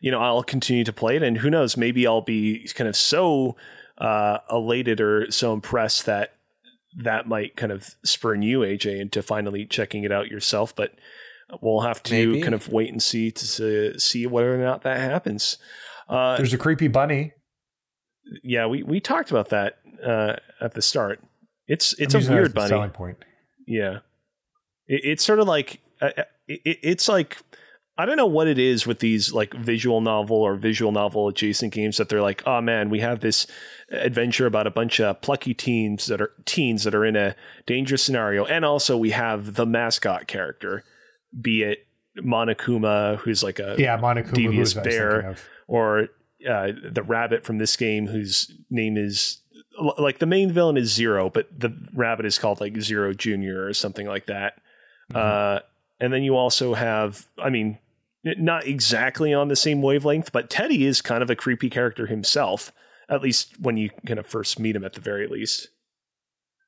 you 0.00 0.10
know, 0.10 0.18
I'll 0.20 0.42
continue 0.42 0.82
to 0.84 0.92
play 0.94 1.16
it. 1.16 1.22
And 1.22 1.36
who 1.36 1.50
knows, 1.50 1.76
maybe 1.76 2.06
I'll 2.06 2.22
be 2.22 2.66
kind 2.74 2.88
of 2.88 2.96
so 2.96 3.54
uh, 3.98 4.38
elated 4.50 4.98
or 4.98 5.30
so 5.30 5.52
impressed 5.52 6.06
that 6.06 6.36
that 6.96 7.28
might 7.28 7.54
kind 7.54 7.70
of 7.70 7.94
spurn 8.02 8.40
you, 8.40 8.60
AJ, 8.60 8.98
into 8.98 9.22
finally 9.22 9.66
checking 9.66 10.04
it 10.04 10.12
out 10.12 10.28
yourself. 10.28 10.74
But 10.74 10.92
we'll 11.60 11.80
have 11.80 12.02
to 12.04 12.12
Maybe. 12.12 12.40
kind 12.42 12.54
of 12.54 12.68
wait 12.68 12.90
and 12.90 13.02
see 13.02 13.30
to 13.30 13.98
see 13.98 14.26
whether 14.26 14.54
or 14.54 14.64
not 14.64 14.82
that 14.82 14.98
happens. 14.98 15.58
Uh, 16.08 16.36
There's 16.36 16.52
a 16.54 16.58
creepy 16.58 16.88
bunny. 16.88 17.32
yeah, 18.42 18.66
we, 18.66 18.82
we 18.82 19.00
talked 19.00 19.30
about 19.30 19.50
that 19.50 19.78
uh, 20.04 20.36
at 20.60 20.74
the 20.74 20.82
start. 20.82 21.22
It's 21.66 21.94
it's 21.98 22.14
I'm 22.14 22.18
a 22.18 22.22
using 22.22 22.34
that 22.34 22.40
as 22.40 22.44
weird 22.44 22.54
bunny. 22.54 22.68
Selling 22.68 22.90
point. 22.90 23.18
Yeah, 23.66 23.98
it, 24.86 25.00
it's 25.04 25.24
sort 25.24 25.40
of 25.40 25.48
like 25.48 25.80
uh, 26.02 26.10
uh, 26.16 26.22
it, 26.46 26.78
it's 26.82 27.08
like 27.08 27.38
I 27.96 28.04
don't 28.06 28.16
know 28.16 28.26
what 28.26 28.48
it 28.48 28.58
is 28.58 28.86
with 28.86 28.98
these 28.98 29.32
like 29.32 29.54
visual 29.54 30.00
novel 30.00 30.36
or 30.36 30.56
visual 30.56 30.92
novel 30.92 31.28
adjacent 31.28 31.72
games 31.72 31.96
that 31.96 32.08
they're 32.08 32.20
like, 32.20 32.42
oh 32.46 32.60
man, 32.60 32.90
we 32.90 33.00
have 33.00 33.20
this 33.20 33.46
adventure 33.90 34.46
about 34.46 34.66
a 34.66 34.70
bunch 34.70 35.00
of 35.00 35.20
plucky 35.22 35.54
teens 35.54 36.06
that 36.06 36.20
are 36.20 36.32
teens 36.44 36.84
that 36.84 36.94
are 36.94 37.04
in 37.04 37.16
a 37.16 37.34
dangerous 37.66 38.02
scenario, 38.02 38.44
and 38.44 38.64
also 38.64 38.96
we 38.98 39.10
have 39.10 39.54
the 39.54 39.64
mascot 39.64 40.26
character, 40.26 40.84
be 41.40 41.62
it 41.62 41.86
Monokuma, 42.18 43.18
who's 43.18 43.42
like 43.42 43.58
a 43.58 43.76
Yeah, 43.78 43.98
Monokuma. 43.98 44.34
Devious 44.34 44.72
who 44.74 44.80
was 44.80 44.86
I 44.86 44.90
was 44.90 44.96
Bear. 44.96 45.36
or 45.66 46.08
uh, 46.48 46.72
the 46.90 47.02
rabbit 47.02 47.44
from 47.44 47.58
this 47.58 47.76
game 47.76 48.06
whose 48.06 48.52
name 48.70 48.96
is 48.96 49.38
like 49.98 50.18
the 50.18 50.26
main 50.26 50.52
villain 50.52 50.76
is 50.76 50.92
Zero, 50.92 51.28
but 51.30 51.48
the 51.58 51.70
rabbit 51.94 52.26
is 52.26 52.38
called 52.38 52.60
like 52.60 52.80
Zero 52.80 53.12
Junior 53.12 53.64
or 53.66 53.72
something 53.74 54.06
like 54.06 54.26
that. 54.26 54.60
Mhm. 55.12 55.16
Uh, 55.16 55.60
and 56.00 56.12
then 56.12 56.22
you 56.22 56.36
also 56.36 56.74
have, 56.74 57.26
I 57.38 57.50
mean, 57.50 57.78
not 58.24 58.66
exactly 58.66 59.32
on 59.34 59.48
the 59.48 59.56
same 59.56 59.82
wavelength, 59.82 60.32
but 60.32 60.48
Teddy 60.50 60.84
is 60.86 61.00
kind 61.02 61.22
of 61.22 61.30
a 61.30 61.36
creepy 61.36 61.68
character 61.70 62.06
himself. 62.06 62.72
At 63.08 63.20
least 63.22 63.60
when 63.60 63.76
you 63.76 63.90
kind 64.06 64.18
of 64.18 64.26
first 64.26 64.58
meet 64.58 64.74
him, 64.76 64.84
at 64.84 64.94
the 64.94 65.00
very 65.00 65.26
least. 65.26 65.68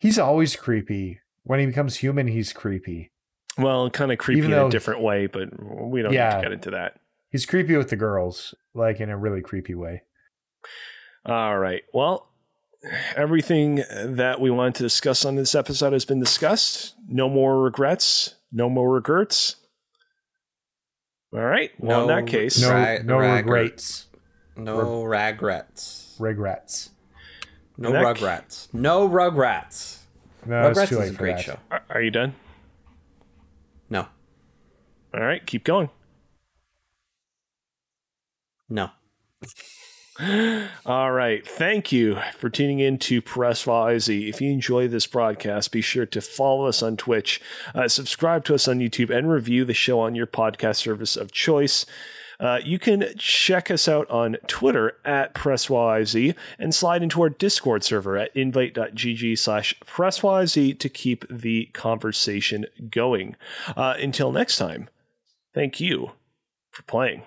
He's 0.00 0.18
always 0.18 0.54
creepy. 0.54 1.20
When 1.44 1.60
he 1.60 1.66
becomes 1.66 1.96
human, 1.96 2.26
he's 2.26 2.52
creepy. 2.52 3.10
Well, 3.58 3.88
kind 3.90 4.12
of 4.12 4.18
creepy 4.18 4.38
Even 4.38 4.52
in 4.52 4.58
a 4.58 4.70
different 4.70 5.00
way, 5.00 5.26
but 5.26 5.48
we 5.58 6.02
don't 6.02 6.12
need 6.12 6.16
to 6.36 6.42
get 6.42 6.52
into 6.52 6.70
that. 6.72 7.00
He's 7.30 7.46
creepy 7.46 7.76
with 7.76 7.90
the 7.90 7.96
girls, 7.96 8.54
like 8.74 9.00
in 9.00 9.10
a 9.10 9.16
really 9.16 9.40
creepy 9.40 9.74
way. 9.74 10.02
All 11.24 11.58
right. 11.58 11.82
Well, 11.92 12.28
everything 13.16 13.82
that 13.90 14.40
we 14.40 14.50
wanted 14.50 14.74
to 14.76 14.82
discuss 14.84 15.24
on 15.24 15.36
this 15.36 15.54
episode 15.54 15.92
has 15.92 16.04
been 16.04 16.20
discussed. 16.20 16.94
No 17.08 17.28
more 17.28 17.60
regrets. 17.62 18.34
No 18.52 18.68
more 18.68 18.92
regrets. 18.92 19.56
All 21.32 21.40
right. 21.40 21.70
Well, 21.78 22.02
in 22.02 22.06
that 22.08 22.30
case, 22.30 22.60
No, 22.62 22.70
Ra- 22.70 22.98
no 23.04 23.18
rag- 23.18 23.44
regrets. 23.46 24.06
No 24.56 25.02
regrets. 25.04 26.16
Regrets. 26.18 26.90
No 27.76 27.90
Neck. 27.92 28.16
Rugrats. 28.16 28.72
No 28.72 29.08
Rugrats. 29.08 29.98
No, 30.46 30.54
Rugrats 30.70 30.88
too 30.88 31.00
is 31.00 31.10
a 31.10 31.14
great 31.14 31.40
show. 31.40 31.58
are 31.70 31.82
are 31.90 32.00
you 32.00 32.10
done? 32.10 32.34
All 35.16 35.22
right. 35.22 35.44
Keep 35.46 35.64
going. 35.64 35.88
No. 38.68 38.90
All 40.86 41.12
right. 41.12 41.46
Thank 41.46 41.92
you 41.92 42.18
for 42.38 42.50
tuning 42.50 42.80
in 42.80 42.98
to 42.98 43.22
Press 43.22 43.64
YZ. 43.64 44.28
If 44.28 44.40
you 44.40 44.50
enjoy 44.50 44.88
this 44.88 45.06
broadcast, 45.06 45.72
be 45.72 45.80
sure 45.80 46.06
to 46.06 46.20
follow 46.20 46.66
us 46.66 46.82
on 46.82 46.96
Twitch, 46.96 47.40
uh, 47.74 47.88
subscribe 47.88 48.44
to 48.46 48.54
us 48.54 48.66
on 48.68 48.80
YouTube, 48.80 49.10
and 49.10 49.30
review 49.30 49.64
the 49.64 49.74
show 49.74 50.00
on 50.00 50.14
your 50.14 50.26
podcast 50.26 50.76
service 50.76 51.16
of 51.16 51.32
choice. 51.32 51.86
Uh, 52.38 52.60
you 52.62 52.78
can 52.78 53.06
check 53.16 53.70
us 53.70 53.88
out 53.88 54.10
on 54.10 54.36
Twitter 54.46 54.96
at 55.04 55.34
PressYZ 55.34 56.34
and 56.58 56.74
slide 56.74 57.02
into 57.02 57.22
our 57.22 57.30
Discord 57.30 57.82
server 57.82 58.16
at 58.16 58.36
invite.gg 58.36 59.38
slash 59.38 59.74
PressYZ 59.86 60.78
to 60.78 60.88
keep 60.88 61.24
the 61.30 61.66
conversation 61.72 62.66
going. 62.90 63.36
Uh, 63.74 63.94
until 63.98 64.32
next 64.32 64.58
time, 64.58 64.88
thank 65.56 65.80
you 65.80 66.10
for 66.70 66.82
playing. 66.82 67.22